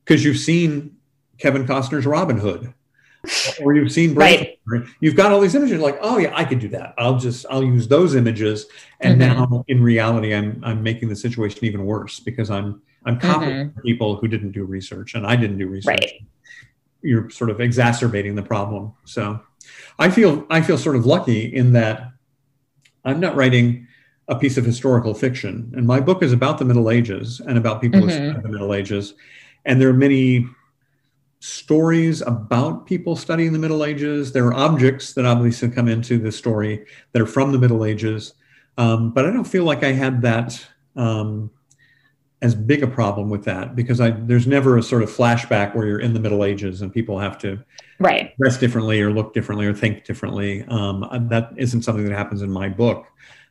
[0.04, 0.98] because you've seen
[1.38, 2.74] Kevin Costner's Robin Hood
[3.62, 4.60] or you've seen right.
[5.00, 7.64] you've got all these images like oh yeah i could do that i'll just i'll
[7.64, 8.66] use those images
[9.00, 9.52] and mm-hmm.
[9.52, 13.80] now in reality i'm i'm making the situation even worse because i'm i'm copying mm-hmm.
[13.82, 16.22] people who didn't do research and i didn't do research right.
[17.02, 19.40] you're sort of exacerbating the problem so
[20.00, 22.12] i feel i feel sort of lucky in that
[23.06, 23.88] i'm not writing
[24.28, 27.80] a piece of historical fiction and my book is about the middle ages and about
[27.80, 28.36] people mm-hmm.
[28.36, 29.14] who the middle ages
[29.64, 30.46] and there are many
[31.44, 34.32] stories about people studying the Middle Ages.
[34.32, 38.36] There are objects that obviously come into the story that are from the Middle Ages,
[38.78, 40.66] um, but I don't feel like I had that
[40.96, 41.52] um,
[42.42, 45.86] as big a problem with that because I there's never a sort of flashback where
[45.86, 47.60] you're in the Middle Ages and people have to
[48.00, 50.64] right dress differently or look differently or think differently.
[50.70, 53.06] Um, that isn't something that happens in my book.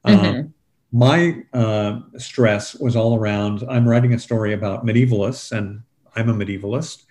[0.05, 0.99] Um, mm-hmm.
[0.99, 3.65] my uh, stress was all around.
[3.69, 5.83] I'm writing a story about medievalists, and
[6.17, 7.05] I'm a medievalist.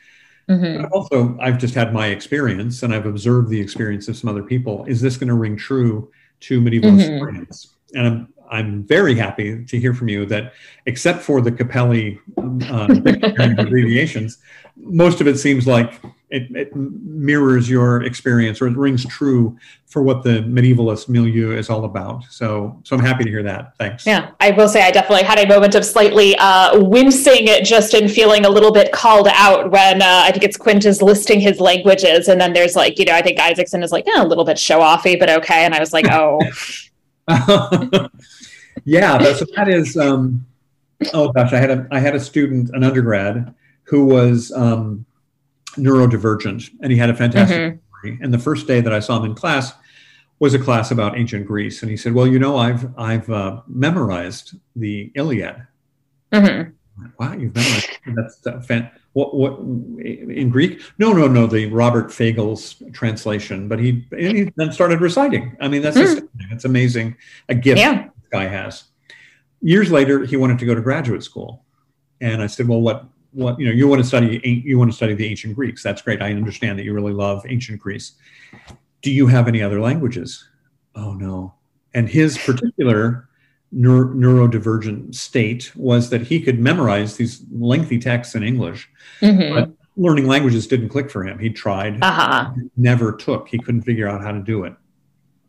[0.49, 0.85] Mm-hmm.
[0.91, 4.85] Also, I've just had my experience and I've observed the experience of some other people.
[4.85, 6.11] Is this going to ring true
[6.41, 7.43] to medieval mm-hmm.
[7.93, 10.53] And I'm, I'm very happy to hear from you that,
[10.85, 14.39] except for the Cappelli uh, abbreviations,
[14.75, 16.01] most of it seems like
[16.31, 21.69] it, it, mirrors your experience or it rings true for what the medievalist milieu is
[21.69, 22.23] all about.
[22.29, 23.77] So, so I'm happy to hear that.
[23.77, 24.05] Thanks.
[24.05, 28.07] Yeah, I will say I definitely had a moment of slightly uh, wincing just in
[28.07, 31.59] feeling a little bit called out when uh, I think it's Quint is listing his
[31.59, 34.45] languages, and then there's like you know I think Isaacson is like yeah, a little
[34.45, 36.39] bit show offy, but okay, and I was like oh.
[38.85, 39.97] yeah, so that is.
[39.97, 40.45] Um,
[41.13, 43.53] oh gosh, I had a I had a student, an undergrad,
[43.83, 44.51] who was.
[44.53, 45.05] Um,
[45.75, 48.05] neurodivergent, and he had a fantastic mm-hmm.
[48.05, 48.19] memory.
[48.21, 49.73] And the first day that I saw him in class
[50.39, 53.61] was a class about ancient Greece, and he said, "Well, you know, I've I've uh,
[53.67, 55.67] memorized the Iliad."
[56.31, 56.71] Mm-hmm.
[57.19, 60.81] Wow, you've memorized that's uh, fan- what what in Greek?
[60.97, 63.67] No, no, no, the Robert Fagles translation.
[63.67, 65.55] But he, he then started reciting.
[65.61, 66.27] I mean, that's mm.
[66.49, 67.15] it's amazing
[67.49, 68.03] a gift yeah.
[68.03, 68.85] this guy has.
[69.61, 71.63] Years later, he wanted to go to graduate school,
[72.19, 74.95] and I said, "Well, what what you know you want to study you want to
[74.95, 75.83] study the ancient greeks.
[75.83, 76.21] That's great.
[76.21, 78.13] I understand that you really love ancient greece.
[79.01, 80.47] Do you have any other languages?
[80.95, 81.53] Oh no.
[81.93, 83.27] And his particular
[83.71, 88.89] neuro- neurodivergent state was that he could memorize these lengthy texts in english
[89.21, 89.53] mm-hmm.
[89.53, 91.37] but learning languages didn't click for him.
[91.37, 92.51] He tried uh-huh.
[92.77, 93.47] never took.
[93.49, 94.73] He couldn't figure out how to do it.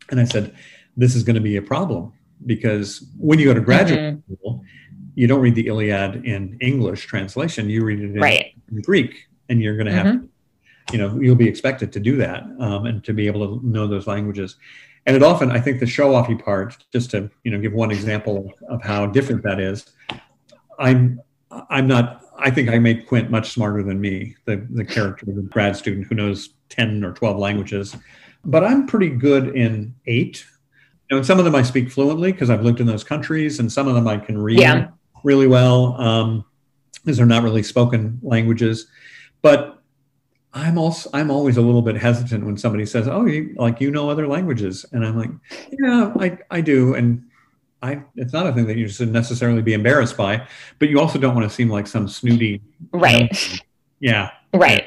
[0.09, 0.55] And i said
[0.95, 2.13] this is going to be a problem
[2.45, 4.33] because when you go to graduate mm-hmm.
[4.33, 4.63] school
[5.15, 7.69] you don't read the Iliad in English translation.
[7.69, 8.53] You read it in, right.
[8.81, 10.25] Greek, and you're going to have, mm-hmm.
[10.91, 13.87] you know, you'll be expected to do that um, and to be able to know
[13.87, 14.55] those languages.
[15.05, 18.51] And it often, I think, the show-offy part, just to you know, give one example
[18.69, 19.85] of how different that is.
[20.79, 21.21] I'm,
[21.69, 22.21] I'm not.
[22.39, 26.07] I think I make Quint much smarter than me, the the character, the grad student
[26.07, 27.95] who knows ten or twelve languages.
[28.43, 30.43] But I'm pretty good in eight.
[31.09, 33.59] You know, and some of them I speak fluently because I've lived in those countries,
[33.59, 34.59] and some of them I can read.
[34.59, 34.87] Yeah
[35.23, 36.45] really well um,
[37.03, 38.87] because they're not really spoken languages.
[39.41, 39.81] But
[40.53, 43.89] I'm also I'm always a little bit hesitant when somebody says, "Oh, you, like you
[43.89, 45.31] know other languages," and I'm like,
[45.71, 47.23] "Yeah, I I do." And
[47.81, 50.47] I it's not a thing that you should necessarily be embarrassed by,
[50.79, 53.61] but you also don't want to seem like some snooty, right?
[53.99, 54.85] yeah, right.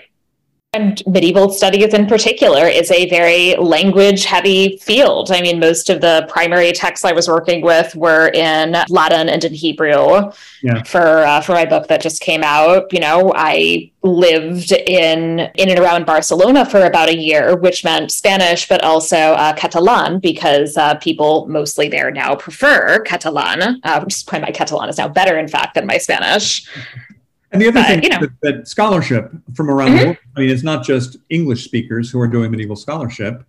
[0.76, 5.30] And medieval studies in particular is a very language heavy field.
[5.30, 9.42] I mean, most of the primary texts I was working with were in Latin and
[9.42, 10.30] in Hebrew
[10.62, 10.82] yeah.
[10.82, 12.92] for uh, for my book that just came out.
[12.92, 18.12] You know, I lived in in and around Barcelona for about a year, which meant
[18.12, 23.80] Spanish, but also uh, Catalan because uh, people mostly there now prefer Catalan.
[23.82, 26.68] Uh, which is why my Catalan is now better, in fact, than my Spanish.
[27.56, 28.20] And the other but, thing you know.
[28.20, 29.98] that, that, scholarship from around mm-hmm.
[29.98, 33.44] the world, I mean, it's not just English speakers who are doing medieval scholarship.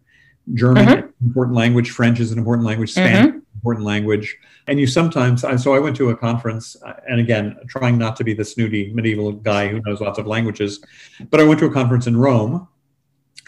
[0.53, 1.25] German, mm-hmm.
[1.25, 1.91] important language.
[1.91, 2.91] French is an important language.
[2.91, 3.39] Spanish, mm-hmm.
[3.55, 4.37] important language.
[4.67, 8.23] And you sometimes, so I went to a conference, uh, and again, trying not to
[8.23, 10.79] be the snooty medieval guy who knows lots of languages,
[11.29, 12.67] but I went to a conference in Rome,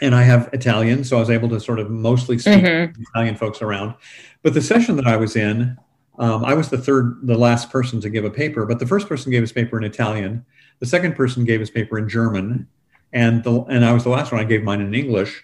[0.02, 3.02] and I have Italian, so I was able to sort of mostly speak mm-hmm.
[3.02, 3.94] Italian folks around.
[4.42, 5.76] But the session that I was in,
[6.20, 9.08] um, I was the third, the last person to give a paper, but the first
[9.08, 10.44] person gave his paper in Italian.
[10.78, 12.68] The second person gave his paper in German,
[13.14, 14.38] and the and I was the last one.
[14.38, 15.42] I gave mine in English.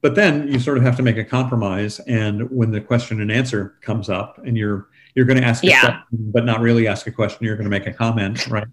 [0.00, 3.30] But then you sort of have to make a compromise, and when the question and
[3.30, 5.80] answer comes up, and you're you're going to ask a yeah.
[5.80, 7.46] question, but not really ask a question.
[7.46, 8.66] You're going to make a comment, right?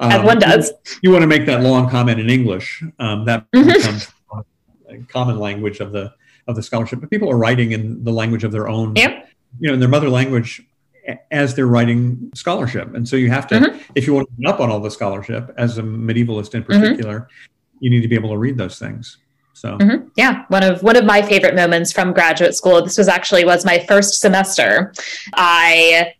[0.00, 0.68] Um, As one does.
[0.68, 2.82] You, you, want to make that long comment in English.
[2.98, 3.68] Um, that mm-hmm.
[3.68, 4.12] becomes
[5.08, 6.12] common language of the
[6.46, 7.00] of the scholarship.
[7.00, 9.30] But people are writing in the language of their own, yep.
[9.58, 10.62] you know, in their mother language
[11.30, 12.94] as they're writing scholarship.
[12.94, 13.92] And so you have to, mm-hmm.
[13.94, 16.72] if you want to up on all the scholarship as a medievalist in mm-hmm.
[16.72, 17.76] particular, mm-hmm.
[17.80, 19.18] you need to be able to read those things.
[19.54, 20.08] So mm-hmm.
[20.16, 22.82] yeah, one of one of my favorite moments from graduate school.
[22.82, 24.92] This was actually was my first semester.
[25.34, 26.12] I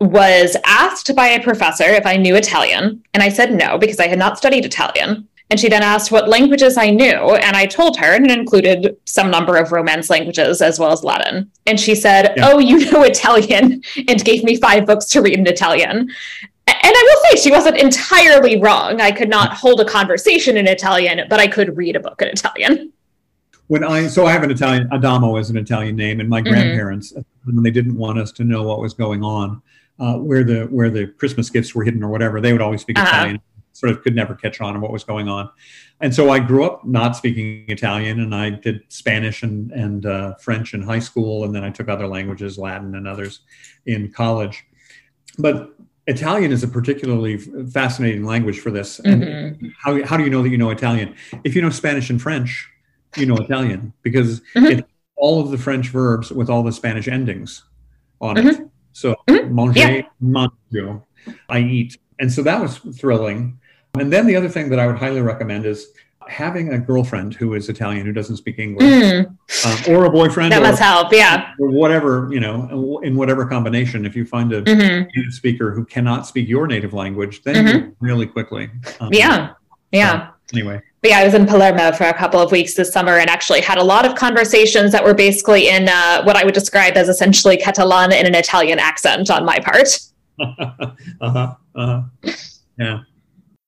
[0.00, 4.06] was asked by a professor if I knew Italian, and I said no because I
[4.06, 5.26] had not studied Italian.
[5.50, 8.96] And she then asked what languages I knew, and I told her, and it included
[9.04, 11.50] some number of Romance languages as well as Latin.
[11.66, 12.50] And she said, yeah.
[12.50, 16.10] Oh, you know Italian, and gave me five books to read in Italian.
[16.66, 19.00] And I will say, she wasn't entirely wrong.
[19.00, 22.28] I could not hold a conversation in Italian, but I could read a book in
[22.28, 22.92] Italian.
[23.66, 26.52] When I so I have an Italian Adamo as an Italian name, and my mm-hmm.
[26.52, 27.14] grandparents,
[27.44, 29.62] when they didn't want us to know what was going on,
[29.98, 32.98] uh, where the where the Christmas gifts were hidden or whatever, they would always speak
[32.98, 33.08] uh-huh.
[33.08, 33.40] Italian
[33.74, 35.50] sort of could never catch on what was going on.
[36.00, 40.34] And so I grew up not speaking Italian, and I did Spanish and and uh,
[40.36, 43.40] French in high school, and then I took other languages, Latin and others,
[43.84, 44.64] in college.
[45.38, 45.74] But
[46.06, 48.98] Italian is a particularly fascinating language for this.
[49.00, 49.66] And mm-hmm.
[49.82, 51.14] how how do you know that you know Italian?
[51.44, 52.68] If you know Spanish and French,
[53.16, 54.66] you know Italian because mm-hmm.
[54.66, 57.64] it's all of the French verbs with all the Spanish endings
[58.20, 58.48] on mm-hmm.
[58.48, 58.68] it.
[58.92, 59.54] So mm-hmm.
[59.54, 60.02] manger, yeah.
[60.22, 61.02] mangio,
[61.48, 61.98] I eat.
[62.18, 63.58] And so that was thrilling.
[63.98, 65.88] And then the other thing that I would highly recommend is
[66.28, 69.26] having a girlfriend who is Italian who doesn't speak English, mm.
[69.26, 70.52] um, or a boyfriend.
[70.52, 71.52] That must help, yeah.
[71.60, 74.04] Or whatever you know, in whatever combination.
[74.04, 75.08] If you find a mm-hmm.
[75.14, 77.90] native speaker who cannot speak your native language, then mm-hmm.
[78.00, 78.70] really quickly.
[79.00, 79.52] Um, yeah,
[79.92, 80.28] yeah.
[80.28, 80.82] So, anyway.
[81.02, 83.60] But yeah, I was in Palermo for a couple of weeks this summer and actually
[83.60, 87.08] had a lot of conversations that were basically in uh, what I would describe as
[87.08, 89.98] essentially Catalan in an Italian accent on my part.
[90.40, 90.84] uh
[91.20, 91.54] huh.
[91.76, 92.32] Uh huh.
[92.78, 93.00] Yeah.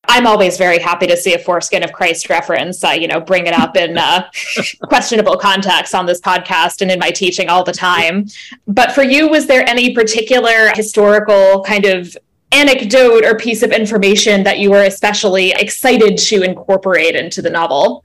[0.09, 2.83] I'm always very happy to see a foreskin of Christ reference.
[2.85, 4.29] I, you know, bring it up in uh,
[4.85, 8.27] questionable contexts on this podcast and in my teaching all the time.
[8.67, 12.17] But for you, was there any particular historical kind of
[12.53, 18.05] anecdote or piece of information that you were especially excited to incorporate into the novel?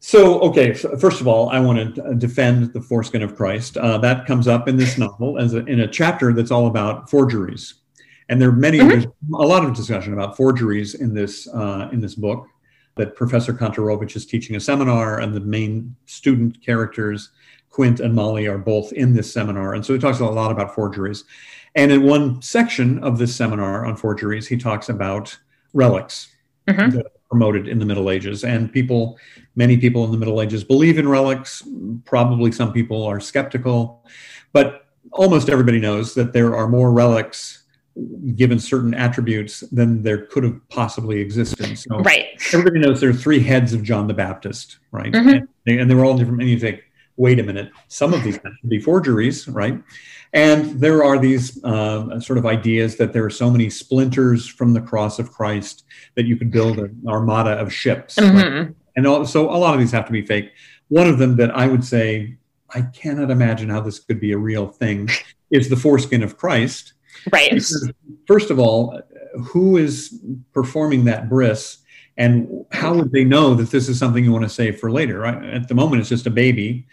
[0.00, 3.76] So, okay, first of all, I want to defend the foreskin of Christ.
[3.76, 7.08] Uh, that comes up in this novel as a, in a chapter that's all about
[7.08, 7.74] forgeries.
[8.28, 9.34] And there are many, mm-hmm.
[9.34, 12.46] a lot of discussion about forgeries in this uh, in this book.
[12.96, 17.30] That Professor Kantorovich is teaching a seminar, and the main student characters,
[17.70, 19.74] Quint and Molly, are both in this seminar.
[19.74, 21.24] And so he talks a lot about forgeries.
[21.74, 25.36] And in one section of this seminar on forgeries, he talks about
[25.72, 26.28] relics
[26.68, 26.90] mm-hmm.
[26.90, 28.44] that are promoted in the Middle Ages.
[28.44, 29.18] And people,
[29.56, 31.62] many people in the Middle Ages believe in relics.
[32.04, 34.04] Probably some people are skeptical,
[34.52, 37.61] but almost everybody knows that there are more relics
[38.34, 41.78] given certain attributes than there could have possibly existed.
[41.78, 42.28] So right.
[42.52, 45.12] everybody knows there are three heads of John the Baptist, right?
[45.12, 45.28] Mm-hmm.
[45.28, 46.40] And, they, and, they, were all different.
[46.40, 46.82] And you think,
[47.16, 49.82] wait a minute, some of these can be forgeries, right?
[50.32, 54.72] And there are these uh, sort of ideas that there are so many splinters from
[54.72, 58.16] the cross of Christ that you could build an armada of ships.
[58.16, 58.58] Mm-hmm.
[58.58, 58.74] Right?
[58.96, 60.52] And all, so a lot of these have to be fake.
[60.88, 62.36] One of them that I would say,
[62.74, 65.10] I cannot imagine how this could be a real thing,
[65.50, 66.94] is the foreskin of Christ
[67.30, 67.62] Right.
[68.26, 69.00] First of all,
[69.44, 70.20] who is
[70.52, 71.78] performing that bris?
[72.18, 75.20] And how would they know that this is something you want to save for later?
[75.20, 75.42] Right?
[75.44, 76.86] At the moment, it's just a baby.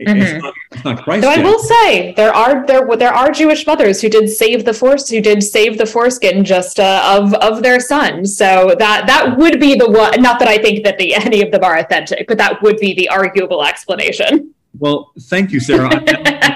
[0.00, 0.20] Mm-hmm.
[0.20, 1.22] It's, not, it's not Christ.
[1.22, 4.74] So I will say there are there there are Jewish mothers who did save the
[4.74, 8.26] force who did save the foreskin just uh, of of their son.
[8.26, 10.20] So that that would be the one.
[10.20, 12.92] Not that I think that the any of them are authentic, but that would be
[12.94, 14.52] the arguable explanation.
[14.78, 15.88] Well, thank you, Sarah.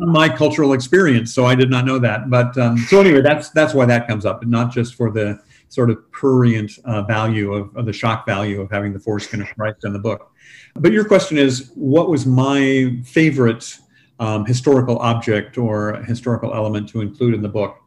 [0.00, 2.30] my cultural experience, so I did not know that.
[2.30, 5.40] But um, so anyway, that's that's why that comes up, and not just for the
[5.68, 9.48] sort of prurient uh, value of, of, the shock value of having the foreskin of
[9.56, 10.30] Christ in the book.
[10.74, 13.76] But your question is, what was my favorite
[14.20, 17.78] um, historical object or historical element to include in the book?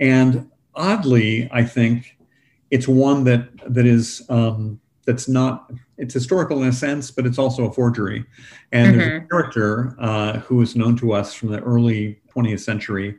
[0.00, 2.16] And oddly, I think
[2.70, 7.38] it's one that that is um, that's not it's historical in a sense, but it's
[7.38, 8.24] also a forgery.
[8.72, 8.98] And mm-hmm.
[8.98, 9.28] there's a mm-hmm.
[9.28, 13.16] character uh, who is known to us from the early 20th century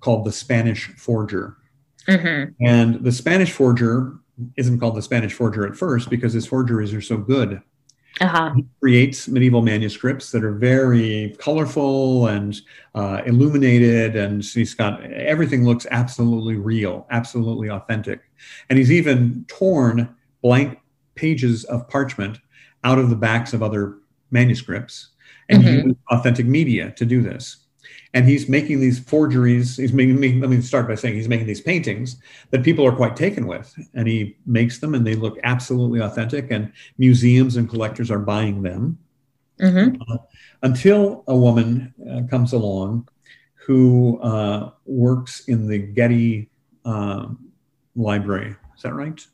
[0.00, 1.56] called the Spanish forger.
[2.08, 2.52] Mm-hmm.
[2.64, 4.14] And the Spanish forger
[4.56, 7.60] isn't called the Spanish forger at first because his forgeries are so good.
[8.20, 8.52] Uh-huh.
[8.54, 12.58] He creates medieval manuscripts that are very colorful and
[12.94, 18.22] uh, illuminated, and he's got everything looks absolutely real, absolutely authentic.
[18.70, 20.78] And he's even torn blank
[21.16, 22.38] pages of parchment
[22.84, 23.98] out of the backs of other
[24.30, 25.08] manuscripts
[25.48, 25.88] and mm-hmm.
[25.88, 27.58] use authentic media to do this.
[28.14, 29.76] And he's making these forgeries.
[29.76, 32.16] He's making, let me start by saying he's making these paintings
[32.50, 33.74] that people are quite taken with.
[33.94, 38.62] And he makes them and they look absolutely authentic, and museums and collectors are buying
[38.62, 38.98] them.
[39.60, 40.00] Mm-hmm.
[40.10, 40.18] Uh,
[40.62, 43.08] until a woman uh, comes along
[43.54, 46.50] who uh, works in the Getty
[46.84, 47.26] uh,
[47.96, 48.54] Library.
[48.76, 49.26] Is that right?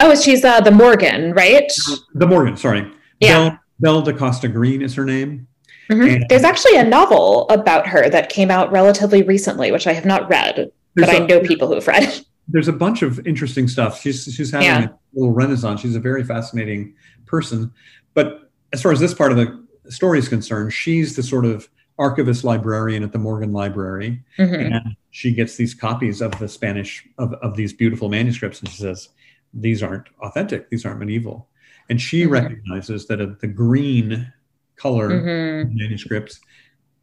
[0.00, 1.70] Oh, she's uh, the Morgan, right?
[2.14, 2.90] The Morgan, sorry.
[3.20, 3.50] Yeah.
[3.50, 5.46] Belle, Belle da Costa Greene is her name.
[5.90, 6.24] Mm-hmm.
[6.28, 10.28] There's actually a novel about her that came out relatively recently, which I have not
[10.28, 12.24] read, but a, I know people who have read.
[12.48, 14.00] There's a bunch of interesting stuff.
[14.00, 14.86] She's she's having yeah.
[14.86, 15.80] a little renaissance.
[15.80, 16.94] She's a very fascinating
[17.26, 17.72] person.
[18.12, 21.68] But as far as this part of the story is concerned, she's the sort of
[21.98, 24.74] archivist librarian at the Morgan Library, mm-hmm.
[24.74, 28.78] and she gets these copies of the Spanish of, of these beautiful manuscripts, and she
[28.78, 29.10] says,
[29.54, 31.48] these aren't authentic, these aren't medieval.
[31.88, 32.32] And she mm-hmm.
[32.32, 34.32] recognizes that a, the green
[34.76, 35.76] color mm-hmm.
[35.76, 36.40] manuscripts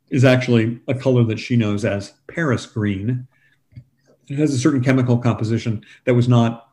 [0.10, 3.28] is actually a color that she knows as Paris green.
[4.28, 6.70] It has a certain chemical composition that was not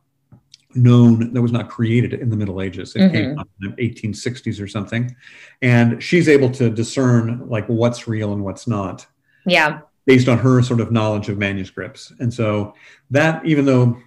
[0.74, 2.94] known, that was not created in the Middle Ages.
[2.94, 3.14] It mm-hmm.
[3.14, 5.14] came out in the 1860s or something.
[5.62, 9.06] And she's able to discern like what's real and what's not.
[9.46, 9.80] Yeah.
[10.04, 12.12] Based on her sort of knowledge of manuscripts.
[12.18, 12.74] And so
[13.10, 13.98] that, even though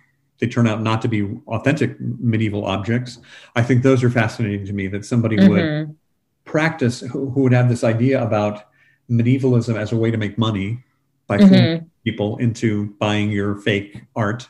[0.41, 3.19] they turn out not to be authentic medieval objects.
[3.55, 5.49] I think those are fascinating to me that somebody mm-hmm.
[5.51, 5.95] would
[6.43, 8.65] practice who, who, would have this idea about
[9.07, 10.83] medievalism as a way to make money
[11.27, 11.85] by mm-hmm.
[12.03, 14.49] people into buying your fake art.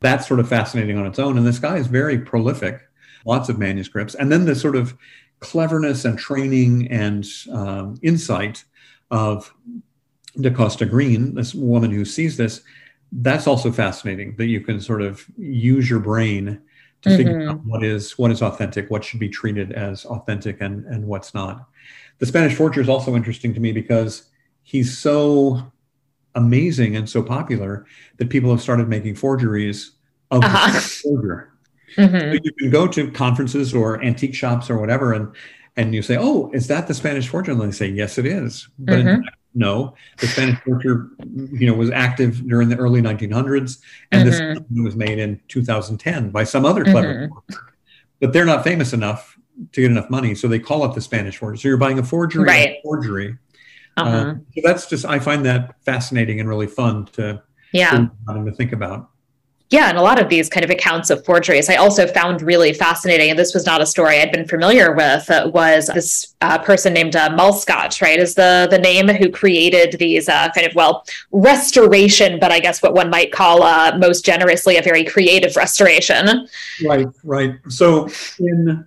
[0.00, 1.36] That's sort of fascinating on its own.
[1.36, 2.80] And this guy is very prolific,
[3.26, 4.14] lots of manuscripts.
[4.14, 4.96] And then the sort of
[5.40, 8.64] cleverness and training and um, insight
[9.10, 9.52] of
[10.40, 12.62] da Costa Greene, this woman who sees this,
[13.14, 16.60] that's also fascinating that you can sort of use your brain
[17.02, 17.16] to mm-hmm.
[17.16, 21.06] figure out what is what is authentic, what should be treated as authentic, and and
[21.06, 21.68] what's not.
[22.18, 24.24] The Spanish forger is also interesting to me because
[24.62, 25.72] he's so
[26.34, 27.86] amazing and so popular
[28.16, 29.92] that people have started making forgeries
[30.30, 30.72] of uh-huh.
[30.72, 31.50] the forger.
[31.96, 32.18] Mm-hmm.
[32.18, 35.32] So you can go to conferences or antique shops or whatever, and
[35.76, 38.66] and you say, "Oh, is that the Spanish forger?" And they say, "Yes, it is."
[38.80, 39.08] But mm-hmm.
[39.08, 43.78] in fact, no, the Spanish forger, you know, was active during the early 1900s,
[44.10, 44.74] and mm-hmm.
[44.74, 47.54] this was made in 2010 by some other clever mm-hmm.
[48.20, 49.38] But they're not famous enough
[49.72, 51.58] to get enough money, so they call it the Spanish forgery.
[51.58, 52.68] So you're buying a forgery, right.
[52.68, 53.36] a forgery.
[53.96, 54.10] Uh-huh.
[54.10, 58.72] Uh, so that's just I find that fascinating and really fun to yeah to think
[58.72, 59.10] about.
[59.70, 62.72] Yeah, and a lot of these kind of accounts of forgeries I also found really
[62.72, 66.58] fascinating, and this was not a story I'd been familiar with, uh, was this uh,
[66.58, 70.74] person named uh, Malskat, right, is the, the name who created these uh, kind of,
[70.74, 75.56] well, restoration, but I guess what one might call uh, most generously a very creative
[75.56, 76.46] restoration.
[76.84, 77.54] Right, right.
[77.68, 78.08] So
[78.38, 78.86] in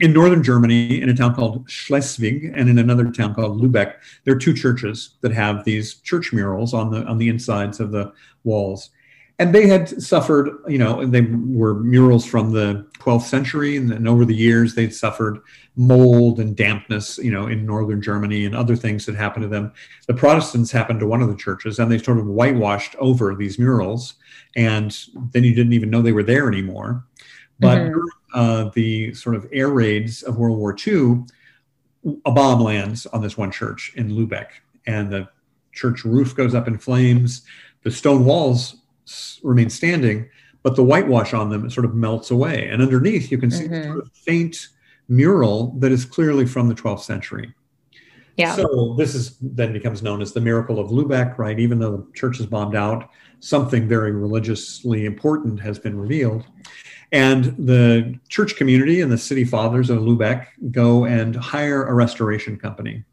[0.00, 3.94] in northern Germany, in a town called Schleswig, and in another town called Lübeck,
[4.24, 7.92] there are two churches that have these church murals on the on the insides of
[7.92, 8.90] the walls
[9.38, 14.06] and they had suffered, you know, they were murals from the 12th century, and then
[14.06, 15.40] over the years they'd suffered
[15.74, 19.72] mold and dampness, you know, in northern Germany and other things that happened to them.
[20.06, 23.58] The Protestants happened to one of the churches, and they sort of whitewashed over these
[23.58, 24.14] murals,
[24.54, 24.96] and
[25.32, 27.04] then you didn't even know they were there anymore.
[27.58, 28.00] But mm-hmm.
[28.34, 31.24] uh, the sort of air raids of World War II,
[32.24, 34.48] a bomb lands on this one church in Lubeck,
[34.86, 35.28] and the
[35.72, 37.42] church roof goes up in flames.
[37.82, 38.76] The stone walls
[39.42, 40.28] remain standing,
[40.62, 42.68] but the whitewash on them sort of melts away.
[42.68, 43.92] And underneath, you can see mm-hmm.
[43.92, 44.68] sort of faint
[45.08, 47.52] mural that is clearly from the 12th century.
[48.36, 48.56] Yeah.
[48.56, 51.58] So this is then becomes known as the miracle of Lubeck, right?
[51.58, 53.10] Even though the church is bombed out,
[53.40, 56.44] something very religiously important has been revealed.
[57.12, 62.58] And the church community and the city fathers of Lubeck go and hire a restoration
[62.58, 63.04] company.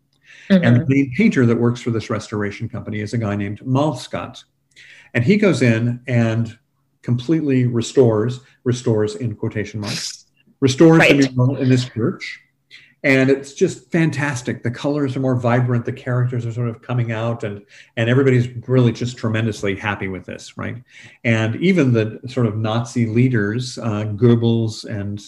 [0.50, 0.64] Mm-hmm.
[0.64, 4.44] And the main painter that works for this restoration company is a guy named Malskat.
[5.14, 6.58] And he goes in and
[7.02, 10.26] completely restores, restores in quotation marks,
[10.60, 11.18] restores right.
[11.18, 12.40] the mural in this church.
[13.04, 14.62] And it's just fantastic.
[14.62, 15.86] The colors are more vibrant.
[15.86, 17.66] The characters are sort of coming out and
[17.98, 20.84] and everybody's really just tremendously happy with this right?
[21.24, 25.20] And even the sort of nazi leaders uh, goebbels and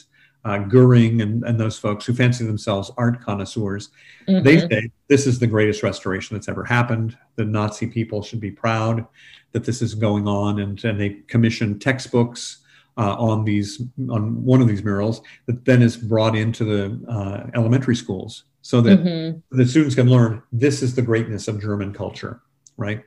[0.45, 3.89] uh, Goering and, and those folks who fancy themselves art connoisseurs,
[4.27, 4.43] mm-hmm.
[4.43, 7.17] they say this is the greatest restoration that's ever happened.
[7.35, 9.05] The Nazi people should be proud
[9.53, 12.63] that this is going on, and, and they commission textbooks
[12.97, 17.49] uh, on these on one of these murals that then is brought into the uh,
[17.55, 19.57] elementary schools so that mm-hmm.
[19.57, 22.41] the students can learn this is the greatness of German culture,
[22.77, 23.03] right?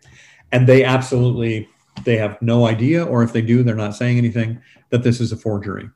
[0.52, 1.68] And they absolutely
[2.04, 4.60] they have no idea, or if they do, they're not saying anything
[4.90, 5.88] that this is a forgery.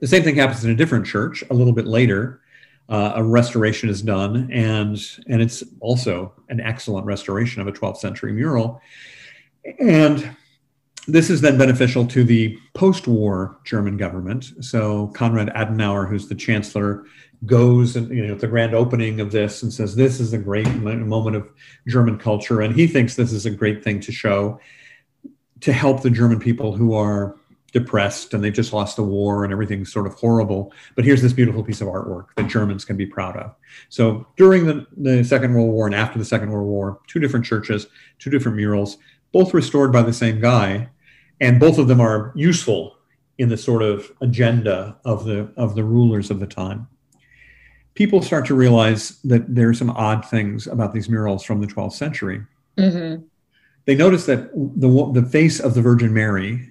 [0.00, 2.40] The same thing happens in a different church a little bit later.
[2.88, 4.98] Uh, a restoration is done, and
[5.28, 8.80] and it's also an excellent restoration of a 12th century mural.
[9.80, 10.36] And
[11.06, 14.52] this is then beneficial to the post war German government.
[14.60, 17.04] So Konrad Adenauer, who's the chancellor,
[17.46, 20.38] goes and you know at the grand opening of this and says this is a
[20.38, 21.48] great moment of
[21.86, 24.60] German culture, and he thinks this is a great thing to show
[25.60, 27.36] to help the German people who are
[27.74, 30.72] depressed and they've just lost the war and everything's sort of horrible.
[30.94, 33.54] But here's this beautiful piece of artwork that Germans can be proud of.
[33.90, 37.44] So during the, the Second World War and after the Second World War, two different
[37.44, 37.88] churches,
[38.20, 38.96] two different murals,
[39.32, 40.88] both restored by the same guy
[41.40, 42.96] and both of them are useful
[43.38, 46.86] in the sort of agenda of the of the rulers of the time.
[47.94, 51.66] People start to realize that there are some odd things about these murals from the
[51.66, 52.42] 12th century.
[52.76, 53.24] Mm-hmm.
[53.86, 56.68] They notice that the the face of the Virgin Mary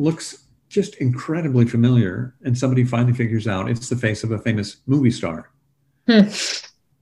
[0.00, 4.76] looks just incredibly familiar, and somebody finally figures out it's the face of a famous
[4.86, 5.50] movie star.
[6.06, 6.28] Hmm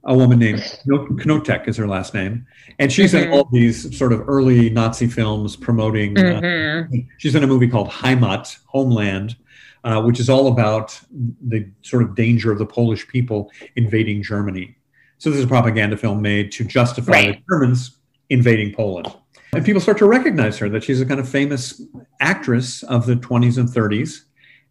[0.08, 2.46] a woman named Knoteck is her last name,
[2.78, 3.30] and she's mm-hmm.
[3.30, 6.16] in all these sort of early Nazi films promoting.
[6.16, 6.94] Uh, mm-hmm.
[6.94, 9.36] Uh, she's in a movie called Heimat, Homeland,
[9.84, 14.76] uh, which is all about the sort of danger of the Polish people invading Germany.
[15.18, 17.44] So this is a propaganda film made to justify right.
[17.46, 17.98] the Germans
[18.30, 19.12] invading Poland.
[19.52, 21.80] And people start to recognize her that she's a kind of famous
[22.20, 24.22] actress of the 20s and 30s,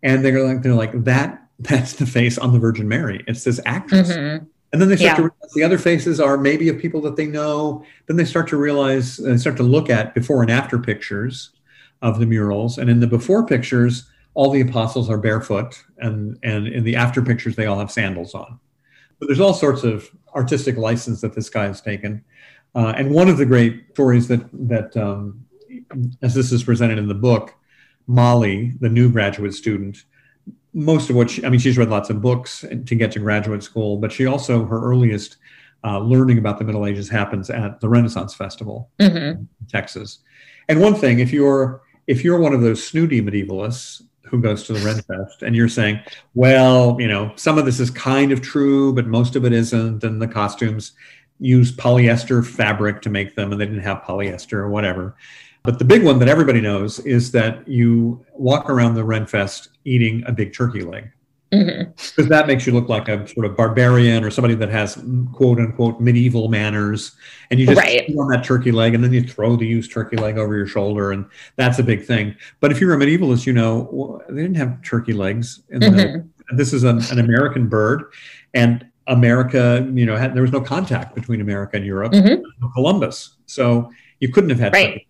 [0.04, 1.44] and they're like they're like that.
[1.60, 3.24] That's the face on the Virgin Mary.
[3.28, 4.12] It's this actress.
[4.12, 5.16] Mm-hmm and then they start yeah.
[5.16, 7.86] to realize the other faces are maybe of people that they know.
[8.08, 11.52] Then they start to realize and start to look at before and after pictures
[12.02, 12.78] of the murals.
[12.78, 17.22] And in the before pictures, all the apostles are barefoot, and and in the after
[17.22, 18.60] pictures, they all have sandals on.
[19.20, 22.24] But there's all sorts of artistic license that this guy has taken.
[22.78, 25.44] Uh, and one of the great stories that that um,
[26.22, 27.56] as this is presented in the book,
[28.06, 30.06] Molly, the new graduate student,
[30.74, 33.64] most of what she, I mean, she's read lots of books to get to graduate
[33.64, 35.38] school, but she also, her earliest
[35.84, 39.40] uh, learning about the Middle Ages happens at the Renaissance Festival mm-hmm.
[39.40, 40.20] in Texas.
[40.70, 44.74] And one thing, if you're, if you're one of those snooty medievalists who goes to
[44.74, 45.99] the Renfest and you're saying,
[46.36, 50.04] well, you know, some of this is kind of true, but most of it isn't,
[50.04, 50.91] and the costumes
[51.39, 55.15] use polyester fabric to make them, and they didn't have polyester or whatever.
[55.64, 60.23] But the big one that everybody knows is that you walk around the Renfest eating
[60.26, 61.11] a big turkey leg.
[61.51, 61.91] Mm-hmm.
[61.91, 65.01] Because that makes you look like a sort of barbarian or somebody that has
[65.34, 67.15] quote unquote medieval manners.
[67.49, 68.09] And you just right.
[68.18, 71.11] on that turkey leg and then you throw the used turkey leg over your shoulder.
[71.11, 72.35] And that's a big thing.
[72.59, 75.61] But if you're a medievalist, you know, well, they didn't have turkey legs.
[75.69, 75.95] In mm-hmm.
[75.95, 78.11] the, this is an, an, American bird.
[78.53, 82.67] And America, you know, had, there was no contact between America and Europe, mm-hmm.
[82.73, 83.38] Columbus.
[83.45, 85.05] So you couldn't have had right.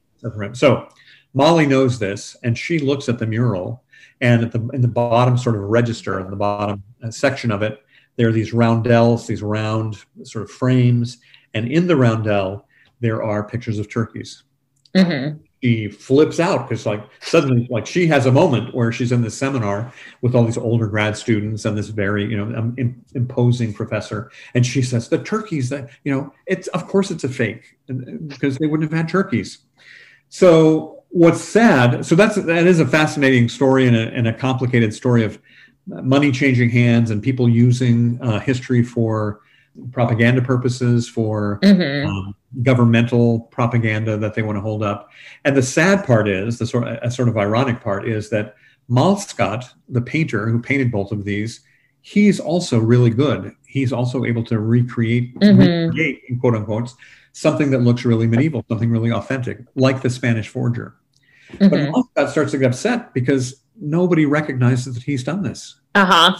[0.55, 0.87] So
[1.33, 3.83] Molly knows this, and she looks at the mural,
[4.21, 7.61] and at the in the bottom sort of register, in the bottom uh, section of
[7.61, 7.83] it,
[8.15, 11.17] there are these roundels, these round sort of frames,
[11.53, 12.67] and in the roundel
[12.99, 14.43] there are pictures of turkeys.
[14.95, 15.37] Mm-hmm.
[15.63, 19.37] She flips out because, like, suddenly, like, she has a moment where she's in this
[19.37, 22.75] seminar with all these older grad students and this very, you know, um,
[23.15, 27.29] imposing professor, and she says, "The turkeys that, you know, it's of course it's a
[27.29, 27.77] fake
[28.27, 29.59] because they wouldn't have had turkeys."
[30.29, 32.05] So what's sad?
[32.05, 35.39] So that's that is a fascinating story and a, and a complicated story of
[35.87, 39.39] money changing hands and people using uh, history for
[39.91, 42.07] propaganda purposes, for mm-hmm.
[42.07, 45.09] um, governmental propaganda that they want to hold up.
[45.45, 48.55] And the sad part is the sort of, a sort of ironic part is that
[48.89, 51.61] Malskat, the painter who painted both of these,
[52.01, 53.53] he's also really good.
[53.67, 55.89] He's also able to recreate, Mhm.
[55.89, 56.93] recreate in quote unquote,
[57.33, 60.95] something that looks really medieval, something really authentic, like the Spanish forger.
[61.59, 61.91] But Mhm.
[61.93, 65.75] Lestat starts to get upset because nobody recognizes that he's done this.
[65.95, 66.37] Uh-huh.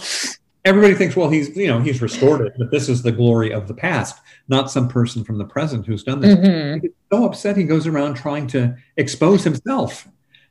[0.68, 3.66] Everybody thinks, well, he's you know he's restored it, but this is the glory of
[3.68, 6.34] the past, not some person from the present who's done this.
[6.36, 6.74] Mhm.
[6.74, 10.06] He gets so upset he goes around trying to expose himself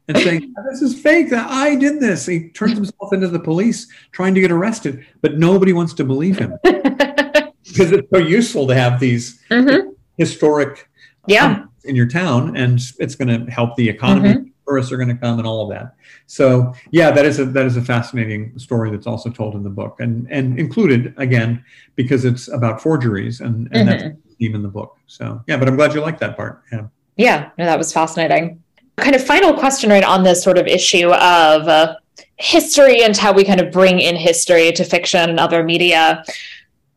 [0.08, 1.30] and saying, "This is fake.
[1.30, 5.38] That I did this." He turns himself into the police, trying to get arrested, but
[5.38, 9.94] nobody wants to believe him because it's so useful to have these Mhm.
[10.18, 10.90] historic
[11.28, 11.66] Yeah.
[11.84, 14.30] in your town, and it's going to help the economy.
[14.30, 14.47] Mm-hmm.
[14.68, 15.96] Tourists are going to come, and all of that.
[16.26, 19.70] So, yeah, that is a that is a fascinating story that's also told in the
[19.70, 21.64] book, and and included again
[21.96, 24.30] because it's about forgeries, and and that's Mm-hmm.
[24.30, 24.98] the theme in the book.
[25.08, 26.64] So, yeah, but I'm glad you like that part.
[26.72, 26.88] Yeah.
[27.16, 28.62] Yeah, no, that was fascinating.
[28.98, 31.96] Kind of final question, right, on this sort of issue of uh,
[32.36, 36.24] history and how we kind of bring in history to fiction and other media.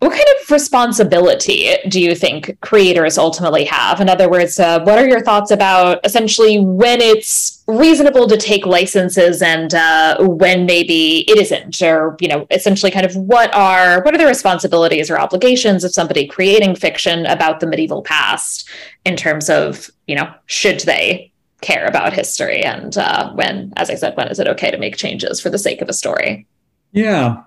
[0.00, 4.00] What kind of responsibility do you think creators ultimately have?
[4.00, 8.64] In other words, uh, what are your thoughts about essentially when it's reasonable to take
[8.64, 14.02] licenses and uh, when maybe it isn't, or you know, essentially, kind of what are
[14.02, 18.66] what are the responsibilities or obligations of somebody creating fiction about the medieval past
[19.04, 23.96] in terms of you know, should they care about history and uh, when, as I
[23.96, 26.46] said, when is it okay to make changes for the sake of a story?
[26.92, 27.42] Yeah.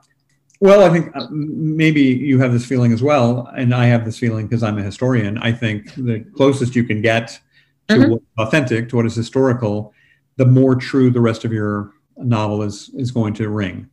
[0.64, 4.18] Well, I think uh, maybe you have this feeling as well, and I have this
[4.18, 5.38] feeling because I'm a historian.
[5.40, 7.38] I think the closest you can get
[7.90, 8.10] to Mhm.
[8.12, 9.92] what's authentic, to what is historical,
[10.38, 13.88] the more true the rest of your novel is is going to ring.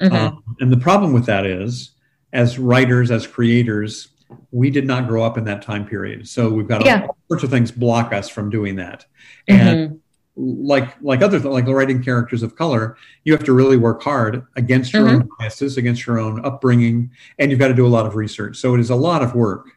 [0.00, 0.12] Mhm.
[0.12, 1.90] Um, and the problem with that is,
[2.32, 4.08] as writers, as creators,
[4.50, 7.02] we did not grow up in that time period, so we've got Yeah.
[7.02, 9.04] all sorts of things block us from doing that.
[9.46, 9.98] And Mhm.
[10.36, 14.92] Like like other like writing characters of color, you have to really work hard against
[14.92, 18.16] your own biases, against your own upbringing, and you've got to do a lot of
[18.16, 18.56] research.
[18.56, 19.68] So it is a lot of work,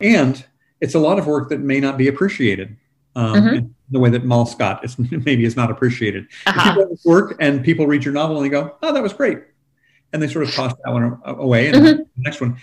[0.00, 0.44] and
[0.80, 2.76] it's a lot of work that may not be appreciated.
[3.16, 3.56] Um, Mhm.
[3.58, 4.96] in the way that Malskat is
[5.26, 6.26] maybe is not appreciated.
[6.46, 6.74] Uh-huh.
[6.80, 9.38] you this work and people read your novel and they go, "Oh, that was great,"
[10.12, 11.96] and they sort of toss that one away, and Mhm.
[11.98, 12.56] the next one,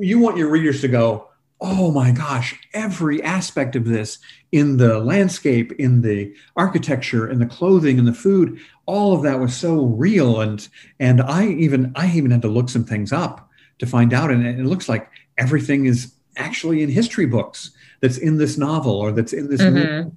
[0.00, 1.28] you want your readers to go,
[1.64, 4.18] "Oh my gosh, every aspect of this
[4.52, 9.40] in the landscape, in the architecture, in the clothing, in the food, all of that
[9.40, 10.66] was so real." And
[11.00, 14.46] and I even I even had to look some things up to find out, and
[14.46, 15.08] it looks like
[15.38, 17.70] everything is actually in history books
[18.00, 20.12] that's in this novel or that's in this movie Mhm.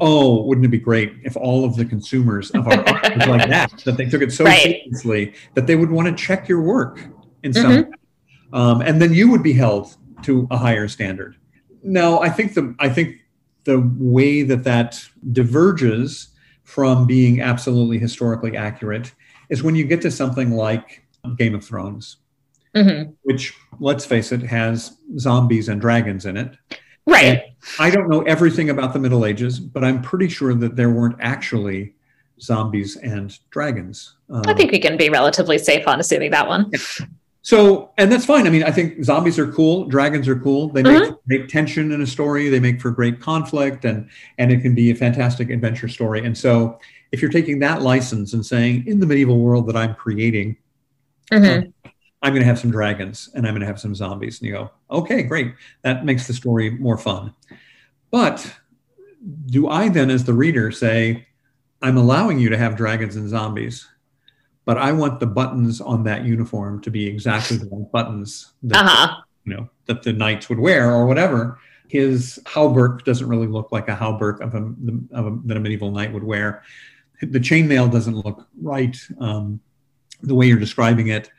[0.00, 3.48] oh, wouldn't it be great if all of the consumers of our art was like
[3.48, 4.60] that, that they took it so Right.
[4.60, 7.00] seriously that they would want to check your work
[7.44, 7.84] in some way.
[8.52, 11.36] Um, and then you would be held to a higher standard.
[11.82, 13.16] Now, I think the I think
[13.64, 16.28] the way that that diverges
[16.64, 19.12] from being absolutely historically accurate
[19.50, 21.04] is when you get to something like
[21.36, 22.16] Game of Thrones,
[22.74, 23.12] Mhm.
[23.22, 26.56] which let's face it has zombies and dragons in it.
[27.06, 27.42] Right.
[27.78, 31.16] I don't know everything about the Middle Ages, but I'm pretty sure that there weren't
[31.20, 31.94] actually
[32.40, 34.14] zombies and dragons.
[34.30, 36.70] Um, I think we can be relatively safe on assuming that one.
[37.42, 38.46] So, and that's fine.
[38.46, 40.68] I mean, I think zombies are cool, dragons are cool.
[40.68, 42.48] They make, make tension in a story.
[42.48, 44.08] They make for great conflict, and
[44.38, 46.24] and it can be a fantastic adventure story.
[46.24, 46.78] And so,
[47.10, 50.56] if you're taking that license and saying, in the medieval world that I'm creating,
[51.30, 51.72] Mhm.
[52.22, 54.40] I'm going to have some dragons and I'm going to have some zombies.
[54.40, 55.54] And you go, okay, great.
[55.82, 57.34] That makes the story more fun.
[58.10, 58.54] But
[59.46, 61.26] do I then, as the reader, say,
[61.80, 63.88] I'm allowing you to have dragons and zombies,
[64.64, 68.84] but I want the buttons on that uniform to be exactly the right buttons that,
[68.84, 69.20] Uh-huh.
[69.44, 71.58] you know, that the knights would wear or whatever.
[71.88, 74.72] His hauberk doesn't really look like a hauberk of a,
[75.18, 76.62] of a, that a medieval knight would wear.
[77.20, 79.60] The chainmail doesn't look right um,
[80.22, 81.30] the way you're describing it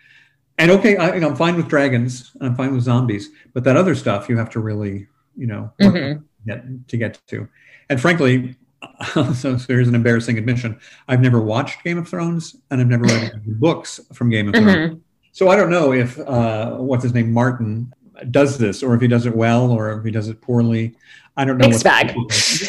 [0.59, 2.31] and okay, I, I'm fine with dragons.
[2.39, 5.95] I'm fine with zombies, but that other stuff you have to really, you know, work
[5.95, 6.17] Mhm.
[6.19, 7.47] to get to get to.
[7.89, 8.55] And frankly,
[9.13, 13.05] so, so here's an embarrassing admission: I've never watched Game of Thrones, and I've never
[13.05, 14.95] read any books from Game of Thrones.
[14.95, 15.01] Mhm.
[15.31, 17.91] So I don't know if uh, what's his name, Martin,
[18.31, 20.95] does this, or if he does it well, or if he does it poorly.
[21.35, 21.67] I don't know.
[21.67, 22.15] Mixed bag.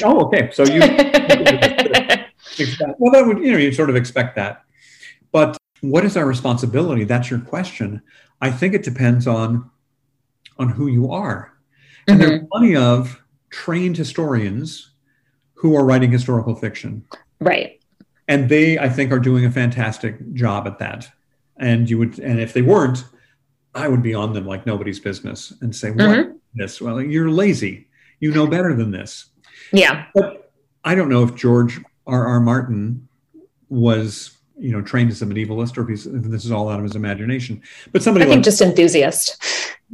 [0.03, 0.51] Oh, okay.
[0.53, 0.81] So you
[2.99, 4.63] Well, that would, you know, you sort of expect that.
[5.33, 7.05] But what is our responsibility?
[7.05, 8.01] That's your question.
[8.41, 9.71] I think it depends on
[10.59, 11.53] on who you are.
[12.07, 13.21] And there are plenty of
[13.51, 14.94] trained historians
[15.65, 17.03] who are writing historical fiction.
[17.41, 17.81] right.
[18.29, 21.09] And they, I think, are doing a fantastic job at that.
[21.59, 23.03] And you would, and if they weren't,
[23.75, 26.35] I would be on them like nobody's business and say, "What Mhm.
[26.55, 26.81] this?
[26.83, 27.87] Well, you're lazy.
[28.21, 29.27] You know better than this."
[29.73, 30.05] Yeah.
[30.15, 30.53] But
[30.85, 32.27] I don't know if George R.
[32.27, 32.41] R.
[32.41, 33.09] Martin
[33.71, 36.79] was you know trained as a medievalist or if, he's, if this is all out
[36.79, 37.61] of his imagination.
[37.93, 39.43] But somebody I think like just enthusiast.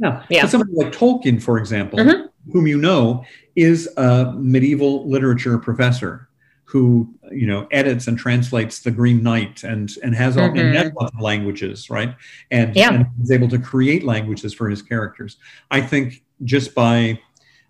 [0.01, 0.45] Yeah, Yeah.
[0.47, 2.29] Somebody like Tolkien, for example, Mhm.
[2.51, 3.23] whom you know
[3.55, 6.27] is a medieval literature professor
[6.65, 11.13] who you know edits and translates the Green Knight and and has all and lots
[11.13, 12.15] of languages, right?
[12.49, 12.93] And, Yeah.
[12.93, 15.37] and is able to create languages for his characters.
[15.69, 17.19] I think just by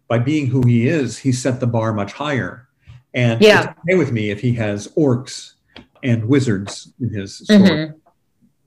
[0.07, 2.67] by being who he is, he set the bar much higher.
[3.13, 3.61] And Yeah.
[3.61, 5.53] it's okay with me if he has orcs
[6.03, 7.93] and wizards in his story Mhm.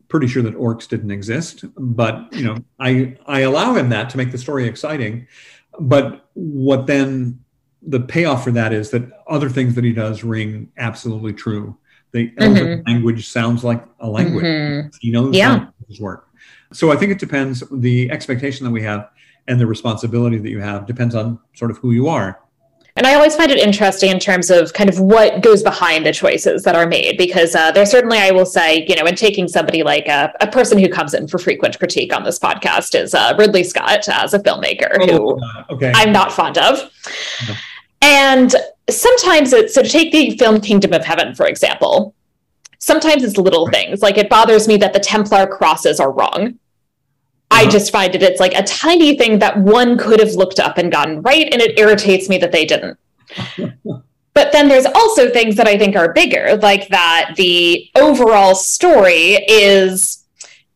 [0.08, 4.16] Pretty sure that orcs didn't exist but you know i i allow him that to
[4.16, 5.26] make the story exciting.
[5.80, 7.40] But what then
[7.82, 11.76] the payoff for that is that other things that he does ring absolutely true.
[12.12, 14.44] The elven language sounds like a language.
[14.44, 14.94] Mhm.
[15.00, 15.52] he knows Yeah.
[15.54, 16.28] languages work.
[16.72, 19.08] So i think it depends the expectation that we have
[19.48, 22.38] and the responsibility that you have depends on sort of who you are
[22.96, 26.12] And I always find it interesting in terms of kind of what goes behind the
[26.12, 29.48] choices that are made, because uh, there's certainly, I will say, you know, in taking
[29.48, 33.12] somebody like a, a person who comes in for frequent critique on this podcast is
[33.12, 36.88] uh, Ridley Scott as a filmmaker who uh, okay I'm not fond of.
[37.48, 37.54] No.
[38.00, 38.54] And
[38.88, 42.14] sometimes it's so to take the film Kingdom of Heaven, for example,
[42.78, 44.02] sometimes it's little things.
[44.02, 46.60] Like it bothers me that the Templar crosses are wrong.
[47.54, 47.70] I Uh-huh.
[47.70, 50.90] just find it it's like a tiny thing that one could have looked up and
[50.90, 52.98] gotten right, and it irritates me that they didn't.
[54.34, 59.44] but then there's also things that I think are bigger, like that the overall story
[59.48, 60.24] is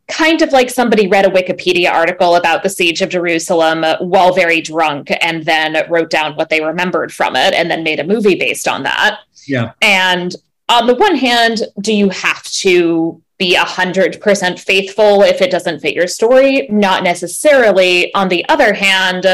[0.06, 4.60] kind of like somebody read a Wikipedia article about the siege of Jerusalem while very
[4.62, 8.36] drunk and then wrote down what they remembered from it and then made a movie
[8.36, 9.18] based on that.
[9.46, 10.34] yeah And
[10.70, 15.94] on the one hand, do you have to be 100% faithful if it doesn't fit
[15.94, 16.66] your story?
[16.70, 18.12] Not necessarily.
[18.14, 19.26] On the other hand,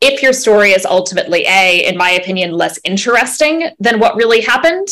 [0.00, 4.88] if your story is ultimately A, in my opinion, less interesting than what really happened,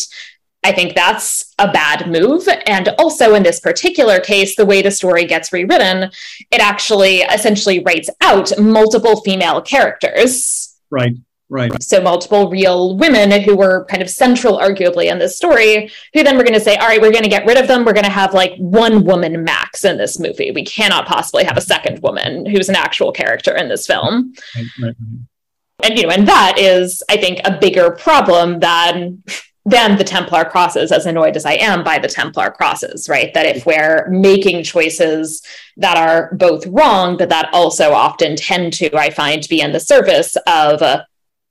[0.64, 2.48] I think that's a bad move.
[2.66, 6.10] And also in this particular case, the way the story gets rewritten,
[6.50, 11.16] it actually essentially writes out multiple female characters right
[11.48, 11.82] right.
[11.82, 16.36] So multiple real women who were kind of central arguably in this story who then
[16.36, 17.84] we're going to say all right we're going to get rid of them.
[17.84, 20.50] We're going to have like one woman max in this movie.
[20.50, 24.34] We cannot possibly have a second woman who's an actual character in this film.
[24.56, 25.88] Right, right, right.
[25.90, 29.22] and you know and that is i think a bigger problem than
[29.64, 33.34] than the templar crosses as annoyed as i am by the templar crosses right?
[33.34, 35.42] That if we're making choices
[35.76, 39.80] that are both wrong that that also often tend to i find be in the
[39.80, 41.02] service of uh,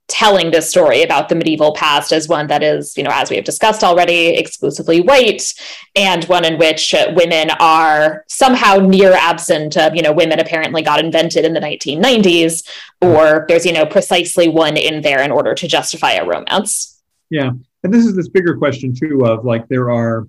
[0.08, 3.36] telling this story about the medieval past as one that is you know as we
[3.36, 5.52] have discussed already exclusively white
[5.96, 10.80] and one in which uh, women are somehow near absent of you know women apparently
[10.82, 12.68] got invented in the 1990s
[13.00, 17.00] or there's you know precisely one in there in order to justify a romance
[17.30, 17.50] Yeah.
[17.82, 20.26] And this is this bigger question too of like there are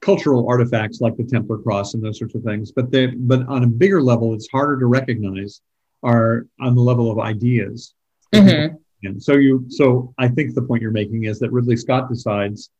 [0.00, 3.64] cultural artifacts like the Templar cross and those sorts of things, but they but on
[3.64, 5.60] a bigger level, it's harder to recognize
[6.02, 7.94] are on the level of ideas.
[8.32, 8.76] Mhm.
[9.06, 12.70] And so you so I think the point you're making is that Ridley Scott decides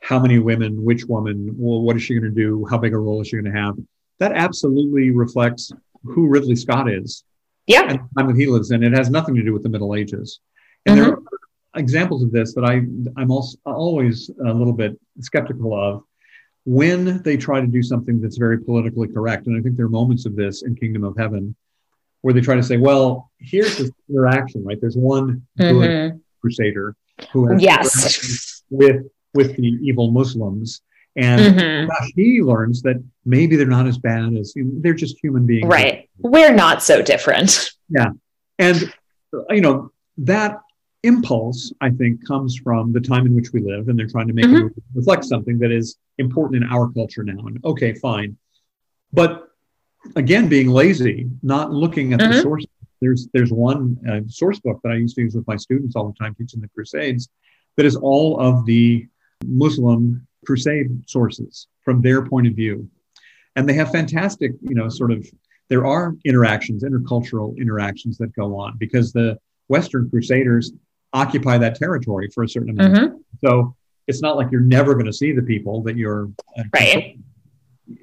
[0.00, 2.98] how many women, which woman, well, what is she going to do, how big a
[2.98, 3.76] role is she going to have.
[4.18, 5.72] That absolutely reflects
[6.04, 7.24] who Ridley Scott is
[7.66, 8.82] yeah and the time that he lives in.
[8.82, 10.40] It has nothing to do with the Middle Ages.
[10.86, 11.24] And there mm-hmm.
[11.74, 12.82] are examples of this that I,
[13.20, 16.02] I'm also always a little bit skeptical of
[16.64, 19.46] when they try to do something that's very politically correct.
[19.46, 21.54] And I think there are moments of this in Kingdom of Heaven
[22.22, 24.78] where they try to say, well, here's this interaction, right?
[24.80, 26.20] There's one good Mhm.
[26.40, 26.94] crusader
[27.32, 30.80] who has yes with with the evil Muslims.
[31.16, 31.86] And Mhm.
[31.88, 35.68] gosh, he learns that maybe they're not as bad as they're just human beings.
[35.68, 38.10] right we're not so different Yeah.
[38.58, 38.92] And
[39.50, 40.60] you know that
[41.02, 44.34] impulse, I think, comes from the time in which we live, and they're trying to
[44.34, 44.66] make Mhm.
[44.70, 47.46] it reflect something that is important in our culture now.
[47.46, 48.36] And okay, fine,
[49.12, 49.49] but
[50.16, 52.42] again, being lazy, not looking at the Mhm.
[52.42, 52.66] source.
[53.00, 56.06] There's there's one uh, source book that I used to use with my students all
[56.08, 57.28] the time teaching the Crusades,
[57.76, 59.06] that is all of the
[59.46, 62.88] Muslim crusade sources from their point of view,
[63.56, 65.26] and they have fantastic, you know, sort of
[65.68, 70.72] there are interactions, intercultural interactions that go on because the Western Crusaders
[71.12, 72.94] occupy that territory for a certain amount.
[72.94, 73.20] Mhm.
[73.42, 73.74] So
[74.08, 76.28] it's not like you're never going to see the people that you're.
[76.58, 77.18] uh, Right.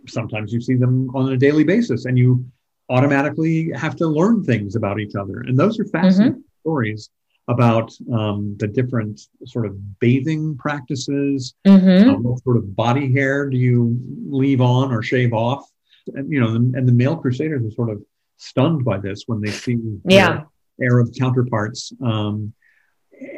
[0.08, 2.46] Sometimes you see them on a daily basis, and you
[2.90, 7.10] automatically have to learn things about each other, and those are fascinating stories
[7.50, 11.54] about um, the different sort of bathing practices.
[11.66, 12.08] Mhm.
[12.10, 13.98] Um, what sort of body hair do you
[14.28, 15.66] leave on or shave off?
[16.14, 18.02] And you know, and, and the male crusaders are sort of
[18.38, 20.44] stunned by this when they see Yeah.
[20.82, 22.54] Arab counterparts, um,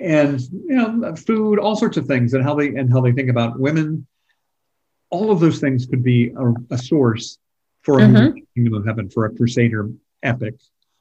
[0.02, 3.30] and you know, food, all sorts of things, and how they and how they think
[3.30, 4.06] about women.
[5.10, 7.38] All of those things could be a, a source
[7.82, 8.44] for a Mhm.
[8.54, 9.90] Kingdom of Heaven, for a Crusader
[10.24, 10.56] epic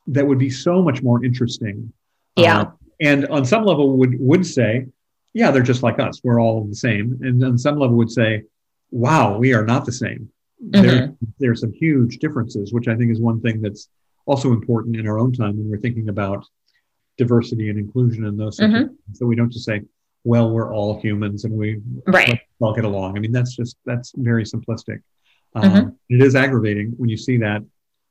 [0.06, 1.92] that would be so much more interesting.
[2.36, 2.60] Yeah.
[2.60, 2.70] Uh,
[3.00, 4.86] and on some level would would say,
[5.34, 6.20] yeah, they're just like us.
[6.24, 7.18] We're all the same.
[7.22, 8.44] And on some level would say,
[8.90, 10.30] wow, we are not the same.
[10.60, 13.88] There, there are some huge differences, which I think is one thing that's
[14.26, 16.44] also important in our own time when we're thinking about
[17.16, 18.90] diversity and inclusion and those of things.
[19.12, 19.82] So we don't just say,
[20.24, 22.40] well, we're all humans and we Right.
[22.60, 23.16] all get along.
[23.16, 25.00] I mean, that's just that's very simplistic.
[25.54, 25.96] Um, Mhm.
[26.10, 27.62] It is aggravating when you see that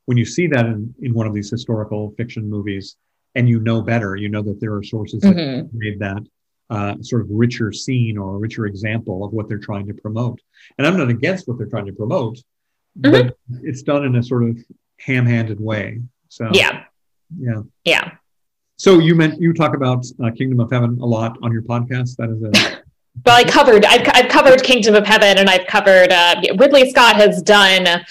[0.05, 2.95] when you see that in, in one of these historical fiction movies,
[3.35, 4.15] and you know better.
[4.15, 5.69] You know that there are sources that Mhm.
[5.73, 6.23] made that
[6.69, 10.41] uh, sort of richer scene or a richer example of what they're trying to promote.
[10.77, 12.39] And I'm not against what they're trying to promote,
[12.93, 14.57] but it's done in a sort of
[14.99, 16.01] ham-handed way.
[16.27, 16.83] So Yeah.
[17.39, 17.61] yeah.
[17.85, 18.16] Yeah.
[18.77, 22.15] So you meant you talk about uh, Kingdom of Heaven a lot on your podcast.
[22.17, 22.83] That is a
[23.25, 27.15] Well, I covered, I've, I've covered Kingdom of Heaven and I've covered, uh, Ridley Scott
[27.15, 28.05] has done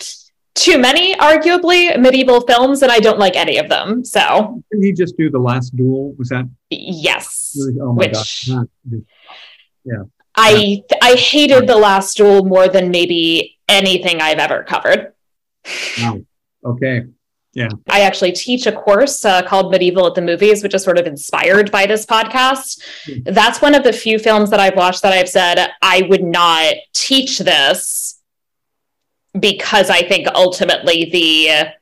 [0.56, 4.04] too many, arguably, medieval films, and I don't like any of them.
[4.04, 6.12] So, didn't he just do the last duel?
[6.14, 7.56] Was that yes.
[7.80, 8.48] oh my Which- gosh.
[8.48, 9.02] Is-
[10.38, 15.14] I I hated The Last Duel more than maybe anything I've ever covered.
[15.98, 16.20] Wow.
[16.64, 17.04] Okay.
[17.88, 21.06] I actually teach a course uh, called Medieval at the Movies, which is sort of
[21.06, 22.82] inspired by this podcast.
[23.06, 23.32] Hmm.
[23.32, 26.74] That's one of the few films that I've watched that I've said I would not
[26.92, 28.20] teach this
[29.38, 31.72] because I think ultimately the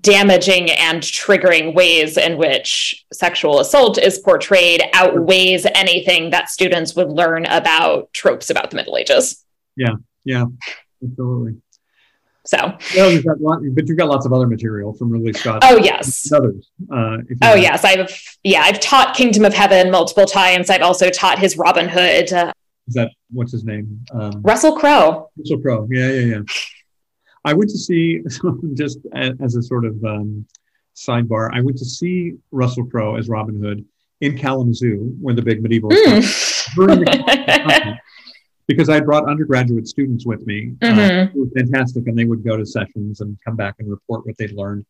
[0.00, 7.10] damaging and triggering ways in which sexual assault is portrayed outweighs anything that students would
[7.10, 9.44] learn about tropes about the Middle Ages.
[9.76, 9.94] Yeah.
[10.24, 10.44] Yeah.
[11.02, 11.60] Absolutely.
[12.50, 12.76] So,
[13.08, 15.60] you've got lot, but you've got lots of other material from Ridley Scott.
[15.62, 16.32] oh, yes.
[16.32, 16.68] Others.
[16.92, 17.60] Uh, Oh want.
[17.62, 18.10] yes, I've
[18.42, 20.68] yeah, I've taught Kingdom of Heaven multiple times.
[20.68, 22.32] I've also taught his Robin Hood.
[22.32, 22.52] Uh,
[22.88, 24.04] Is that what's his name?
[24.12, 25.30] Um, Russell Crowe.
[25.38, 25.86] Russell Crowe.
[25.92, 26.40] Yeah, yeah, yeah.
[27.44, 28.20] I went to see
[28.74, 30.44] just as a sort of um,
[30.96, 31.50] sidebar.
[31.54, 33.84] I went to see Russell Crowe as Robin Hood
[34.22, 36.24] in Kalamazoo when the big medieval Mhm.
[38.70, 40.74] because I brought undergraduate students with me.
[40.82, 41.34] Uh, Mhm.
[41.34, 44.36] it was fantastic, and they would go to sessions and come back and report what
[44.38, 44.84] they'd learned.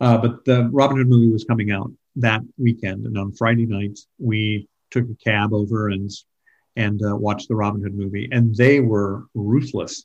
[0.00, 3.98] Uh, but the Robin Hood movie was coming out that weekend, and on Friday night
[4.18, 6.08] we took a cab over and
[6.76, 10.04] and uh, watched the Robin Hood movie, and they were ruthless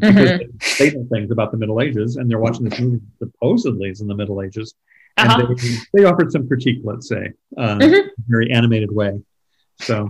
[0.00, 0.50] because Mhm.
[0.78, 4.08] they know things about the Middle Ages, and they're watching this movie supposedly is in
[4.08, 4.74] the Middle Ages,
[5.16, 5.54] and Uh-huh.
[5.62, 7.94] they, they offered some critique, let's say, uh, Mhm.
[7.94, 9.22] in a very animated way.
[9.76, 10.08] So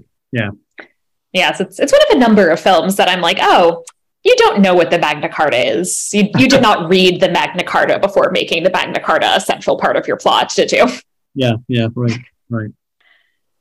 [1.38, 3.84] Yes, it's it's one of a number of films that I'm like, oh,
[4.24, 6.10] you don't know what the Magna Carta is.
[6.12, 9.78] You you did not read the Magna Carta before making the Magna Carta a central
[9.78, 10.86] part of your plot, did you?
[11.34, 12.18] yeah, yeah, right,
[12.50, 12.70] right.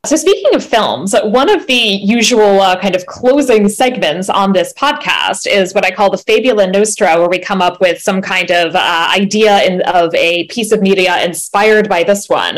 [0.05, 4.71] So, speaking of films, one of the usual uh, kind of closing segments on this
[4.73, 8.49] podcast is what I call the Fabula Nostra, where we come up with some kind
[8.49, 12.57] of uh, idea in, of a piece of media inspired by this one,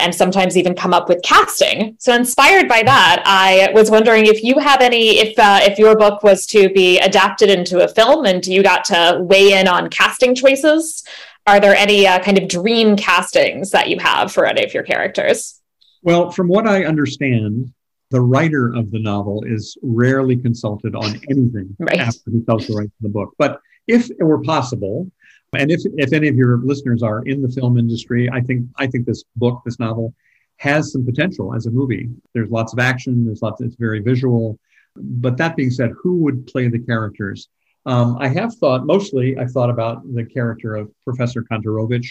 [0.00, 1.96] and sometimes even come up with casting.
[1.98, 5.96] So, inspired by that, I was wondering if you have any, if uh, if your
[5.96, 9.90] book was to be adapted into a film, and you got to weigh in on
[9.90, 11.04] casting choices.
[11.46, 14.82] Are there any uh, kind of dream castings that you have for any of your
[14.82, 15.60] characters?
[16.02, 17.72] Well, from what I understand,
[18.10, 21.98] the writer of the novel is rarely consulted on anything Right.
[21.98, 23.34] after he tells the rights to the book.
[23.38, 25.10] But if it were possible,
[25.52, 28.86] and if if any of your listeners are in the film industry, I think I
[28.86, 30.14] think this book, this novel,
[30.58, 32.08] has some potential as a movie.
[32.34, 33.24] There's lots of action.
[33.24, 33.60] There's lots.
[33.60, 34.58] It's very visual.
[34.96, 37.48] But that being said, who would play the characters?
[37.86, 39.38] Um, I have thought mostly.
[39.38, 42.08] I've thought about the character of Professor Kantarovich,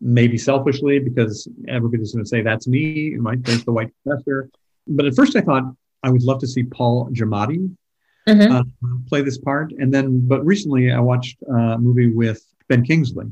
[0.00, 3.16] maybe selfishly because everybody's going to say that's me.
[3.18, 3.42] Right?
[3.42, 4.50] There's the white professor.
[4.86, 5.64] But at first, I thought
[6.02, 7.68] I would love to see Paul Giamatti
[8.28, 8.50] Mhm.
[8.50, 8.64] uh,
[9.08, 9.72] play this part.
[9.78, 13.26] And then, but recently, I watched a movie with Ben Kingsley.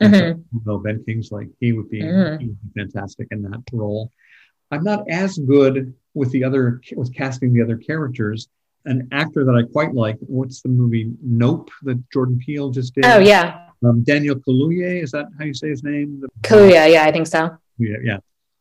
[0.00, 2.40] And so, well, Ben Kingsley, he would be, Mhm.
[2.40, 4.10] he would be fantastic in that role.
[4.70, 8.48] I'm not as good with the other with casting the other characters.
[8.84, 10.16] An actor that I quite like.
[10.20, 13.04] What's the movie Nope that Jordan Peele just did?
[13.04, 16.22] Oh yeah, Um, Daniel Kaluuya, is that how you say his name?
[16.42, 16.92] Kaluuya.
[16.92, 17.56] Yeah, I think so.
[17.78, 18.18] Yeah, yeah.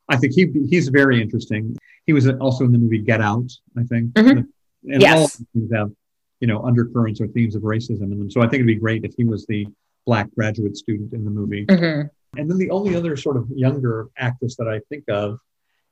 [0.10, 1.76] I think he he's very interesting.
[2.06, 4.14] He was also in the movie Get Out, I think.
[4.14, 4.48] Mhm.
[4.88, 5.18] And Yes.
[5.18, 5.92] all of these things have,
[6.40, 8.30] you know, undercurrents or themes of racism in them.
[8.32, 9.68] So I think it'd be great if he was the
[10.06, 11.66] black graduate student in the movie.
[11.66, 12.10] Mhm.
[12.38, 15.40] And then the only other sort of younger actress that I think of,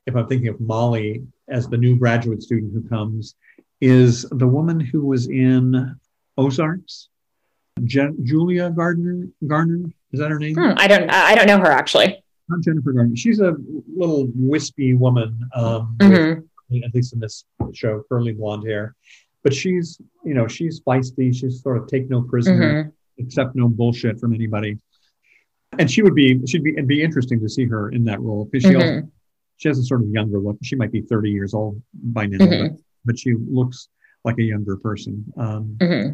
[0.06, 3.36] if I'm thinking of Molly as the new graduate student who comes,
[3.82, 5.96] is the woman who was in
[6.38, 7.10] Ozarks,
[7.84, 9.28] Julia Gardner.
[9.48, 10.56] Garner is that her name?
[10.56, 11.10] Hmm, I don't.
[11.10, 12.22] I don't know her actually.
[12.50, 13.16] Not Jennifer Garner.
[13.16, 13.56] She's a
[13.96, 16.44] little wispy woman, um, Mhm.
[16.70, 18.96] with, at least in this show, curly blonde hair.
[19.44, 21.34] but she's you know she's feisty.
[21.36, 22.90] She's sort of take no prisoner, mm-hmm.
[23.20, 24.78] Accept no bullshit from anybody.
[25.80, 28.46] And she would be she'd be it'd be interesting to see her in that role
[28.46, 28.96] because she mm-hmm.
[28.96, 29.12] also
[29.58, 30.58] she has a sort of younger look.
[30.62, 32.68] She might be 30 years old by now, mm-hmm.
[32.68, 33.88] but, but, she looks
[34.24, 35.24] like a younger person.
[35.38, 36.14] Um, mm-hmm.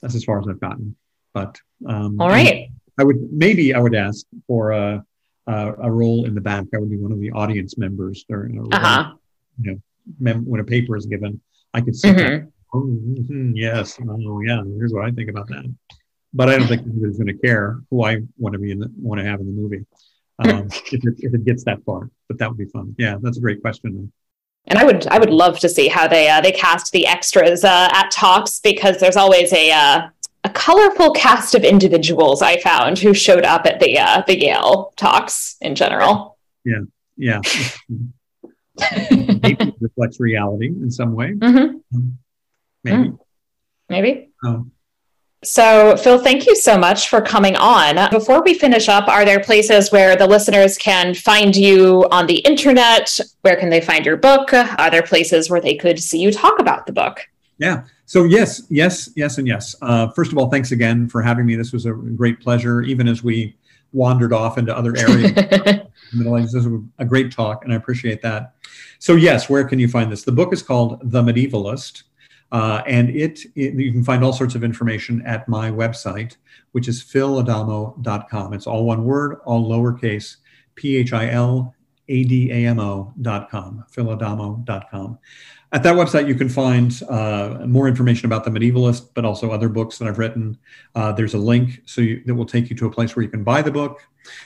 [0.00, 0.96] That's as far as I've gotten.
[1.34, 2.68] But um, all right,
[2.98, 5.04] I would maybe I would ask for a,
[5.46, 6.64] a, a role in the back.
[6.74, 9.12] I would be one of the audience members during a uh-huh.
[9.60, 9.78] you know
[10.18, 11.40] mem- when a paper is given.
[11.74, 12.46] I could sit mm-hmm.
[12.76, 13.98] Oh, mm-hmm, yes.
[14.06, 14.62] Oh, yeah.
[14.76, 15.64] Here's what I think about that.
[16.36, 18.92] But I don't think anybody's going to care who I want to be in the,
[18.98, 19.86] want to have in the movie
[20.38, 22.10] um, if, it, if it gets that far.
[22.28, 22.94] But that would be fun.
[22.98, 24.12] Yeah, that's a great question.
[24.66, 27.64] And I would I would love to see how they uh, they cast the extras
[27.64, 30.08] uh, at talks because there's always a uh,
[30.44, 34.92] a colorful cast of individuals I found who showed up at the uh, the Yale
[34.96, 36.36] talks in general.
[36.64, 36.80] Yeah,
[37.16, 37.40] yeah.
[39.10, 41.32] Maybe reflects reality in some way.
[41.32, 41.96] Mm-hmm.
[41.96, 42.18] Um,
[42.84, 43.08] maybe.
[43.08, 43.18] Mm.
[43.88, 44.30] Maybe.
[44.44, 44.72] Um,
[45.46, 48.10] so, Phil, thank you so much for coming on.
[48.10, 52.38] Before we finish up, are there places where the listeners can find you on the
[52.38, 53.20] internet?
[53.42, 54.52] Where can they find your book?
[54.52, 57.20] Are there places where they could see you talk about the book?
[57.58, 57.84] Yeah.
[58.06, 59.76] So, yes, yes, yes, and yes.
[59.80, 61.54] Uh, first of all, thanks again for having me.
[61.54, 63.56] This was a great pleasure, even as we
[63.92, 65.32] wandered off into other areas.
[66.12, 66.52] Middle Ages.
[66.52, 68.54] This was a great talk, and I appreciate that.
[68.98, 70.24] So, yes, where can you find this?
[70.24, 72.02] The book is called The Medievalist
[72.52, 76.36] uh, and it, it, you can find all sorts of information at my website,
[76.72, 78.52] which is philadamo.com.
[78.52, 80.36] It's all one word, all lowercase,
[80.74, 81.74] P H I L
[82.08, 85.18] A D A M O.com, philadamo.com.
[85.72, 89.68] At that website, you can find uh, more information about the medievalist, but also other
[89.68, 90.56] books that I've written.
[90.94, 93.28] Uh, there's a link so you, that will take you to a place where you
[93.28, 94.00] can buy the book.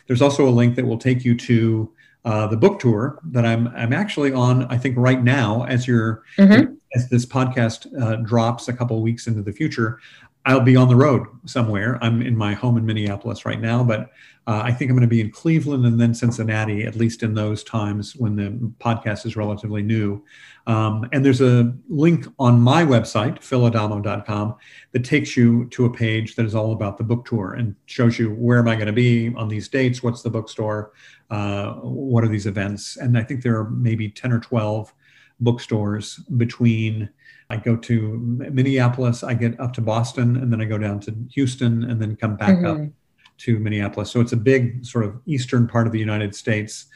[0.07, 1.93] There's also a link that will take you to
[2.25, 4.65] uh, the book tour that I'm I'm actually on.
[4.65, 6.75] I think right now, as you're mm-hmm.
[6.95, 10.01] As this podcast uh, drops a couple weeks into the future,
[10.47, 11.99] I'll be on the road somewhere.
[12.03, 14.11] I'm in my home in Minneapolis right now, but
[14.47, 17.35] uh, I think I'm going to be in Cleveland and then Cincinnati, at least in
[17.35, 18.51] those times when the
[18.83, 20.25] podcast is relatively new.
[20.67, 24.57] Um, and there's a link on my website, philadamo.com,
[24.93, 28.19] that takes you to a page that is all about the book tour and shows
[28.19, 30.93] you where am I going to be on these dates, what's the bookstore,
[31.29, 32.97] uh, what are these events.
[32.97, 34.93] And I think there are maybe 10 or 12
[35.41, 37.09] bookstores between
[37.51, 38.17] I go to
[38.53, 42.15] Minneapolis, I get up to Boston, and then I go down to Houston, and then
[42.15, 42.85] come back mm-hmm.
[42.85, 42.93] up
[43.39, 44.11] to Minneapolis.
[44.11, 46.87] So it's a big sort of eastern part of the United States.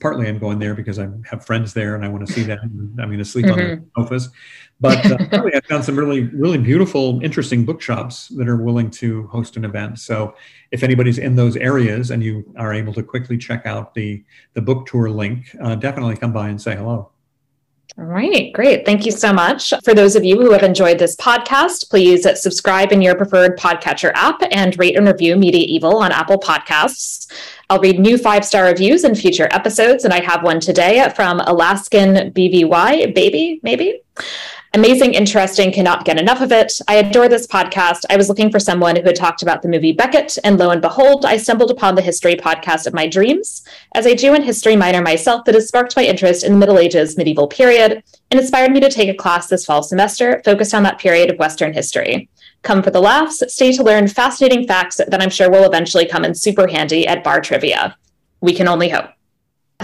[0.00, 2.94] Partly I'm going there because I have friends there and I want to see them.
[3.00, 3.82] I'm going to sleep mm-hmm.
[3.82, 4.28] on the sofas.
[4.80, 9.26] But uh, probably I found some really, really beautiful, interesting bookshops that are willing to
[9.26, 9.98] host an event.
[9.98, 10.36] So
[10.70, 14.22] if anybody's in those areas and you are able to quickly check out the,
[14.54, 17.10] the book tour link, uh, definitely come by and say hello.
[17.98, 18.86] All right, great.
[18.86, 19.74] Thank you so much.
[19.82, 24.12] For those of you who have enjoyed this podcast, please subscribe in your preferred podcatcher
[24.14, 27.26] app and rate and review Media Evil on Apple Podcasts.
[27.68, 31.40] I'll read new five star reviews in future episodes, and I have one today from
[31.40, 34.00] Alaskan BVY, baby, maybe.
[34.74, 36.78] Amazing, interesting, cannot get enough of it.
[36.86, 38.04] I adore this podcast.
[38.10, 40.82] I was looking for someone who had talked about the movie Becket, and lo and
[40.82, 43.64] behold, I stumbled upon the history podcast of my dreams.
[43.94, 46.78] As a Jew and history minor myself, that has sparked my interest in the Middle
[46.78, 50.82] Ages medieval period and inspired me to take a class this fall semester focused on
[50.82, 52.28] that period of Western history.
[52.60, 56.26] Come for the laughs, stay to learn fascinating facts that I'm sure will eventually come
[56.26, 57.96] in super handy at bar trivia.
[58.42, 59.10] We can only hope.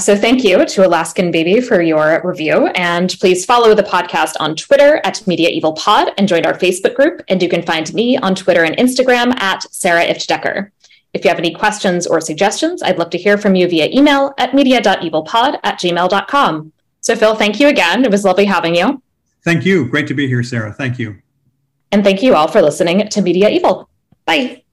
[0.01, 2.67] So thank you to Alaskan Baby for your review.
[2.75, 6.95] And please follow the podcast on Twitter at Media Evil Pod and join our Facebook
[6.95, 7.23] group.
[7.29, 10.73] And you can find me on Twitter and Instagram at Sarah Ifft Decker.
[11.13, 14.35] If you have any questions or suggestions, I'd love to hear from you via email
[14.37, 16.73] at media.evilpod at gmail.com.
[17.01, 18.05] So Phil, thank you again.
[18.05, 19.01] It was lovely having you.
[19.45, 19.87] Thank you.
[19.87, 20.73] Great to be here, Sarah.
[20.73, 21.17] Thank you.
[21.93, 23.89] And thank you all for listening to Media Evil.
[24.27, 24.64] Bye.